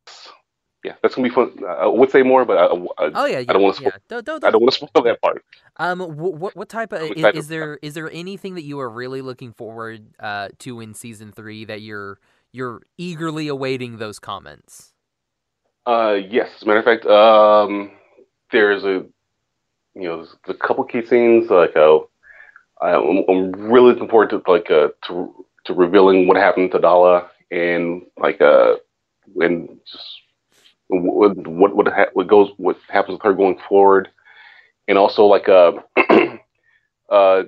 [0.87, 1.53] yeah that's gonna be fun.
[1.67, 3.93] I would say more but i, I oh yeah, yeah i don't want to spoil
[3.93, 3.99] yeah.
[4.09, 4.49] don't, don't, don't.
[4.49, 5.45] i don't want to spoil that part.
[5.79, 9.21] Um what what type of is, is, there is there anything that you are really
[9.21, 12.21] looking forward uh to in season three that you're
[12.53, 14.93] you're eagerly awaiting those comments?
[15.87, 16.51] Uh yes.
[16.57, 17.91] As a matter of fact um
[18.53, 19.05] there's a
[19.95, 21.99] you know there's a couple key scenes like uh
[22.83, 27.29] I'm, I'm really looking forward to like uh, to to revealing what happened to Dala
[27.51, 28.77] and like uh
[29.41, 30.21] and just
[30.89, 34.09] what what what, ha- what goes what happens with her going forward,
[34.89, 35.73] and also like uh
[37.11, 37.43] uh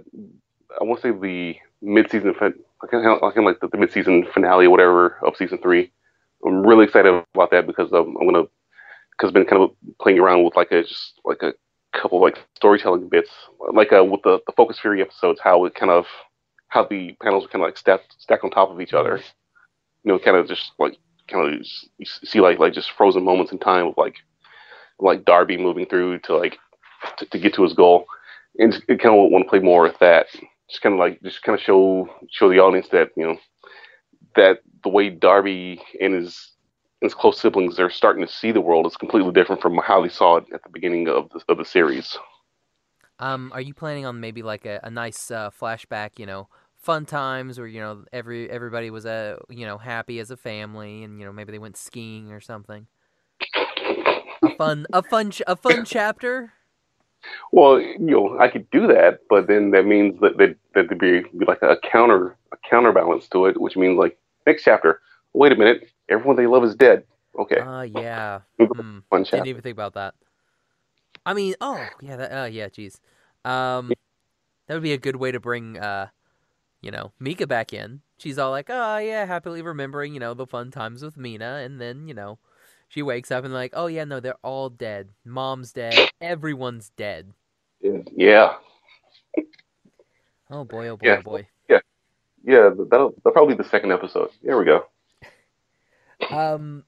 [0.80, 2.54] I want to say the mid season like
[2.92, 5.90] like, like the, the mid season finale or whatever of season three.
[6.46, 8.44] I'm really excited about that because um, I'm gonna
[9.12, 11.54] because I've been kind of playing around with like a just like a
[11.92, 13.30] couple like storytelling bits,
[13.72, 16.06] like uh, with the, the Focus Fury episodes, how it kind of
[16.68, 19.20] how the panels kind of like stacked stacked on top of each other.
[20.04, 20.96] You know, kind of just like
[21.28, 21.66] kind of
[21.98, 24.16] you see like like just frozen moments in time of like
[24.98, 26.58] like Darbi moving through to like
[27.18, 28.06] to, to get to his goal,
[28.58, 30.26] and kind of want to play more with that.
[30.68, 33.36] Just kind of like just kind of show show the audience that you know
[34.36, 36.52] that the way Darbi and his
[37.00, 40.08] his close siblings they're starting to see the world is completely different from how they
[40.08, 42.16] saw it at the beginning of the, of the series.
[43.20, 46.18] Um, are you planning on maybe like a, a nice uh, flashback?
[46.18, 50.30] You know, fun times where you know every everybody was uh you know happy as
[50.30, 52.86] a family, and you know maybe they went skiing or something.
[54.42, 56.52] A fun a fun ch- a fun chapter.
[57.50, 60.98] Well, you know, I could do that, but then that means that that, that there'd
[60.98, 64.16] be, be like a counter a counterbalance to it, which means like
[64.46, 65.00] next chapter.
[65.34, 67.04] Wait a minute, everyone they love is dead.
[67.38, 67.58] Okay.
[67.60, 68.40] Uh, yeah.
[68.60, 69.02] Mm.
[69.10, 69.36] Chapter.
[69.36, 70.14] Didn't even think about that.
[71.24, 72.98] I mean, oh yeah, that, uh, yeah, jeez.
[73.44, 73.92] Um,
[74.66, 76.08] that would be a good way to bring, uh,
[76.80, 78.00] you know, Mika back in.
[78.18, 81.80] She's all like, oh yeah, happily remembering, you know, the fun times with Mina, and
[81.80, 82.38] then you know,
[82.88, 85.10] she wakes up and like, oh yeah, no, they're all dead.
[85.24, 86.10] Mom's dead.
[86.20, 87.32] Everyone's dead.
[87.80, 88.54] Yeah.
[90.50, 91.16] Oh boy, oh boy, Yeah.
[91.18, 91.48] oh boy.
[92.44, 94.30] Yeah, that'll, that'll probably be the second episode.
[94.42, 94.86] There we go.
[96.30, 96.84] Um,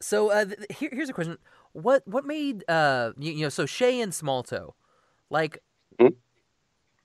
[0.00, 1.38] so uh, th- here, here's a question:
[1.72, 4.74] What what made uh you, you know so Shay and Smalltoe,
[5.30, 5.58] like,
[6.00, 6.08] Hmm?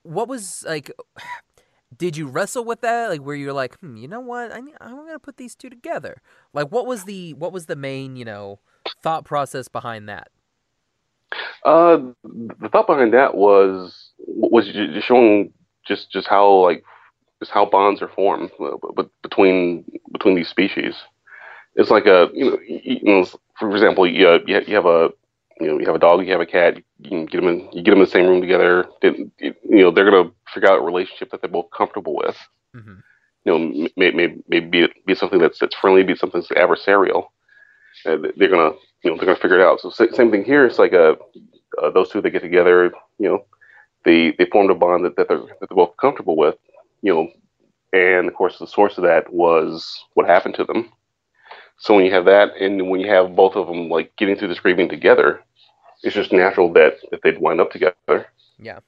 [0.04, 0.92] what was like?
[1.98, 3.10] Did you wrestle with that?
[3.10, 4.52] Like, where you're like, hmm, you know what?
[4.54, 6.22] I I'm gonna put these two together.
[6.54, 8.60] Like, what was the what was the main you know
[9.04, 10.30] thought process behind that?
[11.66, 15.54] Uh, the thought behind that was was just showing
[15.88, 16.84] just just how like
[17.40, 20.96] just how bonds are formed uh, between between these species.
[21.76, 23.26] It's like a you know, you know
[23.60, 25.10] for example, you uh, you have a
[25.60, 27.84] you know you have a dog, you have a cat, you get them in you
[27.84, 28.86] get them in the same room together.
[29.02, 32.38] Then, you know they're gonna figure out a relationship that they're both comfortable with.
[32.74, 33.00] hmm
[33.46, 37.26] You know, maybe maybe maybe be, be something that's that's friendly, be something that's adversarial.
[38.06, 38.72] Uh, they're gonna
[39.04, 39.80] you know they're gonna figure it out.
[39.82, 40.66] So same thing here.
[40.66, 41.18] It's like a
[41.82, 43.46] uh, those two that get together, you know,
[44.06, 46.56] they they formed a bond that, that they're that they're both comfortable with,
[47.02, 47.28] you know,
[47.94, 50.92] and of course the source of that was what happened to them.
[51.82, 54.50] So when you have that, and when you have both of them like getting through
[54.50, 55.42] this grieving together,
[56.04, 58.28] it's just natural that that they'd wind up together.
[58.60, 58.80] Yeah.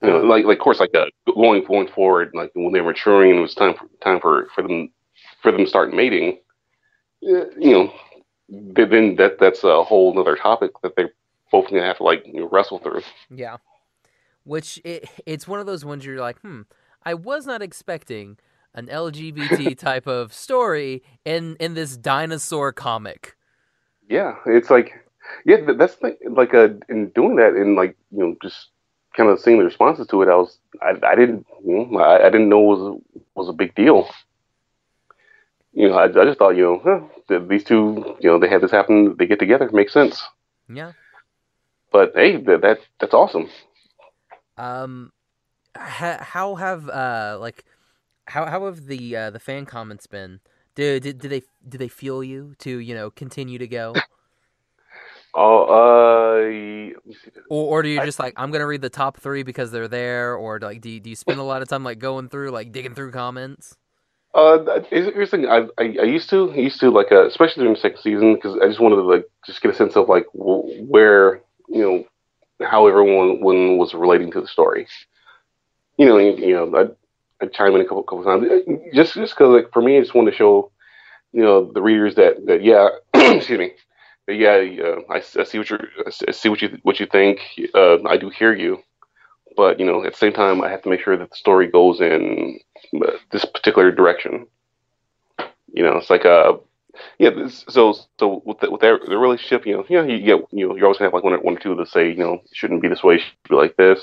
[0.00, 3.30] You know, like like of course like uh, going going forward, like when they're maturing
[3.30, 4.88] and it was time for time for for them
[5.42, 6.38] for them start mating,
[7.24, 7.92] uh, you know,
[8.76, 11.12] th- then that that's a whole other topic that they're
[11.50, 13.02] both gonna have to like you know, wrestle through.
[13.34, 13.56] Yeah.
[14.44, 16.62] Which it it's one of those ones you're like, hmm,
[17.04, 18.38] I was not expecting
[18.74, 23.36] an LGBT type of story in in this dinosaur comic.
[24.08, 24.92] Yeah, it's like
[25.44, 28.68] yeah, th- that's the, like uh, in doing that and like you know just
[29.16, 32.26] kind of seeing the responses to it, I was I, I didn't you know, I,
[32.26, 33.00] I didn't know it was
[33.34, 34.08] was a big deal.
[35.72, 36.80] You know, I, I just thought you know
[37.28, 40.22] huh, these two you know they had this happen, they get together, makes sense.
[40.68, 40.92] Yeah.
[41.92, 43.48] But hey, that, that that's awesome.
[44.56, 45.12] Um,
[45.76, 47.64] ha- how have uh like
[48.26, 50.40] how how have the uh, the fan comments been?
[50.74, 54.04] Do, did did they did they fuel you to you know continue to go,
[55.34, 57.30] Oh, uh, let me see.
[57.48, 60.34] or or do you just like I'm gonna read the top three because they're there,
[60.36, 62.72] or like do you, do you spend a lot of time like going through like
[62.72, 63.76] digging through comments?
[64.34, 65.46] Uh, here's here's the thing.
[65.46, 68.34] I, I I used to I used to like uh, especially during the second season
[68.34, 71.82] because I just wanted to like just get a sense of like w- where you
[72.60, 74.88] know how everyone one was relating to the story.
[75.96, 76.94] You know, you, you know,
[77.42, 78.46] I chime in a couple couple times
[78.94, 80.70] just just because like for me, I just want to show
[81.32, 83.72] you know the readers that that yeah, excuse me,
[84.28, 87.40] yeah, uh, I, I see what you're I see what you what you think.
[87.74, 88.78] Uh, I do hear you,
[89.56, 91.66] but you know at the same time, I have to make sure that the story
[91.66, 92.58] goes in
[92.94, 94.46] uh, this particular direction.
[95.72, 96.58] You know, it's like a
[97.18, 97.30] yeah.
[97.48, 100.76] So so with the, with the relationship, you know, you know, you get you know,
[100.76, 102.82] you always have like one or, one or two that say you know it shouldn't
[102.82, 104.00] be this way, it should be like this.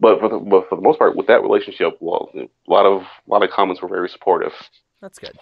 [0.00, 3.02] But for the but for the most part, with that relationship, well, a lot of
[3.02, 4.52] a lot of comments were very supportive.
[5.02, 5.38] That's good.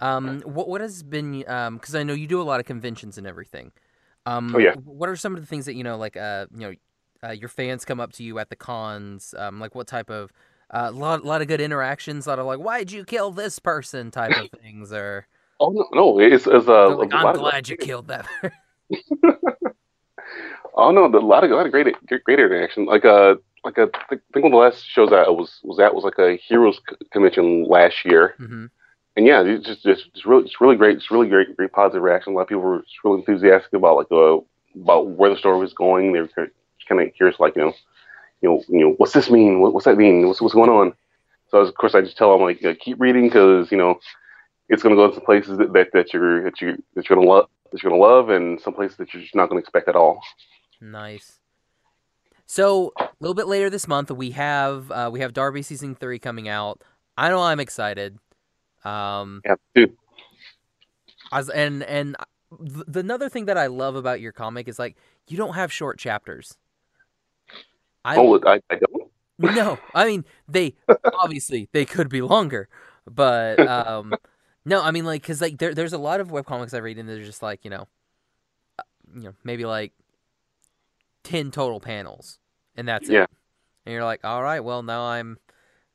[0.00, 3.18] Um, what what has been um because I know you do a lot of conventions
[3.18, 3.72] and everything.
[4.26, 4.74] Um, Oh, yeah.
[4.84, 6.72] What are some of the things that you know like uh you know
[7.24, 9.34] uh, your fans come up to you at the cons?
[9.36, 10.32] Um, like what type of
[10.70, 13.58] a uh, lot lot of good interactions, a lot of like why'd you kill this
[13.58, 15.26] person type of things, or
[15.60, 18.26] Oh no, no, it's, it's uh, like, a I'm lot of- glad you killed that.
[20.74, 22.86] Oh no, the, a lot of a lot of great great, great interaction.
[22.86, 25.94] Like uh, like uh, I think one of the last shows I was was at
[25.94, 26.80] was like a heroes
[27.12, 28.66] convention last year, hmm
[29.16, 30.96] and yeah, it's just just it's really it's really great.
[30.96, 32.32] It's really great, great positive reaction.
[32.32, 34.38] A lot of people were just really enthusiastic about like uh,
[34.80, 36.12] about where the story was going.
[36.12, 36.28] They were
[36.88, 37.72] kind of curious, like you know,
[38.40, 39.60] you know, you know, what's this mean?
[39.60, 40.26] What, what's that mean?
[40.26, 40.94] What's what's going on?
[41.50, 44.00] So of course I just tell them like uh, keep reading because you know
[44.70, 47.16] it's going to go to some places that, that, that you're that you that you're
[47.16, 49.50] going to love that you're going to love, and some places that you're just not
[49.50, 50.20] going to expect at all.
[50.82, 51.38] Nice.
[52.44, 56.18] So a little bit later this month, we have uh, we have Darbi season three
[56.18, 56.82] coming out.
[57.16, 58.18] I know I'm excited.
[58.84, 59.96] Um, Yeah, dude.
[61.30, 62.16] as and and
[62.58, 64.96] th- the another thing that I love about your comic is like
[65.28, 66.58] you don't have short chapters.
[68.04, 69.10] I Oh, I, I don't.
[69.38, 70.74] no, I mean they
[71.22, 72.68] obviously they could be longer,
[73.08, 74.12] but um,
[74.64, 77.08] no, I mean like because like there there's a lot of webcomics I read and
[77.08, 77.86] they're just like you know,
[78.80, 78.82] uh,
[79.14, 79.92] you know maybe like
[81.24, 82.38] ten total panels
[82.76, 83.24] and that's Yeah.
[83.24, 83.30] it,
[83.86, 85.38] and you're like all right, well now I'm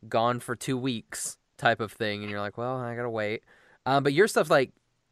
[0.10, 3.44] gone for two weeks type of thing, and you're like well I gotta wait,
[3.86, 4.72] um, but your stuff's like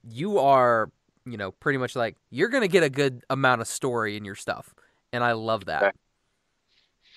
[0.10, 0.92] you are
[1.26, 4.36] you know pretty much like you're gonna get a good amount of story in your
[4.36, 4.74] stuff,
[5.14, 5.84] and I love that.
[5.84, 5.92] Okay.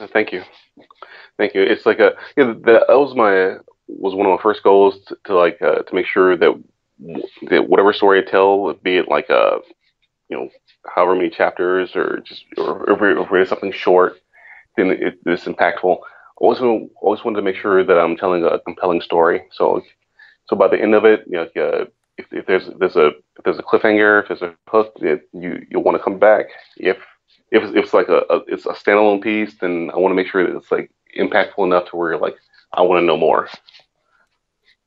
[0.00, 0.42] Uh, Thank you,
[1.38, 1.62] thank you.
[1.62, 3.56] It's like a yeah, that, that was my
[3.88, 6.62] was one of my first goals to, to like uh, to make sure that
[7.50, 9.58] that whatever story I tell, be it like a
[10.28, 10.48] you know
[10.94, 14.18] however many chapters or just or it- if it's something short,
[14.76, 15.98] then it, it's impactful.
[16.38, 19.42] Always wa- always wanted to make sure that I'm telling a compelling story.
[19.52, 19.82] So
[20.48, 21.48] so by the end of it, you know,
[22.18, 25.64] if, if there's there's a if there's a cliffhanger, if there's a hook, that you
[25.70, 26.46] you'll want to come back.
[26.76, 26.98] If
[27.50, 30.16] if it's, if it's like a, a it's a standalone piece, then I want to
[30.16, 32.36] make sure that it's like impactful enough to where like
[32.72, 33.48] I want to know more.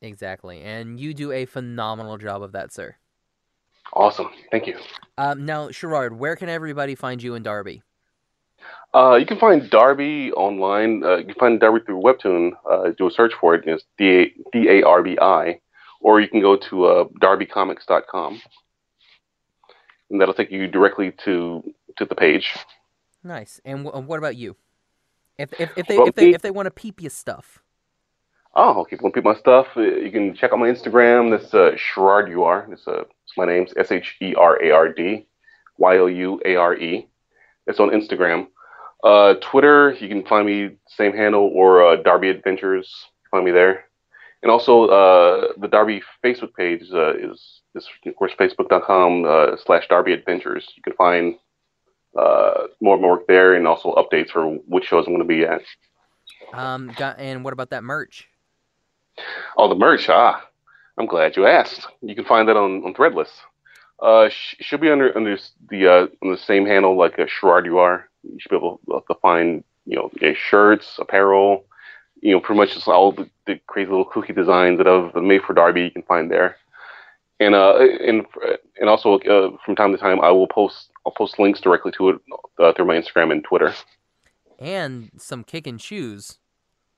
[0.02, 2.98] Exactly, and you do a phenomenal job of that, sir.
[3.94, 4.78] Awesome, thank you.
[5.18, 7.82] Um, now, Sherard, where can everybody find you in Darbi?
[8.94, 11.04] Uh, you can find Darbi online.
[11.04, 12.52] Uh, you can find Darbi through Webtoon.
[12.70, 13.64] Uh, do a search for it.
[13.66, 15.60] It's D A R B I,
[16.02, 18.42] or you can go to uh, darbycomics.com,
[20.10, 21.64] and that'll take you directly to
[21.98, 22.54] to the page.
[23.24, 23.62] Nice.
[23.64, 24.56] And wh- what about you?
[25.38, 27.64] If if, if they Well, if they me- if they want to peep your stuff,
[28.53, 31.32] Oh, you want to peep my stuff, uh, you can check out my Instagram.
[31.32, 32.68] That's uh, Sherard U R.
[32.72, 33.03] It's, uh,
[33.38, 35.26] my name's S H E R A R D
[35.78, 37.07] Y O U A R E.
[37.68, 38.48] It's on Instagram.
[39.03, 43.07] Uh, Twitter, you can find me same handle or uh, Darbi Adventures.
[43.32, 43.86] Find me there.
[44.44, 50.14] And also uh, the Darbi Facebook page uh, is is of course facebook.com slash Darbi
[50.14, 50.68] Adventures.
[50.76, 51.36] You can find
[52.14, 55.45] more of my work there and also updates for which shows I'm going to be
[55.45, 55.61] at.
[56.53, 58.28] um, and what about that merch?
[59.57, 60.10] Oh, the merch.
[60.10, 60.45] Ah,
[60.98, 61.88] I'm glad you asked.
[62.02, 63.30] You can find that on, on Threadless.
[64.02, 65.38] Uh, sh- should be under under
[65.69, 68.10] the uh, on the same handle like a Sherard you are.
[68.23, 71.65] You should be able to find you know shirts, apparel,
[72.22, 75.41] you know, pretty much just all the, the crazy little kooky designs that I've made
[75.41, 75.84] for Darbi.
[75.84, 76.56] You can find there.
[77.39, 78.26] And uh, and
[78.80, 82.10] and also uh, from time to time I will post I'll post links directly to
[82.10, 82.22] it
[82.60, 83.73] uh, through my Instagram and Twitter.
[84.60, 86.38] And some kicking shoes.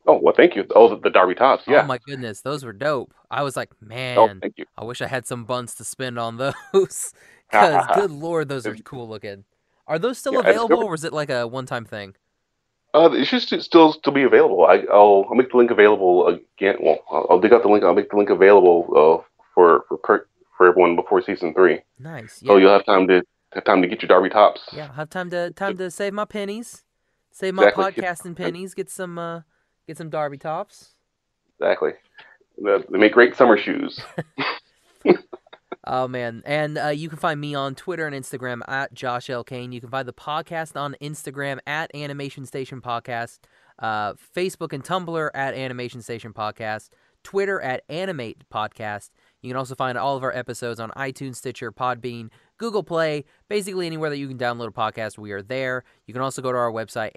[0.06, 0.66] Oh well, thank you.
[0.76, 1.64] Oh, the, the Darbi tops.
[1.68, 1.82] Yeah.
[1.82, 3.14] Oh my goodness, those were dope.
[3.32, 4.66] I was like, man, oh, thank you.
[4.78, 7.14] I wish I had some buns to spend on those.
[7.52, 9.46] Cause good lord, those are cool looking.
[9.88, 12.16] Are those still Yeah, available, or is it like a one-time thing?
[12.94, 14.66] Uh, it should still still be available.
[14.66, 16.76] I, I'll I'll make the link available again.
[16.80, 17.84] Well, I'll, I'll dig out the link.
[17.84, 19.24] I'll make the link available uh,
[19.56, 21.80] for for per, for everyone before season three.
[21.98, 22.42] Nice.
[22.44, 22.54] Yeah.
[22.54, 23.24] So you'll have time to
[23.54, 24.62] have time to get your Darbi tops.
[24.72, 26.84] Yeah, I'll have time to time to save my pennies,
[27.32, 27.86] save my Exactly.
[27.94, 29.42] podcasting pennies, get some uh,
[29.88, 30.94] get some Darbi tops.
[31.60, 31.92] Exactly.
[32.58, 34.00] They make great summer shoes.
[35.86, 39.44] Oh man, and uh, you can find me on Twitter and Instagram at Josh L
[39.44, 39.74] Kane.
[39.74, 43.40] You can find the podcast on Instagram at Animation Station Podcast,
[43.80, 46.88] uh, Facebook and Tumblr at Animation Station Podcast,
[47.24, 49.10] Twitter at Animate Podcast.
[49.42, 53.86] You can also find all of our episodes on iTunes, Stitcher, Podbean, Google Play, basically
[53.86, 55.18] anywhere that you can download a podcast.
[55.18, 55.84] We are there.
[56.08, 57.12] You can also go to our website,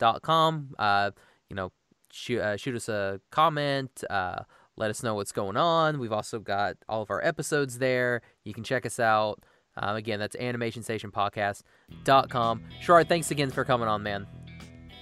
[0.00, 0.74] animationstationpodcast.com.
[0.78, 1.10] Uh,
[1.48, 1.72] you know,
[2.12, 4.02] shoot, uh, shoot us a comment.
[4.08, 4.40] Uh,
[4.76, 5.98] let us know what's going on.
[5.98, 8.22] We've also got all of our episodes there.
[8.44, 9.42] You can check us out.
[9.76, 12.62] Um, again, that's animationstationpodcast.com.
[12.80, 14.26] Sherard, thanks again for coming on, man.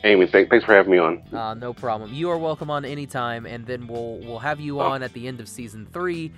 [0.04, 1.22] Amy, thank, thanks for having me on.
[1.32, 2.12] Uh, no problem.
[2.12, 4.84] You are welcome on anytime, and then we'll we'll have you Oh.
[4.84, 6.32] on at the end of season three.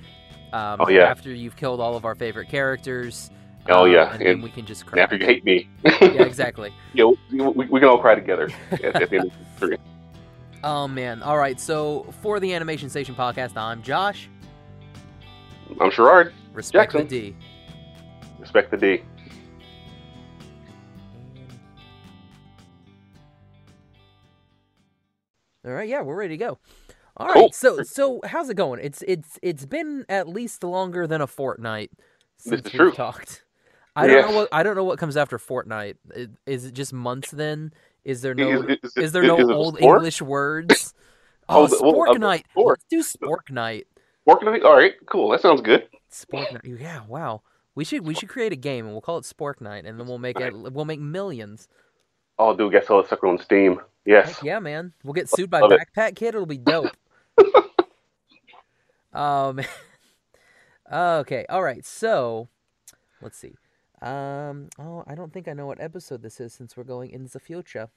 [0.52, 1.04] Um, Oh, yeah.
[1.04, 3.30] After you've killed all of our favorite characters.
[3.68, 5.02] Oh, yeah, And then and- we can just cry.
[5.02, 5.92] after you hate me, yeah,
[6.22, 6.72] exactly.
[6.92, 9.76] yeah, we, we, we can all cry together at, at the end of three.
[10.62, 11.22] Oh man.
[11.22, 11.60] All right.
[11.60, 14.28] So for the Animation Station podcast, I'm Josh.
[15.80, 16.32] I'm Sherard.
[16.54, 17.08] Respect Jackson.
[17.08, 17.36] the D.
[18.38, 19.02] Respect the D.
[25.66, 26.58] All right, yeah, we're ready to go.
[27.16, 27.52] All right, Cool.
[27.52, 28.80] so so how's it going?
[28.82, 31.90] It's it's it's been at least longer than a fortnight
[32.38, 33.43] since we've talked.
[33.96, 34.30] I don't Yeah.
[34.30, 35.96] know what I don't know what comes after Fortnite.
[36.46, 37.72] Is it just months then?
[38.04, 39.80] Is there no Is- is- is there no is old?
[39.80, 40.94] English words?
[41.46, 42.46] Oh, Oh, the- well, spork uh, night.
[42.56, 43.86] Let's do spork night.
[44.26, 44.64] On it?
[44.64, 45.28] All right, cool.
[45.28, 45.86] That sounds good.
[46.10, 46.62] Spork night.
[46.64, 47.42] Yeah, wow.
[47.74, 50.06] We should we should create a game and we'll call it Spork Night, and then
[50.06, 51.68] we'll make it we'll make millions.
[52.38, 53.78] Oh, dude, guess I'll sucker on Steam.
[54.06, 54.36] Yes.
[54.36, 54.94] Heck yeah, man.
[55.04, 55.80] We'll get sued by Love it.
[55.94, 56.28] Backpack Kid.
[56.34, 56.96] It'll be dope.
[59.12, 59.60] um.
[60.92, 61.44] okay.
[61.50, 61.84] All right.
[61.84, 62.48] So,
[63.20, 63.54] let's see.
[64.04, 64.68] Um.
[64.78, 67.40] Oh, I don't think I know what episode this is since we're going in the
[67.40, 67.88] future.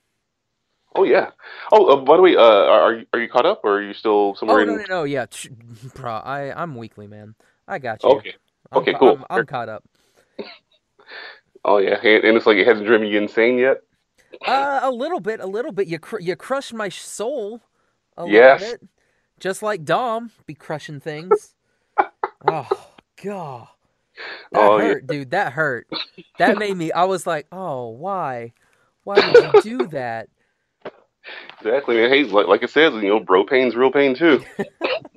[0.96, 1.32] Oh yeah.
[1.72, 3.82] Oh, uh, by the way, uh, are are you, are you caught up, or are
[3.84, 4.68] you still somewhere Oh in?
[4.68, 5.26] no no no yeah,
[5.96, 6.14] bro.
[6.14, 7.36] I I'm weekly man.
[7.68, 8.10] I got you.
[8.10, 8.34] Okay.
[8.72, 9.18] I'm okay, cool.
[9.18, 9.84] I'm, I'm caught up.
[11.66, 13.82] Oh yeah, and, and it's like it hasn't driven you insane yet.
[14.46, 15.88] Uh, a little bit, a little bit.
[15.88, 17.62] You cr- you crushed my soul.
[18.16, 18.62] A Yes.
[18.62, 18.90] little bit.
[19.40, 21.56] Just like Dom be crushing things.
[22.48, 22.70] oh
[23.22, 23.68] god.
[24.52, 24.84] That Oh, yeah.
[24.88, 25.32] hurt, dude.
[25.32, 25.88] That hurt.
[26.40, 26.92] That made me.
[26.92, 28.54] I was like, oh, why?
[29.04, 29.38] Why would
[29.68, 30.30] you do that?
[31.60, 31.98] Exactly.
[31.98, 32.10] Man.
[32.10, 34.46] Hey, like, like it says, you know, bro pain's real pain too.